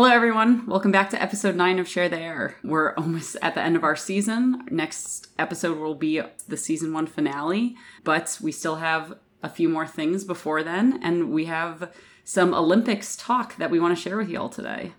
Hello, 0.00 0.10
everyone. 0.10 0.64
Welcome 0.64 0.92
back 0.92 1.10
to 1.10 1.22
episode 1.22 1.56
nine 1.56 1.78
of 1.78 1.86
Share 1.86 2.08
the 2.08 2.18
Air. 2.18 2.56
We're 2.64 2.94
almost 2.94 3.36
at 3.42 3.54
the 3.54 3.60
end 3.60 3.76
of 3.76 3.84
our 3.84 3.96
season. 3.96 4.62
Next 4.70 5.28
episode 5.38 5.76
will 5.76 5.94
be 5.94 6.22
the 6.48 6.56
season 6.56 6.94
one 6.94 7.06
finale, 7.06 7.76
but 8.02 8.38
we 8.40 8.50
still 8.50 8.76
have 8.76 9.18
a 9.42 9.50
few 9.50 9.68
more 9.68 9.86
things 9.86 10.24
before 10.24 10.62
then, 10.62 11.00
and 11.02 11.30
we 11.30 11.44
have 11.44 11.92
some 12.24 12.54
Olympics 12.54 13.14
talk 13.14 13.56
that 13.56 13.70
we 13.70 13.78
want 13.78 13.94
to 13.94 14.02
share 14.02 14.16
with 14.16 14.30
you 14.30 14.40
all 14.40 14.48
today. 14.48 14.94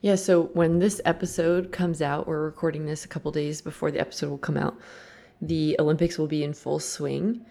Yeah, 0.00 0.16
so 0.16 0.46
when 0.46 0.80
this 0.80 1.00
episode 1.04 1.70
comes 1.70 2.02
out, 2.02 2.26
we're 2.26 2.42
recording 2.42 2.86
this 2.86 3.04
a 3.04 3.08
couple 3.08 3.30
days 3.30 3.62
before 3.62 3.92
the 3.92 4.00
episode 4.00 4.30
will 4.30 4.38
come 4.38 4.56
out. 4.56 4.76
The 5.42 5.76
Olympics 5.78 6.18
will 6.18 6.26
be 6.26 6.42
in 6.42 6.54
full 6.54 6.80
swing. 6.80 7.46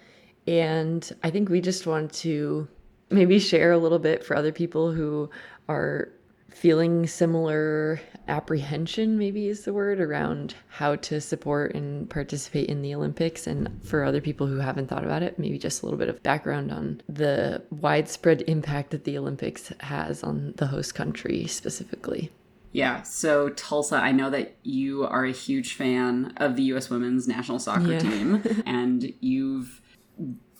And 0.47 1.09
I 1.23 1.29
think 1.29 1.47
we 1.47 1.61
just 1.61 1.87
want 1.87 2.11
to 2.15 2.67
maybe 3.09 3.39
share 3.39 3.71
a 3.71 3.77
little 3.77 3.99
bit 3.99 4.25
for 4.25 4.35
other 4.35 4.51
people 4.51 4.91
who 4.91 5.29
are 5.69 6.11
feeling 6.55 7.07
similar 7.07 7.99
apprehension 8.27 9.17
maybe 9.17 9.47
is 9.47 9.65
the 9.65 9.73
word 9.73 9.99
around 9.99 10.55
how 10.69 10.95
to 10.95 11.19
support 11.19 11.75
and 11.75 12.09
participate 12.09 12.69
in 12.69 12.81
the 12.81 12.95
olympics 12.95 13.47
and 13.47 13.69
for 13.83 14.03
other 14.03 14.21
people 14.21 14.47
who 14.47 14.57
haven't 14.57 14.87
thought 14.87 15.03
about 15.03 15.21
it 15.21 15.37
maybe 15.37 15.57
just 15.57 15.81
a 15.81 15.85
little 15.85 15.99
bit 15.99 16.07
of 16.09 16.23
background 16.23 16.71
on 16.71 17.01
the 17.09 17.61
widespread 17.69 18.41
impact 18.47 18.91
that 18.91 19.03
the 19.03 19.17
olympics 19.17 19.73
has 19.81 20.23
on 20.23 20.53
the 20.57 20.67
host 20.67 20.95
country 20.95 21.45
specifically 21.47 22.31
yeah. 22.73 23.03
So, 23.03 23.49
Tulsa, 23.49 23.97
I 23.97 24.11
know 24.11 24.31
that 24.31 24.55
you 24.63 25.05
are 25.05 25.25
a 25.25 25.31
huge 25.31 25.75
fan 25.75 26.33
of 26.37 26.55
the 26.55 26.63
U.S. 26.63 26.89
women's 26.89 27.27
national 27.27 27.59
soccer 27.59 27.93
yeah. 27.93 27.99
team, 27.99 28.43
and 28.65 29.13
you've 29.21 29.79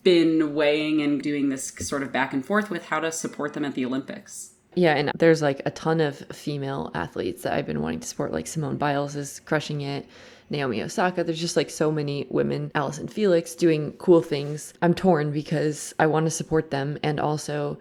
been 0.03 0.53
weighing 0.53 1.01
and 1.01 1.21
doing 1.21 1.49
this 1.49 1.69
sort 1.79 2.03
of 2.03 2.11
back 2.11 2.33
and 2.33 2.45
forth 2.45 2.69
with 2.69 2.85
how 2.85 2.99
to 2.99 3.11
support 3.11 3.53
them 3.53 3.65
at 3.65 3.73
the 3.73 3.85
Olympics. 3.85 4.52
Yeah, 4.75 4.95
and 4.95 5.11
there's 5.17 5.41
like 5.41 5.61
a 5.65 5.71
ton 5.71 6.01
of 6.01 6.17
female 6.31 6.91
athletes 6.93 7.43
that 7.43 7.53
I've 7.53 7.65
been 7.65 7.81
wanting 7.81 7.99
to 7.99 8.07
support. 8.07 8.31
Like 8.31 8.47
Simone 8.47 8.77
Biles 8.77 9.15
is 9.15 9.39
crushing 9.41 9.81
it. 9.81 10.07
Naomi 10.49 10.81
Osaka. 10.83 11.23
There's 11.23 11.39
just 11.39 11.57
like 11.57 11.69
so 11.69 11.91
many 11.91 12.27
women, 12.29 12.71
Allyson 12.75 13.07
Felix, 13.07 13.55
doing 13.55 13.93
cool 13.93 14.21
things. 14.21 14.73
I'm 14.81 14.93
torn 14.93 15.31
because 15.31 15.93
I 15.99 16.05
want 16.05 16.25
to 16.27 16.31
support 16.31 16.69
them 16.69 16.97
and 17.01 17.19
also 17.19 17.79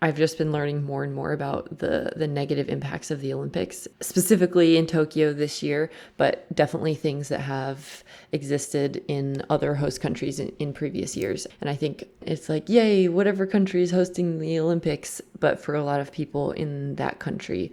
I've 0.00 0.16
just 0.16 0.38
been 0.38 0.52
learning 0.52 0.84
more 0.84 1.02
and 1.02 1.12
more 1.12 1.32
about 1.32 1.78
the 1.78 2.12
the 2.14 2.28
negative 2.28 2.68
impacts 2.68 3.10
of 3.10 3.20
the 3.20 3.32
Olympics, 3.32 3.88
specifically 4.00 4.76
in 4.76 4.86
Tokyo 4.86 5.32
this 5.32 5.62
year, 5.62 5.90
but 6.16 6.54
definitely 6.54 6.94
things 6.94 7.28
that 7.28 7.40
have 7.40 8.04
existed 8.30 9.02
in 9.08 9.42
other 9.50 9.74
host 9.74 10.00
countries 10.00 10.38
in, 10.38 10.52
in 10.60 10.72
previous 10.72 11.16
years. 11.16 11.46
And 11.60 11.68
I 11.68 11.74
think 11.74 12.04
it's 12.22 12.48
like, 12.48 12.68
yay, 12.68 13.08
whatever 13.08 13.44
country 13.44 13.82
is 13.82 13.90
hosting 13.90 14.38
the 14.38 14.60
Olympics, 14.60 15.20
but 15.40 15.60
for 15.60 15.74
a 15.74 15.82
lot 15.82 16.00
of 16.00 16.12
people 16.12 16.52
in 16.52 16.94
that 16.94 17.18
country, 17.18 17.72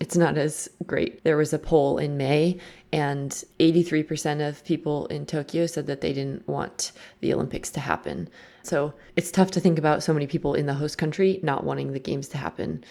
it's 0.00 0.16
not 0.16 0.36
as 0.38 0.68
great. 0.86 1.22
There 1.22 1.36
was 1.36 1.52
a 1.52 1.58
poll 1.58 1.98
in 1.98 2.16
May, 2.16 2.58
and 2.92 3.30
83% 3.60 4.48
of 4.48 4.64
people 4.64 5.06
in 5.06 5.24
Tokyo 5.26 5.66
said 5.66 5.86
that 5.86 6.00
they 6.00 6.12
didn't 6.12 6.46
want 6.48 6.92
the 7.20 7.32
Olympics 7.32 7.70
to 7.70 7.80
happen. 7.80 8.28
So 8.62 8.94
it's 9.16 9.30
tough 9.30 9.50
to 9.52 9.60
think 9.60 9.78
about 9.78 10.02
so 10.02 10.12
many 10.12 10.26
people 10.26 10.54
in 10.54 10.66
the 10.66 10.74
host 10.74 10.98
country 10.98 11.40
not 11.42 11.64
wanting 11.64 11.92
the 11.92 12.00
games 12.00 12.28
to 12.28 12.38
happen. 12.38 12.84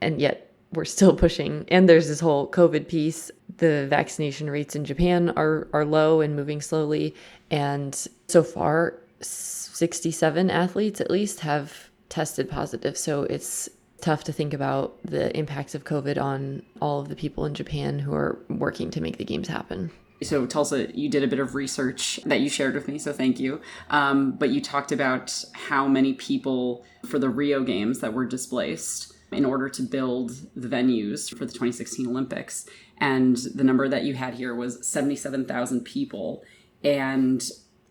And 0.00 0.20
yet 0.20 0.52
we're 0.72 0.84
still 0.84 1.14
pushing. 1.24 1.64
And 1.68 1.88
there's 1.88 2.08
this 2.08 2.20
whole 2.20 2.50
COVID 2.50 2.88
piece. 2.88 3.30
The 3.56 3.86
vaccination 3.88 4.50
rates 4.50 4.76
in 4.76 4.84
Japan 4.84 5.30
are, 5.36 5.68
are 5.72 5.84
low 5.84 6.20
and 6.20 6.36
moving 6.36 6.60
slowly. 6.60 7.14
And 7.50 7.94
so 8.28 8.42
far, 8.42 8.94
67 9.20 10.50
athletes 10.50 11.00
at 11.00 11.10
least 11.10 11.40
have 11.40 11.90
tested 12.08 12.50
positive. 12.50 12.96
So 12.96 13.22
it's 13.24 13.68
tough 14.00 14.24
to 14.24 14.32
think 14.32 14.54
about 14.54 14.98
the 15.04 15.36
impacts 15.36 15.74
of 15.74 15.84
COVID 15.84 16.20
on 16.20 16.62
all 16.80 17.00
of 17.00 17.08
the 17.08 17.16
people 17.16 17.44
in 17.44 17.54
Japan 17.54 17.98
who 17.98 18.14
are 18.14 18.38
working 18.48 18.90
to 18.90 19.00
make 19.00 19.18
the 19.18 19.24
games 19.24 19.48
happen 19.48 19.90
so 20.22 20.46
Tulsa, 20.46 20.94
you 20.96 21.08
did 21.08 21.22
a 21.22 21.26
bit 21.26 21.38
of 21.38 21.54
research 21.54 22.20
that 22.26 22.40
you 22.40 22.48
shared 22.48 22.74
with 22.74 22.88
me, 22.88 22.98
so 22.98 23.12
thank 23.12 23.40
you. 23.40 23.60
Um, 23.88 24.32
but 24.32 24.50
you 24.50 24.60
talked 24.60 24.92
about 24.92 25.44
how 25.52 25.88
many 25.88 26.12
people 26.14 26.84
for 27.06 27.18
the 27.18 27.30
Rio 27.30 27.62
Games 27.62 28.00
that 28.00 28.12
were 28.12 28.26
displaced 28.26 29.14
in 29.32 29.44
order 29.44 29.68
to 29.68 29.82
build 29.82 30.32
the 30.54 30.68
venues 30.68 31.30
for 31.30 31.44
the 31.46 31.52
2016 31.52 32.06
Olympics, 32.06 32.66
and 32.98 33.36
the 33.54 33.64
number 33.64 33.88
that 33.88 34.04
you 34.04 34.14
had 34.14 34.34
here 34.34 34.54
was 34.54 34.86
77,000 34.86 35.84
people. 35.84 36.42
And 36.84 37.42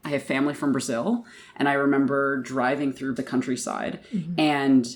I 0.03 0.09
have 0.09 0.24
family 0.24 0.53
from 0.53 0.72
Brazil, 0.72 1.25
and 1.56 1.68
I 1.68 1.74
remember 1.74 2.38
driving 2.38 2.94
through 2.94 3.16
the 3.16 3.24
countryside, 3.24 4.00
mm-hmm. 4.14 4.40
and 4.40 4.88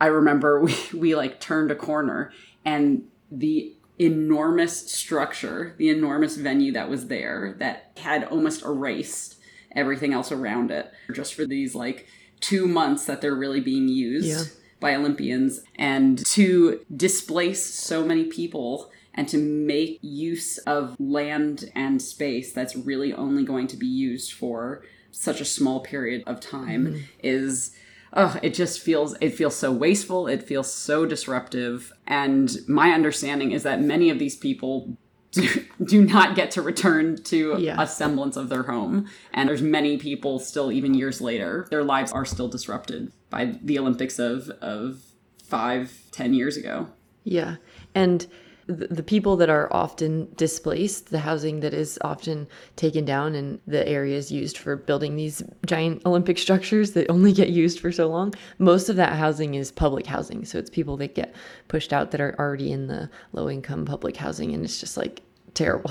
I 0.00 0.06
remember 0.06 0.60
we 0.60 0.76
we 0.94 1.14
like 1.14 1.40
turned 1.40 1.70
a 1.70 1.76
corner, 1.76 2.32
and 2.64 3.04
the 3.30 3.74
enormous 3.98 4.90
structure, 4.90 5.74
the 5.76 5.90
enormous 5.90 6.36
venue 6.36 6.72
that 6.72 6.88
was 6.88 7.08
there 7.08 7.54
that 7.58 7.92
had 7.98 8.24
almost 8.24 8.64
erased 8.64 9.36
everything 9.76 10.12
else 10.12 10.32
around 10.32 10.70
it 10.70 10.90
just 11.12 11.34
for 11.34 11.46
these 11.46 11.74
like 11.74 12.08
two 12.40 12.66
months 12.66 13.04
that 13.04 13.20
they're 13.20 13.34
really 13.34 13.60
being 13.60 13.88
used 13.88 14.26
yeah. 14.26 14.42
by 14.80 14.94
Olympians 14.94 15.60
and 15.76 16.24
to 16.26 16.84
displace 16.96 17.64
so 17.64 18.04
many 18.04 18.24
people 18.24 18.90
and 19.14 19.28
to 19.28 19.36
make 19.38 19.98
use 20.00 20.58
of 20.58 20.96
land 20.98 21.70
and 21.74 22.00
space 22.00 22.52
that's 22.52 22.74
really 22.74 23.12
only 23.12 23.44
going 23.44 23.66
to 23.66 23.76
be 23.76 23.86
used 23.86 24.32
for 24.32 24.82
such 25.10 25.40
a 25.40 25.44
small 25.44 25.80
period 25.80 26.22
of 26.26 26.40
time 26.40 26.86
mm-hmm. 26.86 27.00
is 27.22 27.72
oh, 28.14 28.36
it 28.42 28.54
just 28.54 28.80
feels 28.80 29.16
it 29.20 29.34
feels 29.34 29.56
so 29.56 29.70
wasteful. 29.72 30.26
It 30.26 30.42
feels 30.42 30.72
so 30.72 31.06
disruptive. 31.06 31.92
And 32.06 32.56
my 32.68 32.90
understanding 32.90 33.52
is 33.52 33.62
that 33.62 33.80
many 33.80 34.10
of 34.10 34.18
these 34.18 34.36
people 34.36 34.96
do, 35.32 35.64
do 35.84 36.04
not 36.04 36.34
get 36.34 36.50
to 36.52 36.62
return 36.62 37.22
to 37.24 37.56
yeah. 37.58 37.80
a 37.80 37.86
semblance 37.86 38.36
of 38.36 38.48
their 38.48 38.64
home. 38.64 39.08
And 39.32 39.48
there's 39.48 39.62
many 39.62 39.96
people 39.96 40.38
still, 40.38 40.72
even 40.72 40.94
years 40.94 41.20
later, 41.20 41.66
their 41.70 41.84
lives 41.84 42.12
are 42.12 42.24
still 42.24 42.48
disrupted 42.48 43.12
by 43.30 43.56
the 43.62 43.78
Olympics 43.78 44.18
of 44.18 44.50
of 44.60 45.02
five, 45.44 46.02
ten 46.10 46.34
years 46.34 46.56
ago. 46.56 46.88
Yeah, 47.24 47.56
and 47.94 48.26
the 48.70 49.02
people 49.02 49.36
that 49.36 49.50
are 49.50 49.72
often 49.72 50.28
displaced, 50.36 51.10
the 51.10 51.18
housing 51.18 51.60
that 51.60 51.74
is 51.74 51.98
often 52.02 52.46
taken 52.76 53.04
down, 53.04 53.34
and 53.34 53.60
the 53.66 53.86
areas 53.88 54.30
used 54.30 54.58
for 54.58 54.76
building 54.76 55.16
these 55.16 55.42
giant 55.66 56.02
Olympic 56.06 56.38
structures 56.38 56.92
that 56.92 57.10
only 57.10 57.32
get 57.32 57.50
used 57.50 57.80
for 57.80 57.90
so 57.90 58.08
long, 58.08 58.34
most 58.58 58.88
of 58.88 58.96
that 58.96 59.14
housing 59.14 59.54
is 59.54 59.70
public 59.70 60.06
housing. 60.06 60.44
So 60.44 60.58
it's 60.58 60.70
people 60.70 60.96
that 60.98 61.14
get 61.14 61.34
pushed 61.68 61.92
out 61.92 62.10
that 62.12 62.20
are 62.20 62.34
already 62.38 62.72
in 62.72 62.86
the 62.86 63.10
low 63.32 63.50
income 63.50 63.84
public 63.84 64.16
housing, 64.16 64.54
and 64.54 64.64
it's 64.64 64.80
just 64.80 64.96
like 64.96 65.22
terrible. 65.54 65.90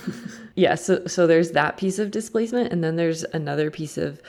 yeah, 0.54 0.74
so 0.74 1.06
so 1.06 1.26
there's 1.26 1.52
that 1.52 1.76
piece 1.76 1.98
of 1.98 2.10
displacement, 2.10 2.72
and 2.72 2.84
then 2.84 2.96
there's 2.96 3.24
another 3.24 3.70
piece 3.70 3.96
of 3.98 4.20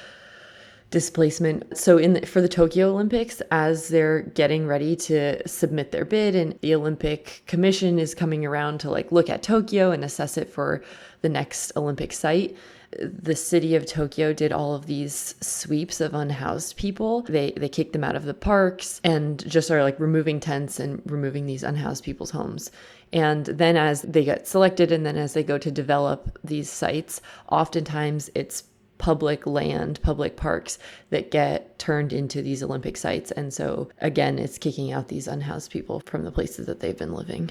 displacement. 0.92 1.76
So 1.76 1.98
in 1.98 2.14
the, 2.14 2.26
for 2.26 2.42
the 2.42 2.50
Tokyo 2.50 2.90
Olympics, 2.90 3.42
as 3.50 3.88
they're 3.88 4.22
getting 4.22 4.68
ready 4.68 4.96
to 4.98 5.48
submit 5.48 5.92
their 5.92 6.06
bid, 6.06 6.36
and 6.36 6.60
the 6.60 6.76
Olympic 6.76 7.44
Commission 7.48 7.98
is 7.98 8.14
coming 8.14 8.46
around 8.46 8.80
to 8.82 8.92
like 8.92 9.12
look 9.12 9.30
at 9.30 9.42
Tokyo 9.42 9.92
and 9.92 10.04
assess 10.04 10.38
it 10.38 10.50
for 10.50 10.84
the 11.22 11.30
next 11.30 11.72
Olympic 11.78 12.12
site. 12.12 12.56
The 13.00 13.38
city 13.38 13.76
of 13.76 13.86
Tokyo 13.86 14.34
did 14.34 14.52
all 14.52 14.76
of 14.76 14.86
these 14.86 15.34
sweeps 15.40 16.02
of 16.02 16.14
unhoused 16.14 16.76
people. 16.76 17.22
They 17.22 17.54
they 17.56 17.70
kicked 17.70 17.94
them 17.94 18.04
out 18.04 18.18
of 18.18 18.26
the 18.26 18.34
parks 18.34 19.00
and 19.06 19.48
just 19.48 19.72
are 19.72 19.82
like 19.82 19.98
removing 19.98 20.42
tents 20.42 20.78
and 20.78 21.02
removing 21.06 21.46
these 21.46 21.64
unhoused 21.64 22.04
people's 22.04 22.32
homes. 22.32 22.70
And 23.14 23.46
then 23.46 23.78
as 23.78 24.02
they 24.02 24.26
get 24.26 24.46
selected 24.46 24.92
and 24.92 25.06
then 25.06 25.16
as 25.16 25.34
they 25.34 25.44
go 25.44 25.58
to 25.58 25.72
develop 25.72 26.38
these 26.44 26.70
sites, 26.70 27.22
oftentimes 27.50 28.30
it's 28.36 28.64
public 29.02 29.48
land, 29.48 30.00
public 30.04 30.38
parks 30.38 30.78
that 31.10 31.32
get 31.32 31.80
turned 31.80 32.14
into 32.14 32.40
these 32.44 32.62
Olympic 32.62 32.96
sites. 32.96 33.32
And 33.32 33.52
so, 33.52 33.90
again, 33.98 34.38
it's 34.38 34.60
kicking 34.60 34.92
out 34.92 35.08
these 35.08 35.28
unhoused 35.28 35.72
people 35.72 36.02
from 36.06 36.24
the 36.24 36.32
places 36.32 36.68
that 36.68 36.82
they've 36.82 36.98
been 36.98 37.16
living. 37.16 37.50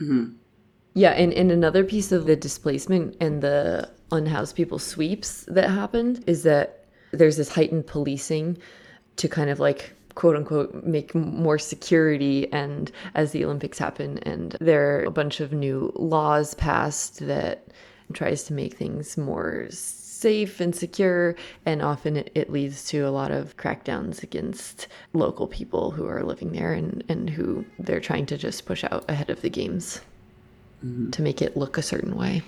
Mm-hmm. 0.00 0.32
Yeah, 0.94 1.10
and, 1.10 1.34
and 1.34 1.52
another 1.52 1.84
piece 1.84 2.12
of 2.12 2.24
the 2.24 2.34
displacement 2.34 3.14
and 3.20 3.42
the 3.42 3.90
unhoused 4.10 4.56
people 4.56 4.78
sweeps 4.78 5.44
that 5.48 5.68
happened 5.68 6.24
is 6.26 6.44
that 6.44 6.86
there's 7.12 7.36
this 7.36 7.50
heightened 7.50 7.86
policing 7.86 8.56
to 9.16 9.28
kind 9.28 9.50
of 9.50 9.60
like 9.60 9.92
quote 10.14 10.34
unquote 10.34 10.82
make 10.82 11.14
more 11.14 11.58
security 11.58 12.50
and 12.52 12.90
as 13.14 13.32
the 13.32 13.44
olympics 13.44 13.78
happen 13.78 14.18
and 14.20 14.56
there 14.60 14.96
are 14.96 15.04
a 15.04 15.10
bunch 15.10 15.40
of 15.40 15.52
new 15.52 15.92
laws 15.96 16.54
passed 16.54 17.26
that 17.26 17.66
tries 18.12 18.44
to 18.44 18.52
make 18.52 18.74
things 18.74 19.18
more 19.18 19.66
safe 20.16 20.60
and 20.60 20.74
secure, 20.74 21.36
and 21.64 21.82
often 21.82 22.16
it, 22.16 22.30
it, 22.34 22.50
leads 22.50 22.84
to 22.86 23.00
a 23.00 23.10
lot 23.10 23.30
of 23.30 23.56
crackdowns 23.56 24.22
against 24.22 24.88
local 25.12 25.46
people 25.46 25.90
who 25.90 26.06
are 26.06 26.22
living 26.22 26.52
there 26.52 26.72
and, 26.72 27.04
and 27.08 27.30
who 27.30 27.64
they're 27.78 28.00
trying 28.00 28.26
to 28.26 28.36
just 28.36 28.66
push 28.66 28.84
out 28.84 29.04
ahead 29.08 29.30
of 29.30 29.42
the 29.42 29.50
games 29.50 30.00
mm-hmm. 30.84 31.10
to 31.10 31.22
make 31.22 31.42
it 31.42 31.56
look 31.56 31.76
a 31.76 31.82
certain 31.82 32.16
way. 32.16 32.42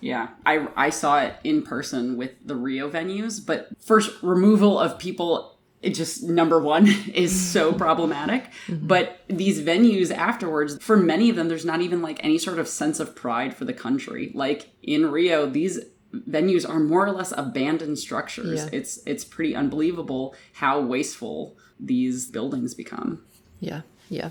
Yeah, 0.00 0.28
I, 0.44 0.68
I 0.76 0.90
saw 0.90 1.20
it 1.20 1.36
in 1.42 1.62
person 1.62 2.16
with 2.16 2.32
the 2.44 2.56
Rio 2.56 2.90
venues, 2.90 3.44
but 3.44 3.68
first 3.80 4.22
removal 4.22 4.78
of 4.78 4.98
people 4.98 5.56
it 5.82 5.94
just 5.94 6.24
number 6.24 6.58
one 6.58 6.86
is 7.14 7.38
so 7.38 7.72
problematic. 7.84 8.44
Mm-hmm. 8.66 8.86
But 8.86 9.20
these 9.28 9.60
venues 9.60 10.10
afterwards, 10.10 10.82
for 10.82 10.96
many 10.96 11.30
of 11.30 11.36
them, 11.36 11.48
there's 11.48 11.64
not 11.64 11.80
even 11.80 12.02
like 12.02 12.22
any 12.24 12.38
sort 12.38 12.58
of 12.58 12.66
sense 12.66 12.98
of 12.98 13.14
pride 13.14 13.54
for 13.54 13.64
the 13.64 13.72
country. 13.72 14.32
Like 14.34 14.70
in 14.82 15.10
Rio, 15.10 15.46
these 15.46 15.80
venues 16.28 16.68
are 16.68 16.78
more 16.78 17.06
or 17.06 17.12
less 17.12 17.32
abandoned 17.36 17.98
structures. 17.98 18.64
Yeah. 18.64 18.68
It's 18.72 18.98
it's 19.06 19.24
pretty 19.24 19.54
unbelievable 19.54 20.34
how 20.54 20.80
wasteful 20.80 21.56
these 21.78 22.26
buildings 22.26 22.74
become. 22.74 23.24
Yeah. 23.60 23.82
Yeah. 24.08 24.30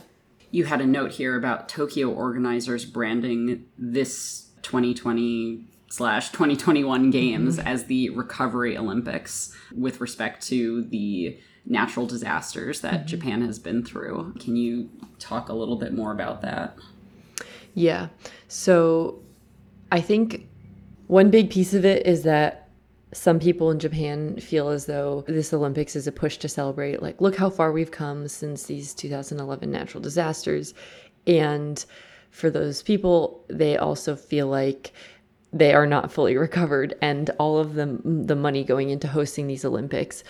You 0.52 0.66
had 0.66 0.82
a 0.82 0.86
note 0.86 1.12
here 1.12 1.36
about 1.36 1.68
Tokyo 1.68 2.10
organizers 2.10 2.86
branding 2.86 3.66
this 3.78 4.50
2020 4.62 5.66
slash 5.90 6.30
2021 6.32 7.12
games 7.12 7.58
mm-hmm. 7.58 7.68
as 7.68 7.86
the 7.86 8.10
recovery 8.12 8.78
Olympics 8.78 9.56
with 9.74 10.02
respect 10.02 10.46
to 10.48 10.84
the 10.84 11.38
natural 11.66 12.06
disasters 12.06 12.82
that 12.82 12.94
mm-hmm. 12.94 13.08
Japan 13.08 13.42
has 13.42 13.60
been 13.60 13.84
through. 13.84 14.34
Can 14.40 14.56
you 14.56 14.90
talk 15.20 15.50
a 15.50 15.54
little 15.54 15.76
bit 15.76 15.94
more 15.94 16.12
about 16.12 16.42
that? 16.42 16.78
Yeah. 17.74 18.10
So 18.48 19.22
I 19.92 20.02
think 20.02 20.48
one 21.08 21.30
big 21.30 21.50
piece 21.50 21.74
of 21.74 21.86
it 21.86 22.06
is 22.06 22.24
that 22.24 22.70
some 23.14 23.40
people 23.40 23.72
in 23.72 23.80
Japan 23.80 24.38
feel 24.38 24.70
as 24.70 24.88
though 24.88 25.24
this 25.28 25.54
Olympics 25.54 25.96
is 25.96 26.08
a 26.08 26.12
push 26.12 26.38
to 26.38 26.50
celebrate, 26.50 27.02
like, 27.02 27.22
look 27.22 27.36
how 27.36 27.50
far 27.50 27.72
we've 27.72 27.92
come 27.92 28.28
since 28.28 28.64
these 28.64 28.94
2011 28.94 29.72
natural 29.72 30.02
disasters. 30.02 30.74
And 31.26 31.84
for 32.32 32.50
those 32.50 32.84
people, 32.84 33.46
they 33.48 33.78
also 33.78 34.16
feel 34.16 34.48
like 34.48 34.92
they 35.54 35.74
are 35.74 35.88
not 35.88 36.12
fully 36.12 36.36
recovered 36.48 36.96
and 37.02 37.30
all 37.40 37.58
of 37.58 37.76
the 37.76 38.00
the 38.04 38.36
money 38.36 38.64
going 38.64 38.90
into 38.90 39.08
hosting 39.08 39.48
these 39.48 39.64
Olympics 39.66 40.24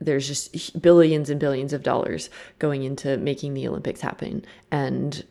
there's 0.00 0.26
just 0.26 0.80
billions 0.82 1.30
and 1.30 1.38
billions 1.38 1.72
of 1.72 1.82
dollars 1.82 2.30
going 2.58 2.82
into 2.82 3.16
making 3.18 3.54
the 3.54 3.68
Olympics 3.68 4.00
happen 4.00 4.44
and 4.70 5.24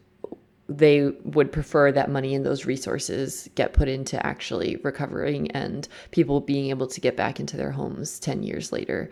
they 0.78 1.10
would 1.24 1.52
prefer 1.52 1.92
that 1.92 2.10
money 2.10 2.36
and 2.36 2.46
those 2.46 2.66
resources 2.66 3.50
get 3.56 3.74
put 3.74 3.88
into 3.88 4.24
actually 4.26 4.78
recovering 4.84 5.52
and 5.52 5.88
people 6.12 6.40
being 6.40 6.70
able 6.70 6.88
to 6.88 7.02
get 7.02 7.18
back 7.18 7.40
into 7.40 7.58
their 7.58 7.72
homes 7.72 8.20
10 8.20 8.44
years 8.44 8.72
later. 8.72 9.10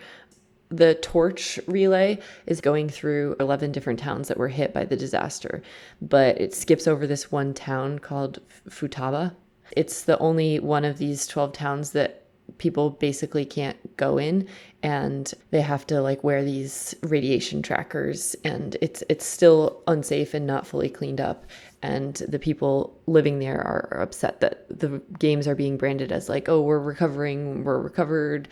The 0.70 0.96
torch 0.96 1.60
relay 1.66 2.20
is 2.46 2.62
going 2.62 2.90
through 2.90 3.36
11 3.40 3.72
different 3.72 4.00
towns 4.00 4.28
that 4.28 4.38
were 4.38 4.50
hit 4.50 4.74
by 4.74 4.86
the 4.86 4.96
disaster, 4.96 5.64
but 6.02 6.40
it 6.40 6.54
skips 6.54 6.88
over 6.88 7.08
this 7.08 7.32
one 7.32 7.54
town 7.54 8.00
called 8.00 8.40
Futaba 8.70 9.36
it's 9.76 10.04
the 10.04 10.18
only 10.20 10.60
one 10.60 10.86
of 10.86 10.98
these 10.98 11.28
12 11.28 11.54
towns 11.54 11.92
that 11.92 12.26
people 12.58 12.90
basically 12.90 13.46
can't 13.46 13.96
go 13.98 14.18
in 14.18 14.48
and 14.82 15.34
they 15.52 15.62
have 15.62 15.86
to 15.88 16.02
like 16.02 16.24
wear 16.24 16.44
these 16.44 16.96
radiation 17.04 17.62
trackers 17.62 18.36
and 18.44 18.78
it's 18.82 19.04
it's 19.10 19.26
still 19.26 19.84
unsafe 19.88 20.34
and 20.34 20.48
not 20.48 20.66
fully 20.66 20.90
cleaned 20.90 21.20
up 21.20 21.46
and 21.82 22.16
the 22.28 22.40
people 22.40 22.98
living 23.06 23.40
there 23.40 23.60
are 23.60 24.02
upset 24.02 24.40
that 24.40 24.66
the 24.70 25.02
games 25.18 25.48
are 25.48 25.56
being 25.56 25.78
branded 25.78 26.12
as 26.12 26.30
like 26.30 26.48
oh 26.48 26.62
we're 26.62 26.80
recovering 26.80 27.64
we're 27.64 27.80
recovered 27.80 28.48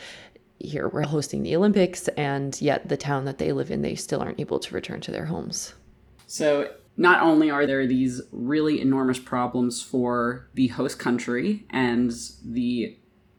here 0.60 0.90
we're 0.90 1.04
hosting 1.04 1.44
the 1.44 1.56
olympics 1.56 2.08
and 2.10 2.60
yet 2.62 2.90
the 2.90 2.98
town 2.98 3.26
that 3.26 3.38
they 3.38 3.52
live 3.52 3.72
in 3.72 3.82
they 3.82 3.96
still 3.96 4.22
aren't 4.22 4.40
able 4.40 4.60
to 4.60 4.74
return 4.74 5.00
to 5.02 5.12
their 5.12 5.26
homes. 5.26 5.74
So 6.26 6.72
not 6.98 7.22
only 7.22 7.50
are 7.50 7.66
there 7.66 7.86
these 7.86 8.22
really 8.32 8.82
enormous 8.82 9.20
problems 9.20 9.82
for 9.82 10.50
the 10.56 10.68
host 10.68 11.00
country 11.00 11.66
and 11.70 12.12
the 12.44 12.98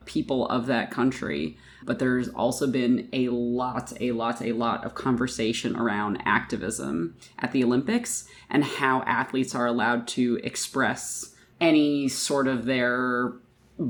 people 0.08 0.48
of 0.48 0.66
that 0.66 0.90
country, 0.90 1.56
but 1.84 2.00
there's 2.00 2.28
also 2.30 2.66
been 2.66 3.08
a 3.12 3.28
lot, 3.28 3.92
a 4.00 4.10
lot, 4.12 4.42
a 4.42 4.52
lot 4.52 4.84
of 4.84 4.94
conversation 4.94 5.76
around 5.76 6.20
activism 6.24 7.14
at 7.38 7.52
the 7.52 7.62
Olympics 7.62 8.28
and 8.50 8.64
how 8.64 9.02
athletes 9.02 9.54
are 9.54 9.66
allowed 9.66 10.08
to 10.08 10.40
express 10.42 11.36
any 11.60 12.08
sort 12.08 12.48
of 12.48 12.64
their 12.64 13.32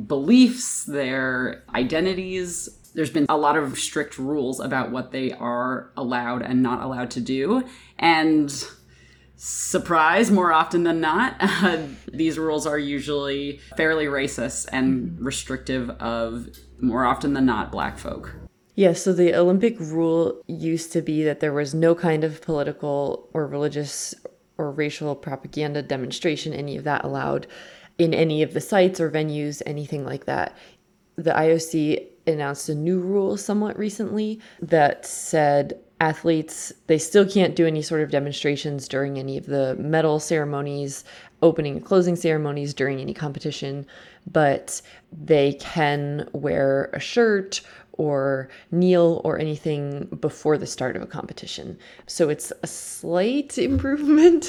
beliefs, 0.07 0.85
their 0.85 1.63
identities. 1.75 2.69
There's 2.95 3.11
been 3.11 3.27
a 3.29 3.37
lot 3.37 3.57
of 3.57 3.79
strict 3.79 4.19
rules 4.19 4.61
about 4.61 4.91
what 4.91 5.13
they 5.13 5.33
are 5.33 5.91
allowed 5.97 6.43
and 6.43 6.63
not 6.63 6.83
allowed 6.83 7.11
to 7.13 7.21
do. 7.21 7.65
And 7.99 8.53
surprise 9.39 10.31
more 10.31 10.53
often 10.53 10.83
than 10.83 11.01
not. 11.01 11.37
Uh, 11.59 11.87
these 12.13 12.39
rules 12.39 12.67
are 12.67 12.79
usually 12.79 13.59
fairly 13.77 14.07
racist 14.07 14.69
and 14.71 15.19
restrictive 15.21 15.91
of 15.91 16.49
more 16.81 17.05
often 17.05 17.33
than 17.33 17.45
not 17.45 17.73
black 17.73 17.99
folk. 17.99 18.35
Yeah 18.77 18.93
so 18.93 19.13
the 19.13 19.35
olympic 19.35 19.79
rule 19.81 20.41
used 20.47 20.93
to 20.93 21.03
be 21.03 21.25
that 21.25 21.41
there 21.41 21.53
was 21.53 21.75
no 21.75 21.97
kind 21.97 22.23
of 22.23 22.41
political 22.43 23.29
or 23.35 23.47
religious 23.49 24.15
or 24.57 24.71
racial 24.71 25.17
propaganda 25.17 25.83
demonstration 25.83 26.53
any 26.53 26.77
of 26.77 26.85
that 26.85 27.05
allowed 27.05 27.49
in 27.99 28.15
any 28.15 28.43
of 28.43 28.55
the 28.55 28.61
sites 28.61 29.01
or 29.01 29.11
venues 29.11 29.63
anything 29.67 30.05
like 30.05 30.27
that. 30.27 30.57
The 31.17 31.33
ioc 31.33 32.07
announced 32.27 32.69
a 32.69 32.75
new 32.75 33.01
rule 33.01 33.37
somewhat 33.37 33.77
recently 33.77 34.41
that 34.61 35.05
said 35.05 35.81
athletes 36.01 36.73
they 36.87 36.99
still 36.99 37.29
can't 37.29 37.57
do 37.57 37.67
any 37.67 37.83
sort 37.83 38.01
of 38.01 38.11
demonstrations 38.11 38.87
during 38.87 39.19
any 39.19 39.37
of 39.37 39.47
the 39.47 39.75
medal 39.77 40.21
ceremonies 40.21 41.05
opening 41.43 41.77
and 41.77 41.85
closing 41.85 42.15
ceremonies 42.15 42.73
during 42.73 43.01
any 43.01 43.15
competition 43.15 43.85
but 44.31 44.81
they 45.13 45.55
can 45.55 46.29
wear 46.33 46.91
a 46.93 47.01
shirt 47.01 47.61
or 47.99 48.49
kneel 48.71 49.21
or 49.25 49.39
anything 49.39 50.05
before 50.21 50.57
the 50.57 50.67
start 50.67 50.97
of 50.97 51.03
a 51.03 51.07
competition. 51.07 51.77
So 52.07 52.29
it's 52.29 52.53
a 52.63 52.67
slight 52.67 53.59
improvement 53.59 54.45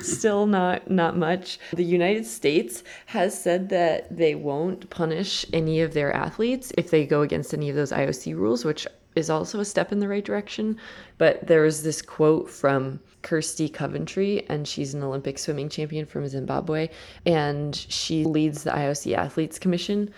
still 0.00 0.46
not 0.46 0.88
not 0.88 1.16
much. 1.16 1.58
The 1.72 1.84
united 1.84 2.24
states 2.24 2.84
has 3.06 3.38
said 3.38 3.68
that 3.70 4.16
they 4.16 4.34
won't 4.34 4.88
punish 4.88 5.44
any 5.52 5.80
of 5.80 5.92
their 5.92 6.12
athletes 6.12 6.72
if 6.78 6.90
they 6.90 7.04
go 7.04 7.22
against 7.22 7.52
any 7.52 7.68
of 7.68 7.76
those 7.76 7.90
ioc 7.90 8.34
rules 8.34 8.64
which 8.64 8.86
is 9.14 9.30
also 9.30 9.60
a 9.60 9.64
step 9.64 9.92
in 9.92 10.00
the 10.00 10.08
right 10.08 10.24
direction. 10.24 10.76
But 11.18 11.46
there 11.46 11.62
was 11.62 11.82
this 11.82 12.02
quote 12.02 12.50
from 12.50 13.00
Kirsty 13.22 13.68
Coventry, 13.68 14.44
and 14.48 14.66
she's 14.68 14.94
an 14.94 15.02
Olympic 15.02 15.38
swimming 15.38 15.68
champion 15.68 16.06
from 16.06 16.28
Zimbabwe, 16.28 16.88
and 17.24 17.74
she 17.74 18.24
leads 18.24 18.64
the 18.64 18.70
IOC 18.70 19.14
Athletes 19.16 19.58
Commission. 19.58 20.12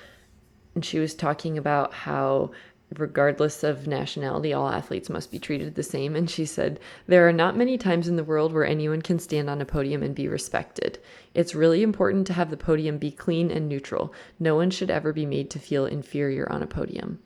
And 0.74 0.84
she 0.84 0.98
was 0.98 1.14
talking 1.14 1.56
about 1.56 1.94
how, 1.94 2.50
regardless 2.98 3.62
of 3.62 3.86
nationality, 3.86 4.52
all 4.52 4.68
athletes 4.68 5.08
must 5.08 5.30
be 5.30 5.38
treated 5.38 5.74
the 5.74 5.82
same. 5.82 6.16
And 6.16 6.28
she 6.28 6.44
said, 6.44 6.80
There 7.06 7.26
are 7.28 7.32
not 7.32 7.56
many 7.56 7.78
times 7.78 8.08
in 8.08 8.16
the 8.16 8.24
world 8.24 8.52
where 8.52 8.66
anyone 8.66 9.02
can 9.02 9.18
stand 9.18 9.48
on 9.48 9.60
a 9.60 9.64
podium 9.64 10.02
and 10.02 10.14
be 10.14 10.28
respected. 10.28 10.98
It's 11.32 11.54
really 11.54 11.82
important 11.82 12.26
to 12.26 12.32
have 12.32 12.50
the 12.50 12.56
podium 12.56 12.98
be 12.98 13.10
clean 13.10 13.50
and 13.50 13.68
neutral. 13.68 14.12
No 14.38 14.56
one 14.56 14.70
should 14.70 14.90
ever 14.90 15.12
be 15.12 15.26
made 15.26 15.50
to 15.50 15.58
feel 15.58 15.86
inferior 15.86 16.50
on 16.50 16.62
a 16.62 16.66
podium. 16.66 17.20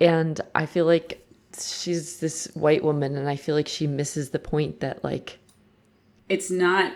And 0.00 0.40
I 0.54 0.66
feel 0.66 0.86
like 0.86 1.26
she's 1.58 2.20
this 2.20 2.46
white 2.54 2.82
woman, 2.82 3.16
and 3.16 3.28
I 3.28 3.36
feel 3.36 3.54
like 3.54 3.68
she 3.68 3.86
misses 3.86 4.30
the 4.30 4.38
point 4.38 4.80
that, 4.80 5.04
like, 5.04 5.38
it's 6.28 6.50
not, 6.50 6.92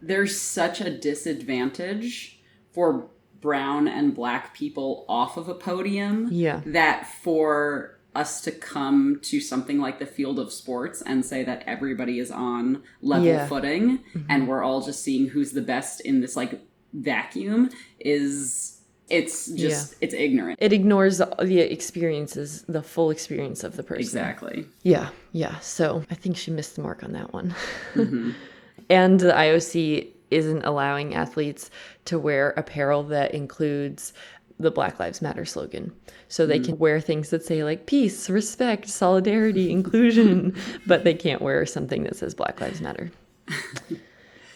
there's 0.00 0.40
such 0.40 0.80
a 0.80 0.96
disadvantage 0.96 2.40
for 2.72 3.08
brown 3.40 3.88
and 3.88 4.14
black 4.14 4.54
people 4.54 5.04
off 5.08 5.36
of 5.36 5.48
a 5.48 5.54
podium. 5.54 6.28
Yeah. 6.30 6.62
That 6.64 7.06
for 7.06 7.98
us 8.14 8.40
to 8.40 8.50
come 8.50 9.20
to 9.22 9.40
something 9.40 9.78
like 9.78 9.98
the 9.98 10.06
field 10.06 10.38
of 10.38 10.52
sports 10.52 11.02
and 11.02 11.24
say 11.24 11.44
that 11.44 11.62
everybody 11.66 12.18
is 12.18 12.30
on 12.30 12.82
level 13.00 13.26
yeah. 13.26 13.46
footing 13.46 13.98
mm-hmm. 13.98 14.22
and 14.28 14.48
we're 14.48 14.62
all 14.62 14.80
just 14.80 15.02
seeing 15.04 15.28
who's 15.28 15.52
the 15.52 15.62
best 15.62 16.00
in 16.00 16.20
this 16.20 16.34
like 16.34 16.60
vacuum 16.92 17.70
is 18.00 18.77
it's 19.10 19.46
just 19.46 19.92
yeah. 19.92 19.98
it's 20.00 20.14
ignorant. 20.14 20.58
It 20.60 20.72
ignores 20.72 21.18
the 21.18 21.58
experiences 21.72 22.64
the 22.68 22.82
full 22.82 23.10
experience 23.10 23.64
of 23.64 23.76
the 23.76 23.82
person. 23.82 24.00
Exactly. 24.00 24.66
Yeah 24.82 25.10
yeah. 25.32 25.58
So 25.60 26.04
i 26.10 26.14
think 26.14 26.36
she 26.36 26.50
missed 26.50 26.76
the 26.76 26.82
mark 26.82 27.02
on 27.02 27.12
that 27.12 27.32
one. 27.32 27.54
Mm-hmm. 27.94 28.30
and 28.90 29.20
the 29.20 29.32
ioc 29.32 30.08
isn't 30.30 30.64
allowing 30.64 31.14
athletes 31.14 31.70
to 32.04 32.18
wear 32.18 32.50
apparel 32.50 33.02
that 33.04 33.34
includes 33.34 34.12
the 34.60 34.70
black 34.70 34.98
lives 34.98 35.22
matter 35.22 35.44
slogan. 35.44 35.92
So 36.26 36.44
they 36.44 36.58
mm. 36.58 36.64
can 36.64 36.78
wear 36.78 37.00
things 37.00 37.30
that 37.30 37.44
say 37.44 37.62
like 37.64 37.86
peace 37.86 38.28
respect 38.28 38.88
solidarity 38.88 39.70
inclusion 39.78 40.56
but 40.86 41.04
they 41.04 41.14
can't 41.14 41.42
wear 41.42 41.64
something 41.64 42.04
that 42.04 42.16
says 42.16 42.34
black 42.34 42.60
lives 42.60 42.80
matter. 42.80 43.10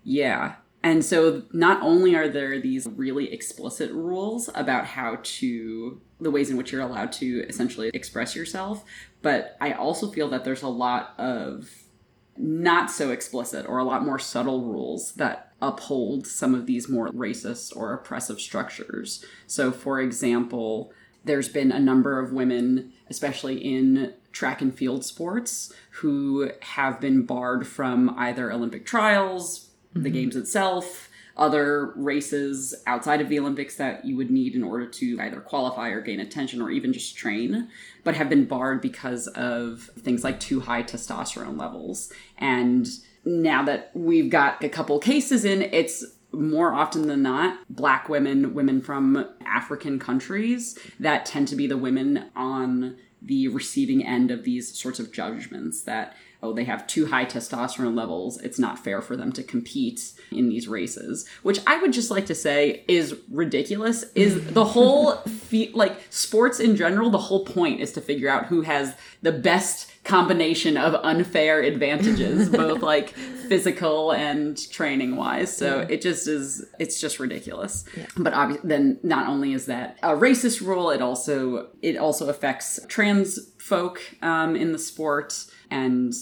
Yeah 0.04 0.56
and 0.82 1.04
so 1.04 1.42
not 1.52 1.80
only 1.82 2.14
are 2.14 2.28
there 2.28 2.60
these 2.60 2.88
really 2.88 3.32
explicit 3.32 3.90
rules 3.92 4.50
about 4.54 4.86
how 4.86 5.18
to 5.22 6.00
the 6.20 6.30
ways 6.30 6.50
in 6.50 6.56
which 6.56 6.72
you're 6.72 6.80
allowed 6.80 7.12
to 7.12 7.44
essentially 7.48 7.90
express 7.94 8.34
yourself, 8.36 8.84
but 9.22 9.56
I 9.60 9.72
also 9.72 10.10
feel 10.10 10.28
that 10.30 10.44
there's 10.44 10.62
a 10.62 10.68
lot 10.68 11.14
of 11.18 11.68
not 12.36 12.90
so 12.90 13.10
explicit 13.10 13.66
or 13.68 13.78
a 13.78 13.84
lot 13.84 14.04
more 14.04 14.18
subtle 14.18 14.62
rules 14.62 15.12
that 15.14 15.52
uphold 15.60 16.26
some 16.26 16.54
of 16.54 16.66
these 16.66 16.88
more 16.88 17.08
racist 17.08 17.76
or 17.76 17.92
oppressive 17.92 18.40
structures. 18.40 19.24
So 19.46 19.70
for 19.70 20.00
example, 20.00 20.92
there's 21.24 21.48
been 21.48 21.70
a 21.70 21.78
number 21.78 22.18
of 22.18 22.32
women, 22.32 22.92
especially 23.08 23.58
in 23.58 24.14
track 24.32 24.60
and 24.60 24.74
field 24.74 25.04
sports, 25.04 25.72
who 25.90 26.50
have 26.60 27.00
been 27.00 27.24
barred 27.24 27.66
from 27.66 28.14
either 28.16 28.50
Olympic 28.50 28.84
trials, 28.86 29.68
the 29.94 30.00
mm-hmm. 30.00 30.12
games 30.12 30.36
itself, 30.36 31.10
other 31.36 31.92
races 31.96 32.74
outside 32.86 33.20
of 33.20 33.28
the 33.28 33.38
Olympics 33.38 33.76
that 33.76 34.04
you 34.04 34.16
would 34.16 34.30
need 34.30 34.54
in 34.54 34.62
order 34.62 34.86
to 34.86 35.18
either 35.20 35.40
qualify 35.40 35.88
or 35.88 36.00
gain 36.00 36.20
attention 36.20 36.60
or 36.60 36.70
even 36.70 36.92
just 36.92 37.16
train, 37.16 37.68
but 38.04 38.14
have 38.14 38.28
been 38.28 38.44
barred 38.44 38.80
because 38.80 39.28
of 39.28 39.90
things 39.98 40.24
like 40.24 40.38
too 40.40 40.60
high 40.60 40.82
testosterone 40.82 41.58
levels. 41.58 42.12
And 42.38 42.86
now 43.24 43.62
that 43.64 43.90
we've 43.94 44.30
got 44.30 44.62
a 44.62 44.68
couple 44.68 44.98
cases 44.98 45.44
in, 45.44 45.62
it's 45.62 46.04
more 46.32 46.72
often 46.72 47.08
than 47.08 47.22
not 47.22 47.58
black 47.68 48.08
women, 48.08 48.54
women 48.54 48.80
from 48.80 49.26
African 49.44 49.98
countries 49.98 50.78
that 50.98 51.26
tend 51.26 51.48
to 51.48 51.56
be 51.56 51.66
the 51.66 51.76
women 51.76 52.30
on 52.34 52.96
the 53.20 53.48
receiving 53.48 54.04
end 54.04 54.30
of 54.30 54.44
these 54.44 54.76
sorts 54.76 54.98
of 54.98 55.12
judgments 55.12 55.82
that 55.82 56.16
oh 56.42 56.52
they 56.52 56.64
have 56.64 56.86
too 56.86 57.06
high 57.06 57.24
testosterone 57.24 57.96
levels. 57.96 58.40
It's 58.42 58.58
not 58.58 58.78
fair 58.78 59.00
for 59.00 59.16
them 59.16 59.32
to 59.32 59.42
compete 59.42 60.12
in 60.30 60.48
these 60.48 60.66
races 60.66 61.28
which 61.42 61.60
i 61.66 61.76
would 61.78 61.92
just 61.92 62.10
like 62.10 62.26
to 62.26 62.34
say 62.34 62.84
is 62.88 63.16
ridiculous. 63.30 64.04
Is 64.14 64.44
the 64.52 64.64
whole 64.64 65.16
fe- 65.16 65.72
like 65.74 66.00
sports 66.10 66.60
in 66.60 66.76
general 66.76 67.10
the 67.10 67.18
whole 67.18 67.44
point 67.44 67.80
is 67.80 67.92
to 67.92 68.00
figure 68.00 68.28
out 68.28 68.46
who 68.46 68.62
has 68.62 68.94
the 69.22 69.32
best 69.32 69.90
combination 70.04 70.76
of 70.76 70.94
unfair 71.04 71.60
advantages 71.60 72.48
both 72.50 72.82
like 72.82 73.10
physical 73.10 74.10
and 74.10 74.68
training 74.72 75.14
wise 75.14 75.56
so 75.56 75.86
it 75.88 76.02
just 76.02 76.26
is 76.26 76.64
it's 76.78 77.00
just 77.00 77.20
ridiculous. 77.20 77.84
But 78.16 78.32
obviously 78.34 78.68
then 78.68 78.98
not 79.02 79.28
only 79.28 79.52
is 79.52 79.66
that 79.66 79.98
a 80.02 80.10
racist 80.10 80.60
rule 80.60 80.90
it 80.90 81.00
also 81.00 81.68
it 81.82 81.96
also 81.96 82.28
affects 82.28 82.80
trans 82.88 83.38
folk 83.58 84.02
um, 84.22 84.56
in 84.56 84.72
the 84.72 84.78
sport. 84.78 85.46
And 85.70 86.12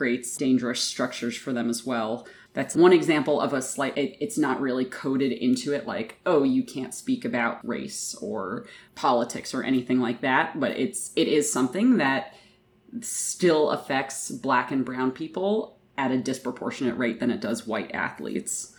creates 0.00 0.34
dangerous 0.38 0.80
structures 0.80 1.36
for 1.36 1.52
them 1.52 1.68
as 1.68 1.84
well 1.84 2.26
that's 2.54 2.74
one 2.74 2.92
example 2.92 3.38
of 3.38 3.52
a 3.52 3.60
slight 3.60 3.96
it, 3.98 4.16
it's 4.18 4.38
not 4.38 4.60
really 4.60 4.86
coded 4.86 5.30
into 5.30 5.74
it 5.74 5.86
like 5.86 6.18
oh 6.24 6.42
you 6.42 6.62
can't 6.62 6.94
speak 6.94 7.24
about 7.24 7.66
race 7.66 8.14
or 8.22 8.64
politics 8.94 9.52
or 9.52 9.62
anything 9.62 10.00
like 10.00 10.22
that 10.22 10.58
but 10.58 10.70
it's 10.72 11.10
it 11.16 11.28
is 11.28 11.52
something 11.52 11.98
that 11.98 12.34
still 13.00 13.70
affects 13.70 14.30
black 14.30 14.70
and 14.70 14.84
brown 14.84 15.10
people 15.10 15.76
at 15.96 16.10
a 16.10 16.18
disproportionate 16.18 16.96
rate 16.96 17.20
than 17.20 17.30
it 17.30 17.40
does 17.40 17.66
white 17.66 17.90
athletes. 17.94 18.74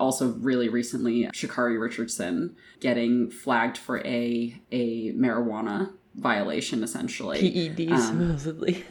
Also, 0.00 0.32
really 0.34 0.68
recently, 0.68 1.24
Sha'Carri 1.26 1.80
Richardson 1.80 2.56
getting 2.80 3.30
flagged 3.30 3.78
for 3.78 3.98
a 3.98 4.60
a 4.70 5.12
marijuana 5.12 5.92
violation, 6.14 6.82
essentially. 6.82 7.40
PEDs, 7.40 7.90
um, 7.90 8.38
supposedly. 8.38 8.84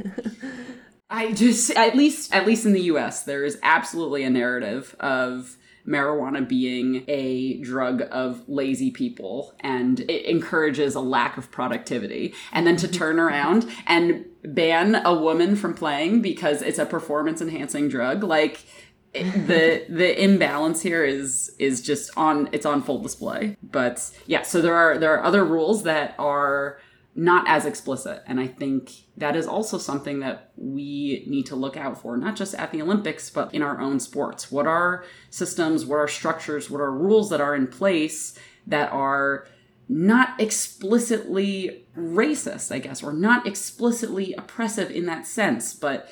I 1.10 1.32
just 1.32 1.72
at 1.72 1.96
least 1.96 2.34
at 2.34 2.46
least 2.46 2.66
in 2.66 2.74
the 2.74 2.82
US 2.84 3.24
there 3.24 3.44
is 3.44 3.58
absolutely 3.64 4.24
a 4.24 4.30
narrative 4.30 4.96
of 5.00 5.58
marijuana 5.88 6.46
being 6.48 7.06
a 7.08 7.62
drug 7.62 8.04
of 8.12 8.44
lazy 8.50 8.92
people 8.92 9.56
and 9.62 10.02
it 10.02 10.26
encourages 10.26 10.96
a 10.96 11.00
lack 11.00 11.38
of 11.38 11.50
productivity. 11.50 12.34
And 12.52 12.68
then 12.68 12.76
to 12.78 12.88
turn 12.88 13.20
around 13.20 13.70
and 13.86 14.26
ban 14.44 14.96
a 15.06 15.14
woman 15.14 15.56
from 15.56 15.74
playing 15.74 16.22
because 16.22 16.62
it's 16.62 16.80
a 16.80 16.86
performance 16.86 17.42
enhancing 17.42 17.88
drug 17.88 18.24
like 18.24 18.66
the 19.14 19.86
the 19.88 20.22
imbalance 20.22 20.82
here 20.82 21.06
is 21.06 21.56
is 21.58 21.82
just 21.82 22.16
on 22.18 22.50
it's 22.52 22.66
on 22.66 22.82
full 22.84 23.00
display. 23.00 23.56
But 23.64 24.12
yeah 24.26 24.42
so 24.42 24.62
there 24.62 24.76
are 24.76 24.98
there 24.98 25.14
are 25.14 25.24
other 25.24 25.46
rules 25.46 25.84
that 25.84 26.16
are 26.20 26.80
not 27.18 27.48
as 27.48 27.66
explicit. 27.66 28.22
And 28.28 28.40
I 28.40 28.46
think 28.46 28.92
that 29.18 29.36
is 29.36 29.48
also 29.48 29.80
something 29.80 30.20
that 30.20 30.52
we 30.56 31.26
need 31.28 31.48
to 31.48 31.56
look 31.56 31.76
out 31.76 32.00
for, 32.00 32.16
not 32.16 32.36
just 32.36 32.54
at 32.54 32.72
the 32.72 32.82
Olympics, 32.82 33.32
but 33.32 33.54
in 33.56 33.64
our 33.64 33.82
own 33.82 34.00
sports. 34.00 34.52
What 34.52 34.68
are 34.68 35.04
systems, 35.32 35.84
what 35.84 35.98
are 35.98 36.08
structures, 36.08 36.70
what 36.70 36.80
are 36.80 36.92
rules 36.92 37.32
that 37.32 37.42
are 37.42 37.56
in 37.56 37.68
place 37.68 38.38
that 38.68 38.92
are 38.92 39.48
not 39.90 40.40
explicitly 40.40 41.88
racist, 41.98 42.72
I 42.72 42.78
guess, 42.78 43.02
or 43.02 43.14
not 43.14 43.48
explicitly 43.48 44.34
oppressive 44.34 44.92
in 44.92 45.08
that 45.08 45.26
sense, 45.26 45.74
but 45.74 46.12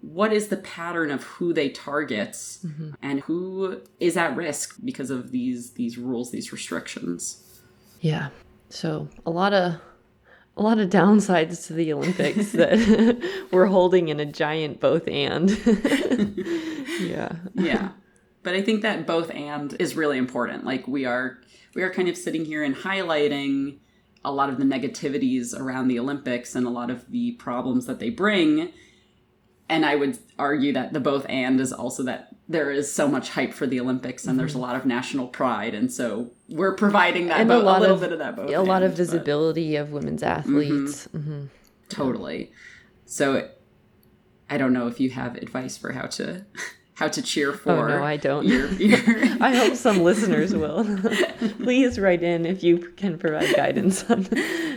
what 0.00 0.32
is 0.32 0.48
the 0.48 0.56
pattern 0.56 1.10
of 1.10 1.24
who 1.24 1.52
they 1.52 1.68
target 1.68 2.30
mm-hmm. 2.30 2.92
and 3.02 3.20
who 3.20 3.82
is 4.00 4.16
at 4.16 4.34
risk 4.34 4.76
because 4.82 5.10
of 5.10 5.30
these 5.30 5.72
these 5.72 5.98
rules, 5.98 6.30
these 6.30 6.52
restrictions? 6.52 7.60
Yeah. 8.00 8.28
So 8.70 9.08
a 9.26 9.30
lot 9.30 9.52
of 9.52 9.80
a 10.58 10.62
lot 10.62 10.78
of 10.78 10.90
downsides 10.90 11.66
to 11.68 11.72
the 11.72 11.92
Olympics 11.92 12.52
that 12.52 13.22
we're 13.52 13.66
holding 13.66 14.08
in 14.08 14.20
a 14.20 14.26
giant 14.26 14.80
both 14.80 15.06
and. 15.06 15.50
yeah. 17.00 17.36
yeah 17.54 17.90
but 18.48 18.54
i 18.54 18.62
think 18.62 18.80
that 18.80 19.06
both 19.06 19.30
and 19.30 19.76
is 19.78 19.94
really 19.94 20.16
important 20.16 20.64
like 20.64 20.88
we 20.88 21.04
are 21.04 21.38
we 21.74 21.82
are 21.82 21.92
kind 21.92 22.08
of 22.08 22.16
sitting 22.16 22.46
here 22.46 22.62
and 22.62 22.74
highlighting 22.74 23.78
a 24.24 24.32
lot 24.32 24.48
of 24.48 24.58
the 24.58 24.64
negativities 24.64 25.58
around 25.58 25.88
the 25.88 25.98
olympics 25.98 26.54
and 26.54 26.66
a 26.66 26.70
lot 26.70 26.90
of 26.90 27.10
the 27.10 27.32
problems 27.32 27.84
that 27.84 27.98
they 27.98 28.10
bring 28.10 28.72
and 29.68 29.84
i 29.84 29.94
would 29.94 30.18
argue 30.38 30.72
that 30.72 30.92
the 30.94 31.00
both 31.00 31.26
and 31.28 31.60
is 31.60 31.74
also 31.74 32.02
that 32.02 32.34
there 32.48 32.70
is 32.70 32.90
so 32.92 33.06
much 33.08 33.30
hype 33.30 33.52
for 33.52 33.66
the 33.66 33.78
olympics 33.78 34.26
and 34.26 34.38
there's 34.40 34.54
a 34.54 34.58
lot 34.58 34.74
of 34.74 34.86
national 34.86 35.26
pride 35.28 35.74
and 35.74 35.92
so 35.92 36.30
we're 36.48 36.74
providing 36.74 37.26
that 37.28 37.40
And 37.40 37.50
a 37.50 37.58
lot 37.58 37.80
little 37.80 37.96
of 37.96 38.00
bit 38.00 38.12
of 38.12 38.18
that 38.20 38.36
both 38.36 38.50
a 38.50 38.60
lot 38.62 38.82
of 38.82 38.90
and, 38.90 38.92
but- 38.92 38.96
visibility 38.96 39.76
of 39.76 39.92
women's 39.92 40.22
athletes. 40.22 41.04
hmm 41.12 41.44
totally 41.88 42.50
so 43.06 43.48
i 44.50 44.56
don't 44.58 44.72
know 44.72 44.86
if 44.88 44.98
you 45.00 45.10
have 45.10 45.36
advice 45.36 45.76
for 45.76 45.92
how 45.92 46.06
to 46.06 46.44
how 46.94 47.06
to 47.08 47.22
cheer 47.22 47.52
for 47.52 47.70
Oh 47.70 47.86
no, 47.98 48.02
I 48.02 48.16
don't. 48.16 48.44
your, 48.44 48.66
your 48.72 48.98
I 49.40 49.54
hope 49.54 49.76
some 49.76 50.02
listeners 50.02 50.52
will. 50.52 50.82
Please 51.62 51.96
write 51.96 52.24
in 52.24 52.44
if 52.44 52.64
you 52.64 52.90
can 52.96 53.16
provide 53.20 53.54
guidance 53.54 54.02
on 54.10 54.26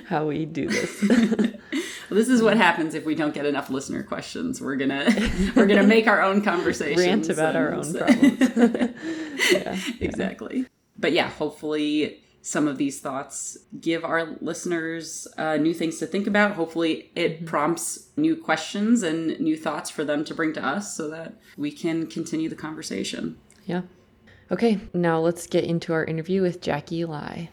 how 0.07 0.27
we 0.27 0.45
do 0.45 0.67
this. 0.69 1.03
Well, 2.11 2.17
this 2.17 2.27
is 2.27 2.43
what 2.43 2.57
happens 2.57 2.93
if 2.93 3.05
we 3.05 3.15
don't 3.15 3.33
get 3.33 3.45
enough 3.45 3.69
listener 3.69 4.03
questions. 4.03 4.59
We're 4.59 4.75
gonna 4.75 5.07
we're 5.55 5.65
gonna 5.65 5.87
make 5.87 6.07
our 6.07 6.21
own 6.21 6.41
conversations, 6.41 6.99
Rant 6.99 7.29
about 7.29 7.55
our 7.55 7.73
own 7.73 7.93
problems. 7.93 8.39
yeah. 9.53 9.79
exactly. 10.01 10.65
But 10.99 11.13
yeah, 11.13 11.29
hopefully 11.29 12.21
some 12.41 12.67
of 12.67 12.77
these 12.77 12.99
thoughts 12.99 13.57
give 13.79 14.03
our 14.03 14.35
listeners 14.41 15.25
uh, 15.37 15.55
new 15.55 15.73
things 15.73 15.99
to 15.99 16.05
think 16.05 16.27
about. 16.27 16.55
Hopefully, 16.55 17.11
it 17.15 17.45
prompts 17.45 18.09
new 18.17 18.35
questions 18.35 19.03
and 19.03 19.39
new 19.39 19.55
thoughts 19.55 19.89
for 19.89 20.03
them 20.03 20.25
to 20.25 20.35
bring 20.35 20.51
to 20.51 20.65
us, 20.65 20.93
so 20.93 21.09
that 21.09 21.35
we 21.55 21.71
can 21.71 22.07
continue 22.07 22.49
the 22.49 22.55
conversation. 22.55 23.37
Yeah. 23.65 23.83
Okay, 24.51 24.81
now 24.93 25.21
let's 25.21 25.47
get 25.47 25.63
into 25.63 25.93
our 25.93 26.03
interview 26.03 26.41
with 26.41 26.59
Jackie 26.59 27.05
Lai. 27.05 27.51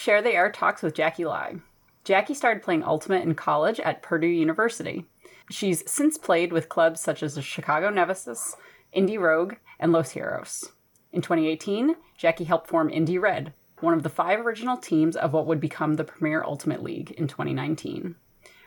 Share 0.00 0.22
the 0.22 0.32
Air 0.32 0.50
talks 0.50 0.82
with 0.82 0.94
Jackie 0.94 1.26
Lai. 1.26 1.56
Jackie 2.04 2.32
started 2.32 2.62
playing 2.62 2.82
Ultimate 2.82 3.22
in 3.22 3.34
college 3.34 3.78
at 3.80 4.00
Purdue 4.00 4.28
University. 4.28 5.04
She's 5.50 5.82
since 5.86 6.16
played 6.16 6.54
with 6.54 6.70
clubs 6.70 7.02
such 7.02 7.22
as 7.22 7.34
the 7.34 7.42
Chicago 7.42 7.90
Nemesis, 7.90 8.56
Indy 8.92 9.18
Rogue, 9.18 9.56
and 9.78 9.92
Los 9.92 10.12
Heroes. 10.12 10.72
In 11.12 11.20
2018, 11.20 11.96
Jackie 12.16 12.44
helped 12.44 12.66
form 12.66 12.88
Indy 12.88 13.18
Red, 13.18 13.52
one 13.80 13.92
of 13.92 14.02
the 14.02 14.08
five 14.08 14.40
original 14.40 14.78
teams 14.78 15.16
of 15.16 15.34
what 15.34 15.44
would 15.44 15.60
become 15.60 15.96
the 15.96 16.04
Premier 16.04 16.42
Ultimate 16.44 16.82
League 16.82 17.10
in 17.10 17.28
2019. 17.28 18.14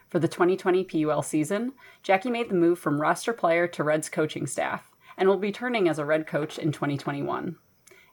For 0.10 0.20
the 0.20 0.28
2020 0.28 0.84
PUL 0.84 1.24
season, 1.24 1.74
Jackie 2.04 2.30
made 2.30 2.50
the 2.50 2.54
move 2.54 2.78
from 2.78 3.02
roster 3.02 3.34
player 3.34 3.66
to 3.70 3.84
Reds 3.84 4.08
coaching 4.08 4.46
staff 4.46 4.92
and 5.18 5.28
will 5.28 5.38
be 5.38 5.52
turning 5.52 5.90
as 5.90 5.98
a 5.98 6.06
Red 6.06 6.28
coach 6.28 6.60
in 6.60 6.72
2021. 6.72 7.56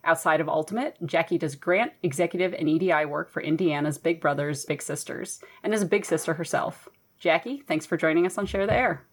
Outside 0.05 0.41
of 0.41 0.49
Ultimate, 0.49 0.97
Jackie 1.05 1.39
does 1.39 1.55
grant, 1.55 1.93
executive, 2.03 2.55
and 2.55 2.69
EDI 2.69 3.05
work 3.05 3.31
for 3.31 3.43
Indiana's 3.43 3.99
Big 3.99 4.21
Brothers 4.21 4.65
Big 4.65 4.83
Sisters 4.83 5.41
and 5.63 5.75
is 5.75 5.83
a 5.83 5.87
big 5.87 6.05
sister 6.05 6.35
herself. 6.35 6.89
Jackie, 7.19 7.63
thanks 7.67 7.85
for 7.85 7.97
joining 7.97 8.25
us 8.27 8.39
on 8.39 8.47
Share 8.47 8.67
the 8.67 8.73
Air. 8.73 9.05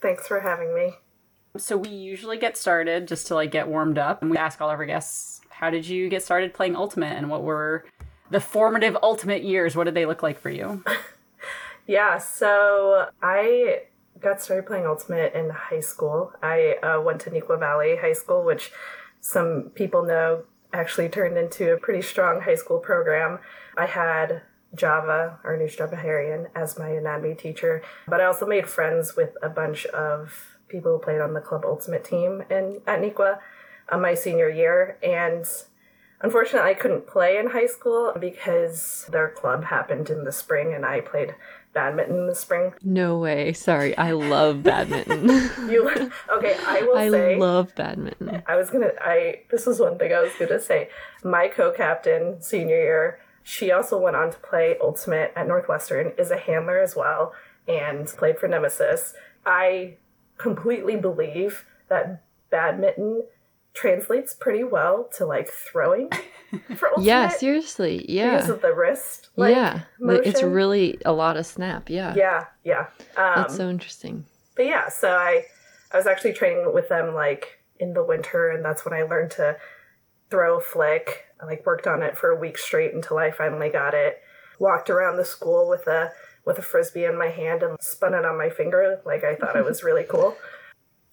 Thanks 0.00 0.28
for 0.28 0.40
having 0.40 0.74
me. 0.74 0.92
So 1.56 1.76
we 1.76 1.88
usually 1.88 2.38
get 2.38 2.56
started 2.56 3.08
just 3.08 3.26
to 3.28 3.34
like 3.34 3.50
get 3.50 3.68
warmed 3.68 3.98
up 3.98 4.22
and 4.22 4.30
we 4.30 4.36
ask 4.36 4.60
all 4.60 4.70
of 4.70 4.78
our 4.78 4.86
guests, 4.86 5.40
how 5.50 5.70
did 5.70 5.86
you 5.86 6.08
get 6.08 6.22
started 6.22 6.54
playing 6.54 6.76
Ultimate 6.76 7.16
and 7.16 7.28
what 7.28 7.42
were 7.42 7.84
the 8.30 8.40
formative 8.40 8.96
Ultimate 9.02 9.42
years? 9.42 9.74
What 9.74 9.84
did 9.84 9.94
they 9.94 10.06
look 10.06 10.22
like 10.22 10.38
for 10.38 10.50
you? 10.50 10.84
Yeah, 11.88 12.18
so 12.18 13.08
I 13.22 13.80
got 14.20 14.42
started 14.42 14.66
playing 14.66 14.86
Ultimate 14.86 15.32
in 15.32 15.48
high 15.48 15.80
school. 15.80 16.32
I 16.42 16.74
uh, 16.82 17.00
went 17.00 17.22
to 17.22 17.30
Neuqua 17.30 17.58
Valley 17.58 17.96
High 17.96 18.12
School, 18.12 18.44
which 18.44 18.70
some 19.20 19.70
people 19.74 20.04
know 20.04 20.44
actually 20.72 21.08
turned 21.08 21.38
into 21.38 21.72
a 21.72 21.78
pretty 21.78 22.02
strong 22.02 22.40
high 22.42 22.54
school 22.54 22.78
program. 22.78 23.38
I 23.76 23.86
had 23.86 24.42
Java, 24.74 25.38
or 25.44 25.56
Nusra 25.56 25.90
Baharian, 25.90 26.48
as 26.54 26.78
my 26.78 26.88
anatomy 26.88 27.34
teacher, 27.34 27.82
but 28.06 28.20
I 28.20 28.24
also 28.24 28.46
made 28.46 28.66
friends 28.66 29.16
with 29.16 29.30
a 29.42 29.48
bunch 29.48 29.86
of 29.86 30.58
people 30.68 30.92
who 30.92 30.98
played 30.98 31.20
on 31.20 31.32
the 31.32 31.40
Club 31.40 31.64
Ultimate 31.64 32.04
team 32.04 32.42
in 32.50 32.80
at 32.86 33.00
Neuqua 33.00 33.38
on 33.90 33.98
uh, 33.98 34.02
my 34.02 34.14
senior 34.14 34.50
year. 34.50 34.98
And 35.02 35.46
unfortunately, 36.20 36.70
I 36.70 36.74
couldn't 36.74 37.06
play 37.06 37.38
in 37.38 37.50
high 37.50 37.66
school 37.66 38.12
because 38.18 39.08
their 39.10 39.28
club 39.28 39.64
happened 39.64 40.10
in 40.10 40.24
the 40.24 40.32
spring 40.32 40.74
and 40.74 40.84
I 40.84 41.00
played 41.00 41.34
badminton 41.72 42.16
in 42.16 42.26
the 42.26 42.34
spring. 42.34 42.72
No 42.82 43.18
way. 43.18 43.52
Sorry. 43.52 43.96
I 43.96 44.12
love 44.12 44.62
badminton. 44.62 45.28
You 45.70 45.88
okay? 45.88 46.56
I 46.66 46.82
will 46.82 46.96
I 46.96 47.10
say 47.10 47.36
love 47.36 47.74
badminton. 47.74 48.42
I 48.46 48.56
was 48.56 48.70
gonna. 48.70 48.92
I 49.00 49.42
this 49.50 49.66
was 49.66 49.78
one 49.80 49.98
thing 49.98 50.12
I 50.12 50.20
was 50.20 50.32
gonna 50.38 50.60
say. 50.60 50.88
My 51.22 51.48
co-captain 51.48 52.40
senior 52.40 52.76
year, 52.76 53.20
she 53.42 53.70
also 53.70 53.98
went 53.98 54.16
on 54.16 54.30
to 54.30 54.38
play 54.38 54.76
ultimate 54.80 55.32
at 55.36 55.46
Northwestern. 55.46 56.12
Is 56.16 56.30
a 56.30 56.38
handler 56.38 56.78
as 56.78 56.96
well, 56.96 57.34
and 57.66 58.06
played 58.06 58.38
for 58.38 58.48
Nemesis. 58.48 59.14
I 59.44 59.96
completely 60.38 60.96
believe 60.96 61.66
that 61.88 62.22
badminton 62.50 63.24
translates 63.78 64.34
pretty 64.34 64.64
well 64.64 65.08
to 65.16 65.24
like 65.26 65.48
throwing 65.50 66.10
for 66.76 66.88
ultimate. 66.88 67.04
Yeah, 67.06 67.28
seriously. 67.28 67.98
because 67.98 68.08
Yeah. 68.10 68.50
of 68.50 68.60
the 68.60 68.74
wrist. 68.74 69.28
Like, 69.36 69.54
yeah. 69.54 69.82
The- 70.00 70.26
It's 70.28 70.42
really 70.42 70.98
a 71.04 71.12
lot 71.12 71.36
of 71.36 71.46
snap. 71.46 71.88
Yeah. 71.88 72.14
Yeah, 72.16 72.46
yeah. 72.64 72.86
Um, 73.16 73.32
That's 73.36 73.56
so 73.56 73.68
interesting. 73.70 74.24
but 74.56 74.66
yeah, 74.66 74.88
so 74.88 75.10
I 75.12 75.44
I 75.92 75.96
was 75.96 76.06
actually 76.06 76.32
training 76.34 76.72
with 76.74 76.88
them 76.88 77.14
like 77.14 77.60
in 77.78 77.94
the 77.94 78.02
winter, 78.04 78.50
and 78.50 78.64
that's 78.64 78.84
when 78.84 78.92
I 78.94 79.02
learned 79.04 79.30
to 79.32 79.56
throw 80.30 80.58
a 80.58 80.60
flick. 80.60 81.24
I 81.40 81.46
like 81.46 81.64
worked 81.64 81.86
on 81.86 82.02
it 82.02 82.18
for 82.18 82.30
a 82.30 82.38
week 82.38 82.58
straight 82.58 82.92
until 82.94 83.18
I 83.18 83.30
finally 83.30 83.68
got 83.70 83.94
it. 83.94 84.20
Walked 84.58 84.90
around 84.90 85.16
the 85.16 85.24
school 85.24 85.68
with 85.68 85.86
a 85.86 86.10
with 86.44 86.58
a 86.58 86.62
frisbee 86.62 87.04
in 87.04 87.16
my 87.16 87.28
hand 87.28 87.62
and 87.62 87.76
spun 87.80 88.14
it 88.14 88.24
on 88.24 88.36
my 88.38 88.48
finger 88.50 89.00
like 89.04 89.22
I 89.22 89.34
thought 89.36 89.54
it 89.56 89.64
was 89.64 89.84
really 89.88 90.04
cool. 90.04 90.36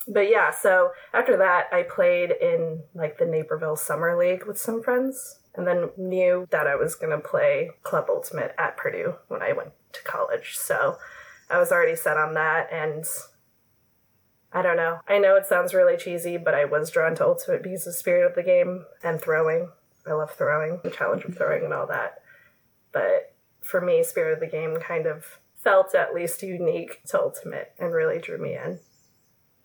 But 0.08 0.30
yeah, 0.30 0.52
so 0.52 0.92
after 1.14 1.38
that, 1.38 1.68
I 1.72 1.84
played 1.84 2.32
in 2.32 2.84
like 2.94 3.18
the 3.18 3.26
Naperville 3.26 3.76
Summer 3.76 4.16
League 4.18 4.46
with 4.46 4.60
some 4.60 4.84
friends, 4.84 5.40
and 5.56 5.68
then 5.68 5.90
knew 5.98 6.48
that 6.52 6.68
I 6.68 6.76
was 6.76 6.96
gonna 6.96 7.20
play 7.20 7.72
Club 7.84 8.06
Ultimate 8.10 8.54
at 8.58 8.78
Purdue 8.78 9.16
when 9.28 9.42
I 9.42 9.54
went 9.54 9.72
to 9.94 10.04
college. 10.04 10.58
So 10.58 10.98
I 11.50 11.58
was 11.58 11.72
already 11.72 11.96
set 11.96 12.18
on 12.18 12.34
that, 12.36 12.68
and 12.72 13.06
I 14.52 14.62
don't 14.62 14.78
know. 14.78 15.00
I 15.08 15.18
know 15.18 15.36
it 15.36 15.48
sounds 15.48 15.74
really 15.74 15.98
cheesy, 15.98 16.38
but 16.38 16.54
I 16.54 16.66
was 16.66 16.92
drawn 16.92 17.16
to 17.16 17.26
Ultimate 17.26 17.64
because 17.64 17.82
of 17.88 17.94
the 17.94 17.98
spirit 17.98 18.26
of 18.26 18.36
the 18.36 18.44
game 18.44 18.86
and 19.04 19.20
throwing. 19.20 19.70
I 20.08 20.14
love 20.14 20.32
throwing, 20.32 20.80
the 20.84 20.92
challenge 20.92 21.26
of 21.26 21.36
throwing, 21.36 21.66
and 21.66 21.74
all 21.74 21.88
that. 21.88 22.22
But 22.92 23.34
for 23.62 23.82
me, 23.82 24.04
spirit 24.04 24.34
of 24.34 24.40
the 24.40 24.48
game 24.48 24.78
kind 24.80 25.08
of 25.08 25.40
felt 25.56 25.96
at 25.96 26.14
least 26.14 26.44
unique 26.44 27.02
to 27.08 27.20
Ultimate 27.20 27.74
and 27.80 27.92
really 27.92 28.20
drew 28.20 28.38
me 28.38 28.56
in. 28.56 28.80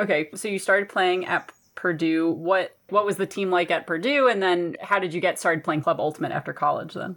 Okay, 0.01 0.31
so 0.35 0.49
you 0.49 0.59
started 0.59 0.89
playing 0.89 1.27
at 1.27 1.53
Purdue. 1.75 2.31
What 2.31 2.77
what 2.89 3.05
was 3.05 3.17
the 3.17 3.27
team 3.27 3.51
like 3.51 3.71
at 3.71 3.87
Purdue, 3.87 4.29
and 4.29 4.43
then 4.43 4.77
how 4.81 4.99
did 4.99 5.13
you 5.13 5.21
get 5.21 5.39
started 5.39 5.63
playing 5.63 5.83
Club 5.83 6.01
Ultimate 6.01 6.33
after 6.33 6.55
college? 6.55 6.95
Then 6.95 7.17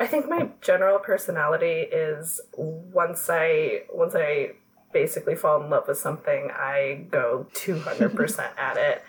I 0.00 0.06
think 0.08 0.28
my 0.28 0.48
general 0.60 0.98
personality 0.98 1.86
is 1.92 2.40
once 2.56 3.30
I 3.30 3.82
once 3.92 4.14
I 4.16 4.52
basically 4.92 5.36
fall 5.36 5.62
in 5.62 5.70
love 5.70 5.86
with 5.86 5.98
something, 5.98 6.50
I 6.52 7.06
go 7.12 7.46
200% 7.54 8.48
at 8.58 8.76
it. 8.76 9.04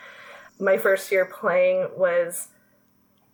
My 0.59 0.77
first 0.77 1.11
year 1.11 1.25
playing 1.25 1.89
was 1.97 2.49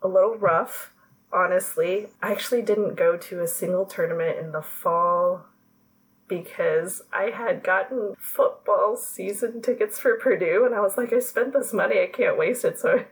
a 0.01 0.07
little 0.07 0.37
rough, 0.37 0.93
honestly. 1.33 2.07
I 2.21 2.31
actually 2.31 2.61
didn't 2.61 2.95
go 2.95 3.17
to 3.17 3.41
a 3.41 3.47
single 3.47 3.85
tournament 3.85 4.39
in 4.39 4.53
the 4.53 4.61
fall 4.61 5.45
because 6.27 7.01
I 7.13 7.31
had 7.31 7.63
gotten 7.63 8.15
football 8.19 8.97
season 8.97 9.61
tickets 9.61 9.97
for 9.97 10.17
Purdue 10.17 10.65
and 10.65 10.75
I 10.75 10.81
was 10.81 10.97
like 10.97 11.13
I 11.13 11.19
spent 11.19 11.53
this 11.53 11.73
money, 11.73 12.01
I 12.01 12.07
can't 12.07 12.37
waste 12.37 12.65
it. 12.65 12.79
So 12.87 13.03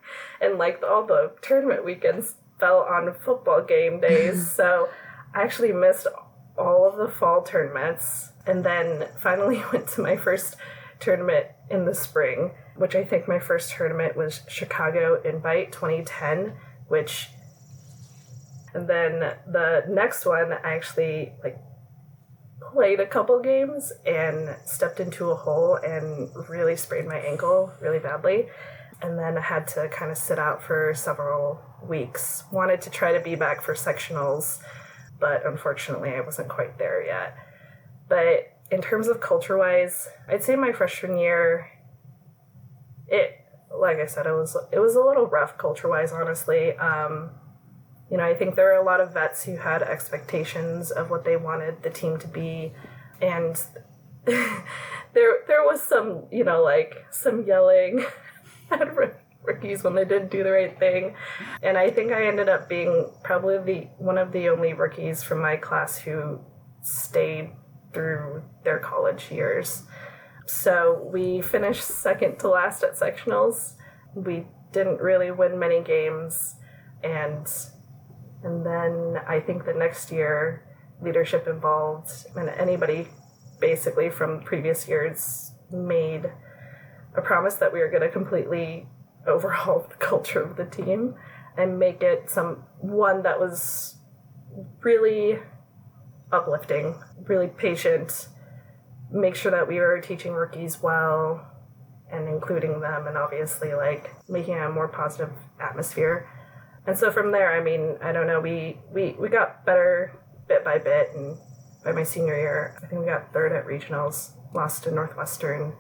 and 0.42 0.58
like 0.58 0.82
all 0.84 1.06
the 1.06 1.32
tournament 1.42 1.86
weekends 1.86 2.36
fell 2.60 2.80
on 2.80 3.14
football 3.14 3.64
game 3.64 4.00
days. 4.00 4.52
so 4.56 4.90
I 5.34 5.44
actually 5.44 5.72
missed 5.72 6.08
all 6.58 6.88
of 6.88 6.98
the 6.98 7.10
fall 7.10 7.42
tournaments 7.42 8.32
and 8.46 8.64
then 8.64 9.08
finally 9.20 9.64
went 9.74 9.88
to 9.90 10.02
my 10.02 10.18
first 10.18 10.56
tournament 11.00 11.48
in 11.70 11.86
the 11.86 11.96
spring, 11.96 12.52
which 12.76 12.96
I 12.96 13.04
think 13.04 13.28
my 13.28 13.40
first 13.40 13.72
tournament 13.72 14.16
was 14.16 14.42
Chicago 14.48 15.22
Invite 15.24 15.72
2010, 15.72 16.54
which 16.88 17.30
and 18.74 18.90
then 18.90 19.36
the 19.48 19.86
next 19.88 20.26
one 20.26 20.52
I 20.52 20.76
actually 20.76 21.32
like 21.44 21.58
played 22.74 23.00
a 23.00 23.06
couple 23.06 23.40
games 23.42 23.92
and 24.06 24.56
stepped 24.66 25.00
into 25.00 25.30
a 25.30 25.36
hole 25.36 25.76
and 25.76 26.30
really 26.50 26.76
sprained 26.76 27.08
my 27.08 27.18
ankle 27.20 27.72
really 27.82 28.00
badly 28.00 28.48
and 29.02 29.20
then 29.20 29.38
I 29.38 29.42
had 29.42 29.68
to 29.70 29.90
kind 29.90 30.12
of 30.12 30.18
sit 30.18 30.40
out 30.40 30.64
for 30.64 30.94
several 30.96 31.62
weeks. 31.84 32.44
Wanted 32.52 32.82
to 32.82 32.90
try 32.90 33.12
to 33.14 33.20
be 33.20 33.36
back 33.36 33.62
for 33.62 33.74
sectionals, 33.74 34.60
but 35.20 35.46
unfortunately 35.46 36.12
I 36.12 36.22
wasn't 36.22 36.50
quite 36.50 36.78
there 36.78 37.06
yet. 37.06 37.36
But 38.08 38.54
in 38.72 38.82
terms 38.82 39.08
of 39.08 39.20
culture 39.20 39.58
wise, 39.58 40.10
I'd 40.28 40.44
say 40.44 40.56
my 40.56 40.72
freshman 40.72 41.18
year 41.18 41.72
it 43.08 43.40
like 43.78 43.98
I 43.98 44.06
said, 44.06 44.26
it 44.26 44.32
was 44.32 44.58
it 44.72 44.80
was 44.80 44.96
a 44.96 45.02
little 45.02 45.26
rough 45.26 45.58
culture 45.58 45.90
wise, 45.90 46.14
honestly. 46.14 46.78
Um, 46.78 47.32
you 48.10 48.18
know, 48.18 48.24
I 48.24 48.36
think 48.36 48.56
there 48.56 48.66
were 48.66 48.82
a 48.82 48.84
lot 48.84 49.02
of 49.02 49.14
vets 49.14 49.44
who 49.44 49.58
had 49.58 49.82
expectations 49.82 50.92
of 50.92 51.10
what 51.10 51.26
they 51.26 51.38
wanted 51.38 51.82
the 51.82 51.90
team 51.90 52.18
to 52.20 52.28
be, 52.28 52.74
and 53.22 53.60
there 54.26 55.40
there 55.48 55.64
was 55.64 55.82
some, 55.82 56.26
you 56.32 56.44
know, 56.44 56.62
like 56.62 57.06
some 57.10 57.46
yelling 57.46 58.06
at 58.72 58.96
rookies 59.44 59.84
when 59.84 59.96
they 59.96 60.06
didn't 60.06 60.30
do 60.30 60.44
the 60.44 60.52
right 60.52 60.78
thing, 60.78 61.16
and 61.64 61.78
I 61.78 61.90
think 61.90 62.12
I 62.12 62.28
ended 62.28 62.48
up 62.48 62.70
being 62.70 63.10
probably 63.24 63.58
the 63.58 63.88
one 63.98 64.20
of 64.20 64.32
the 64.32 64.50
only 64.50 64.74
rookies 64.74 65.24
from 65.24 65.42
my 65.42 65.56
class 65.56 65.98
who 65.98 66.40
stayed 66.84 67.52
through 67.92 68.44
their 68.64 68.78
college 68.78 69.32
years. 69.32 69.84
So 70.46 71.10
we 71.12 71.42
finished 71.42 71.84
second 71.84 72.38
to 72.40 72.50
last 72.50 72.84
at 72.84 72.96
sectionals. 72.96 73.74
We 74.14 74.46
didn't 74.72 75.02
really 75.02 75.32
win 75.32 75.58
many 75.58 75.82
games, 75.82 76.56
and 77.04 77.48
and 78.46 78.66
then 78.66 79.20
I 79.28 79.40
think 79.40 79.66
the 79.66 79.74
next 79.74 80.12
year 80.12 80.64
leadership 81.02 81.48
involved 81.48 82.12
and 82.36 82.48
anybody 82.50 83.08
basically 83.60 84.10
from 84.10 84.42
previous 84.42 84.88
years 84.88 85.52
made 85.72 86.32
a 87.16 87.22
promise 87.22 87.56
that 87.56 87.74
we 87.74 87.80
were 87.80 87.90
going 87.90 88.04
to 88.04 88.10
completely 88.10 88.88
overhaul 89.28 89.88
the 89.90 89.96
culture 89.96 90.42
of 90.42 90.56
the 90.58 90.66
team 90.66 91.16
and 91.58 91.80
make 91.80 92.04
it 92.04 92.30
some 92.30 92.64
one 92.80 93.24
that 93.24 93.40
was 93.40 93.96
really 94.82 95.40
uplifting, 96.32 96.96
really 97.24 97.48
patient, 97.48 98.28
make 99.12 99.36
sure 99.36 99.52
that 99.52 99.68
we 99.68 99.80
were 99.80 100.00
teaching 100.02 100.34
rookies 100.34 100.84
well 100.84 101.52
and 102.12 102.28
including 102.28 102.80
them 102.80 103.08
and 103.08 103.18
obviously 103.18 103.74
like 103.74 104.14
making 104.30 104.56
a 104.56 104.70
more 104.70 104.88
positive 104.88 105.32
atmosphere. 105.60 106.30
And 106.88 106.98
so 106.98 107.12
from 107.12 107.32
there, 107.32 107.54
I 107.54 107.64
mean, 107.64 107.98
I 108.02 108.12
don't 108.12 108.28
know, 108.28 108.40
we 108.40 108.78
we, 108.94 109.16
we 109.20 109.30
got 109.30 109.66
better 109.66 110.12
bit 110.48 110.64
by 110.64 110.78
bit 110.78 111.12
and 111.16 111.38
by 111.84 111.92
my 111.92 112.04
senior 112.04 112.36
year, 112.36 112.78
I 112.84 112.88
think 112.88 113.02
we 113.02 113.08
got 113.08 113.32
third 113.32 113.52
at 113.54 113.66
regionals, 113.66 114.32
lost 114.54 114.84
to 114.84 114.92
Northwestern 114.92 115.74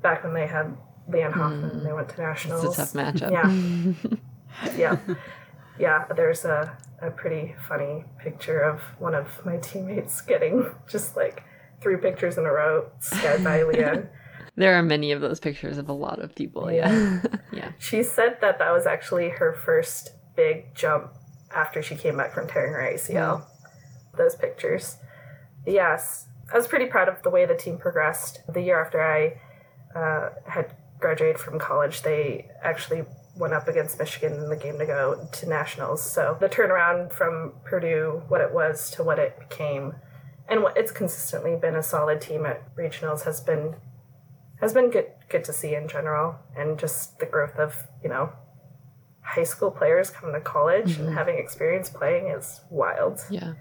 back 0.00 0.22
when 0.22 0.34
they 0.34 0.46
had 0.46 0.76
Leon 1.08 1.32
Hoffman 1.32 1.70
and 1.70 1.80
mm. 1.80 1.84
they 1.84 1.92
went 1.92 2.08
to 2.10 2.20
nationals. 2.20 2.64
It's 2.64 2.74
a 2.74 2.76
tough 2.76 2.92
matchup. 2.92 3.30
Yeah. 3.32 4.76
yeah. 4.76 5.14
Yeah, 5.78 6.06
there's 6.16 6.44
a, 6.44 6.76
a 7.02 7.10
pretty 7.10 7.54
funny 7.68 8.04
picture 8.18 8.60
of 8.60 8.80
one 8.98 9.14
of 9.14 9.44
my 9.44 9.58
teammates 9.58 10.20
getting 10.20 10.70
just 10.88 11.16
like 11.16 11.42
three 11.80 11.96
pictures 11.96 12.38
in 12.38 12.46
a 12.46 12.52
row, 12.52 12.90
scared 13.00 13.44
by 13.44 13.62
Leon. 13.64 14.08
There 14.56 14.74
are 14.74 14.82
many 14.82 15.12
of 15.12 15.20
those 15.20 15.38
pictures 15.38 15.76
of 15.76 15.88
a 15.88 15.92
lot 15.92 16.18
of 16.20 16.34
people. 16.34 16.70
Yeah. 16.72 17.20
Yeah. 17.52 17.72
She 17.78 18.02
said 18.02 18.38
that 18.40 18.58
that 18.58 18.72
was 18.72 18.86
actually 18.86 19.28
her 19.28 19.52
first 19.52 20.12
big 20.36 20.74
jump 20.74 21.12
after 21.54 21.82
she 21.82 21.96
came 21.96 22.16
back 22.16 22.34
from 22.34 22.46
tearing 22.46 22.72
her 22.72 22.80
ACL. 22.80 23.46
Those 24.16 24.34
pictures. 24.34 24.98
Yes, 25.66 26.28
I 26.52 26.56
was 26.56 26.68
pretty 26.68 26.86
proud 26.86 27.08
of 27.08 27.22
the 27.22 27.30
way 27.30 27.44
the 27.44 27.56
team 27.56 27.78
progressed. 27.78 28.40
The 28.48 28.60
year 28.60 28.80
after 28.80 29.02
I 29.02 29.40
uh, 29.98 30.30
had 30.46 30.74
graduated 31.00 31.38
from 31.38 31.58
college, 31.58 32.02
they 32.02 32.48
actually 32.62 33.04
went 33.36 33.52
up 33.52 33.68
against 33.68 33.98
Michigan 33.98 34.32
in 34.32 34.48
the 34.48 34.56
game 34.56 34.78
to 34.78 34.86
go 34.86 35.28
to 35.30 35.48
nationals. 35.48 36.02
So 36.02 36.36
the 36.40 36.48
turnaround 36.48 37.12
from 37.12 37.52
Purdue, 37.64 38.22
what 38.28 38.40
it 38.40 38.52
was 38.52 38.90
to 38.92 39.02
what 39.02 39.18
it 39.18 39.38
became, 39.38 39.94
and 40.48 40.62
what 40.62 40.76
it's 40.76 40.92
consistently 40.92 41.56
been 41.56 41.74
a 41.74 41.82
solid 41.82 42.20
team 42.20 42.46
at 42.46 42.74
regionals 42.76 43.24
has 43.24 43.40
been 43.40 43.76
has 44.60 44.72
been 44.72 44.90
good 44.90 45.08
good 45.28 45.44
to 45.44 45.52
see 45.52 45.74
in 45.74 45.88
general, 45.88 46.36
and 46.56 46.78
just 46.78 47.18
the 47.18 47.26
growth 47.26 47.56
of 47.58 47.88
you 48.02 48.08
know 48.08 48.32
high 49.26 49.44
school 49.44 49.70
players 49.70 50.08
coming 50.08 50.34
to 50.34 50.40
college 50.40 50.96
and 50.98 51.08
mm-hmm. 51.08 51.16
having 51.16 51.36
experience 51.36 51.90
playing 51.90 52.28
is 52.28 52.60
wild. 52.70 53.20
Yeah. 53.28 53.54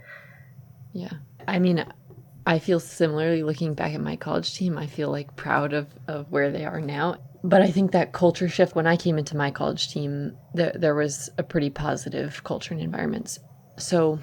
Yeah. 0.93 1.13
I 1.47 1.59
mean, 1.59 1.85
I 2.45 2.59
feel 2.59 2.79
similarly 2.79 3.41
looking 3.41 3.73
back 3.73 3.93
at 3.93 4.01
my 4.01 4.15
college 4.15 4.55
team. 4.55 4.77
I 4.77 4.85
feel 4.85 5.09
like 5.09 5.35
proud 5.35 5.73
of, 5.73 5.87
of 6.07 6.31
where 6.31 6.51
they 6.51 6.65
are 6.65 6.79
now. 6.79 7.17
But 7.43 7.61
I 7.61 7.71
think 7.71 7.91
that 7.91 8.13
culture 8.13 8.47
shift 8.47 8.75
when 8.75 8.87
I 8.87 8.95
came 8.95 9.17
into 9.17 9.35
my 9.35 9.51
college 9.51 9.91
team, 9.91 10.37
there, 10.53 10.73
there 10.75 10.95
was 10.95 11.29
a 11.37 11.43
pretty 11.43 11.69
positive 11.69 12.43
culture 12.43 12.73
and 12.73 12.81
environments. 12.81 13.39
So 13.77 14.19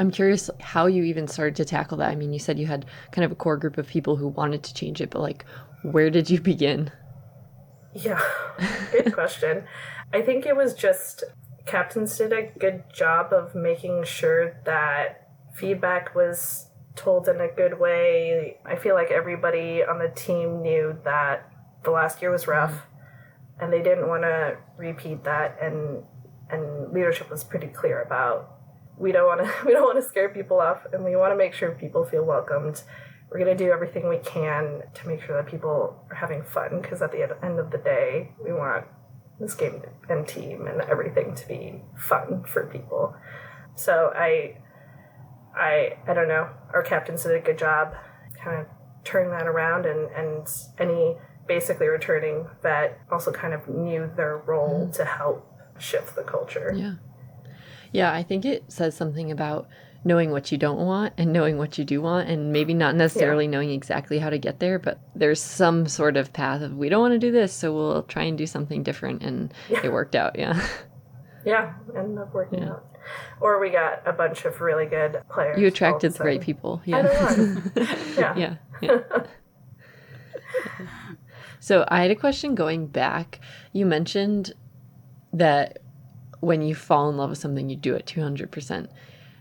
I'm 0.00 0.10
curious 0.10 0.50
how 0.60 0.86
you 0.86 1.04
even 1.04 1.28
started 1.28 1.56
to 1.56 1.64
tackle 1.64 1.98
that. 1.98 2.10
I 2.10 2.16
mean, 2.16 2.32
you 2.32 2.38
said 2.38 2.58
you 2.58 2.66
had 2.66 2.86
kind 3.12 3.24
of 3.24 3.32
a 3.32 3.36
core 3.36 3.56
group 3.56 3.78
of 3.78 3.86
people 3.86 4.16
who 4.16 4.28
wanted 4.28 4.64
to 4.64 4.74
change 4.74 5.00
it, 5.00 5.10
but 5.10 5.22
like, 5.22 5.44
where 5.82 6.10
did 6.10 6.30
you 6.30 6.40
begin? 6.40 6.90
Yeah, 7.94 8.22
good 8.92 9.12
question. 9.12 9.64
I 10.12 10.22
think 10.22 10.46
it 10.46 10.56
was 10.56 10.74
just 10.74 11.24
captains 11.66 12.16
did 12.16 12.32
a 12.32 12.50
good 12.58 12.84
job 12.92 13.32
of 13.32 13.54
making 13.54 14.04
sure 14.04 14.60
that 14.64 15.28
feedback 15.54 16.14
was 16.14 16.66
told 16.96 17.28
in 17.28 17.40
a 17.40 17.48
good 17.48 17.78
way. 17.78 18.58
I 18.64 18.76
feel 18.76 18.94
like 18.94 19.10
everybody 19.10 19.82
on 19.84 19.98
the 19.98 20.08
team 20.08 20.62
knew 20.62 20.98
that 21.04 21.50
the 21.84 21.90
last 21.90 22.22
year 22.22 22.30
was 22.30 22.46
rough 22.46 22.82
and 23.60 23.72
they 23.72 23.82
didn't 23.82 24.08
want 24.08 24.22
to 24.22 24.56
repeat 24.76 25.24
that 25.24 25.58
and 25.60 26.02
and 26.50 26.92
leadership 26.92 27.30
was 27.30 27.44
pretty 27.44 27.68
clear 27.68 28.02
about 28.02 28.56
we 28.98 29.12
don't 29.12 29.26
want 29.26 29.40
to 29.40 29.52
we 29.66 29.72
don't 29.72 29.84
want 29.84 29.96
to 29.96 30.08
scare 30.08 30.28
people 30.28 30.60
off 30.60 30.86
and 30.92 31.04
we 31.04 31.16
want 31.16 31.32
to 31.32 31.36
make 31.36 31.54
sure 31.54 31.70
people 31.72 32.04
feel 32.04 32.24
welcomed 32.24 32.82
we're 33.32 33.44
going 33.44 33.56
to 33.56 33.64
do 33.64 33.70
everything 33.70 34.08
we 34.08 34.18
can 34.18 34.82
to 34.92 35.08
make 35.08 35.22
sure 35.22 35.42
that 35.42 35.50
people 35.50 35.96
are 36.10 36.16
having 36.16 36.42
fun 36.42 36.82
because 36.82 37.00
at 37.00 37.12
the 37.12 37.22
end 37.42 37.58
of 37.58 37.70
the 37.70 37.78
day 37.78 38.30
we 38.44 38.52
want 38.52 38.84
this 39.40 39.54
game 39.54 39.82
and 40.10 40.28
team 40.28 40.66
and 40.66 40.82
everything 40.82 41.34
to 41.34 41.48
be 41.48 41.80
fun 41.96 42.44
for 42.44 42.66
people. 42.66 43.14
So 43.74 44.12
i 44.14 44.58
i 45.56 45.96
i 46.06 46.14
don't 46.14 46.28
know. 46.28 46.48
Our 46.74 46.82
captains 46.82 47.22
did 47.22 47.32
a 47.32 47.40
good 47.40 47.58
job 47.58 47.94
kind 48.42 48.60
of 48.60 48.66
turning 49.04 49.30
that 49.30 49.46
around 49.46 49.86
and 49.86 50.10
and 50.10 50.46
any 50.78 51.16
basically 51.48 51.88
returning 51.88 52.46
vet 52.62 53.00
also 53.10 53.32
kind 53.32 53.54
of 53.54 53.66
knew 53.68 54.10
their 54.14 54.36
role 54.36 54.82
mm-hmm. 54.84 54.92
to 54.92 55.04
help 55.04 55.46
shift 55.78 56.14
the 56.14 56.22
culture. 56.22 56.72
Yeah. 56.76 56.94
Yeah, 57.92 58.12
I 58.12 58.22
think 58.22 58.44
it 58.44 58.64
says 58.68 58.96
something 58.96 59.30
about 59.30 59.68
knowing 60.04 60.30
what 60.30 60.50
you 60.50 60.58
don't 60.58 60.78
want 60.78 61.12
and 61.16 61.32
knowing 61.32 61.58
what 61.58 61.78
you 61.78 61.84
do 61.84 62.02
want 62.02 62.28
and 62.28 62.52
maybe 62.52 62.74
not 62.74 62.94
necessarily 62.96 63.46
knowing 63.46 63.70
exactly 63.70 64.18
how 64.18 64.28
to 64.30 64.38
get 64.38 64.58
there, 64.58 64.78
but 64.78 64.98
there's 65.14 65.40
some 65.40 65.86
sort 65.86 66.16
of 66.16 66.32
path 66.32 66.60
of 66.62 66.76
we 66.76 66.88
don't 66.88 67.00
want 67.00 67.12
to 67.12 67.18
do 67.18 67.30
this, 67.30 67.52
so 67.52 67.72
we'll 67.72 68.02
try 68.04 68.24
and 68.24 68.36
do 68.36 68.46
something 68.46 68.82
different 68.82 69.22
and 69.22 69.52
it 69.70 69.92
worked 69.92 70.14
out, 70.14 70.38
yeah. 70.38 70.60
yeah 71.44 71.74
ended 71.96 72.18
up 72.18 72.32
working 72.34 72.60
Yeah. 72.60 72.70
out 72.70 72.86
or 73.40 73.60
we 73.60 73.70
got 73.70 74.02
a 74.06 74.12
bunch 74.12 74.44
of 74.44 74.60
really 74.60 74.86
good 74.86 75.22
players 75.28 75.58
You 75.58 75.66
attracted 75.66 76.12
the 76.12 76.24
right 76.24 76.40
people. 76.40 76.80
Yeah. 76.84 77.02
yeah 78.16 78.36
yeah. 78.36 78.56
yeah. 78.80 78.98
so 81.60 81.84
I 81.88 82.02
had 82.02 82.10
a 82.10 82.16
question 82.16 82.54
going 82.54 82.86
back. 82.86 83.40
You 83.72 83.86
mentioned 83.86 84.52
that 85.32 85.78
when 86.40 86.62
you 86.62 86.74
fall 86.74 87.08
in 87.08 87.16
love 87.16 87.30
with 87.30 87.38
something, 87.38 87.68
you 87.68 87.76
do 87.76 87.94
it 87.94 88.06
200%. 88.06 88.88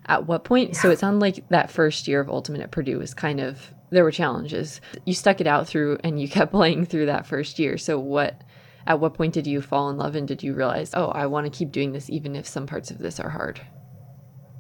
At 0.05 0.27
what 0.27 0.43
point? 0.43 0.75
So 0.75 0.89
it 0.89 0.99
sounded 0.99 1.19
like 1.19 1.47
that 1.49 1.71
first 1.71 2.07
year 2.07 2.19
of 2.19 2.29
Ultimate 2.29 2.61
at 2.61 2.71
Purdue 2.71 2.99
was 2.99 3.13
kind 3.13 3.39
of, 3.39 3.71
there 3.91 4.03
were 4.03 4.11
challenges. 4.11 4.81
You 5.05 5.13
stuck 5.13 5.41
it 5.41 5.47
out 5.47 5.67
through 5.67 5.99
and 6.03 6.19
you 6.19 6.27
kept 6.29 6.51
playing 6.51 6.85
through 6.85 7.05
that 7.07 7.25
first 7.25 7.59
year. 7.59 7.77
So 7.77 7.99
what, 7.99 8.41
at 8.87 8.99
what 8.99 9.13
point 9.13 9.33
did 9.33 9.45
you 9.45 9.61
fall 9.61 9.89
in 9.89 9.97
love 9.97 10.15
and 10.15 10.27
did 10.27 10.41
you 10.43 10.53
realize, 10.53 10.91
oh, 10.93 11.09
I 11.09 11.27
want 11.27 11.45
to 11.45 11.55
keep 11.55 11.71
doing 11.71 11.91
this 11.91 12.09
even 12.09 12.35
if 12.35 12.47
some 12.47 12.67
parts 12.67 12.89
of 12.91 12.97
this 12.97 13.19
are 13.19 13.29
hard? 13.29 13.61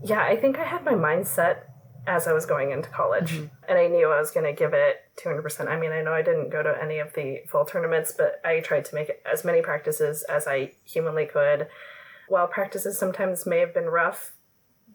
Yeah, 0.03 0.21
I 0.21 0.35
think 0.35 0.57
I 0.57 0.63
had 0.63 0.83
my 0.83 0.93
mindset 0.93 1.63
as 2.07 2.27
I 2.27 2.33
was 2.33 2.45
going 2.45 2.71
into 2.71 2.89
college, 2.89 3.33
mm-hmm. 3.33 3.45
and 3.69 3.77
I 3.77 3.87
knew 3.87 4.09
I 4.09 4.19
was 4.19 4.31
going 4.31 4.45
to 4.45 4.53
give 4.53 4.73
it 4.73 4.97
200%. 5.23 5.67
I 5.67 5.79
mean, 5.79 5.91
I 5.91 6.01
know 6.01 6.13
I 6.13 6.23
didn't 6.23 6.49
go 6.49 6.63
to 6.63 6.75
any 6.81 6.97
of 6.97 7.13
the 7.13 7.41
fall 7.47 7.65
tournaments, 7.65 8.13
but 8.17 8.41
I 8.43 8.59
tried 8.61 8.85
to 8.85 8.95
make 8.95 9.11
as 9.31 9.45
many 9.45 9.61
practices 9.61 10.23
as 10.23 10.47
I 10.47 10.71
humanly 10.83 11.25
could. 11.25 11.67
While 12.27 12.47
practices 12.47 12.97
sometimes 12.97 13.45
may 13.45 13.59
have 13.59 13.73
been 13.73 13.85
rough, 13.85 14.33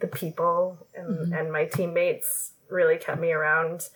the 0.00 0.06
people 0.06 0.86
and, 0.94 1.18
mm-hmm. 1.18 1.32
and 1.32 1.52
my 1.52 1.64
teammates 1.64 2.52
really 2.68 2.98
kept 2.98 3.20
me 3.20 3.32
around. 3.32 3.88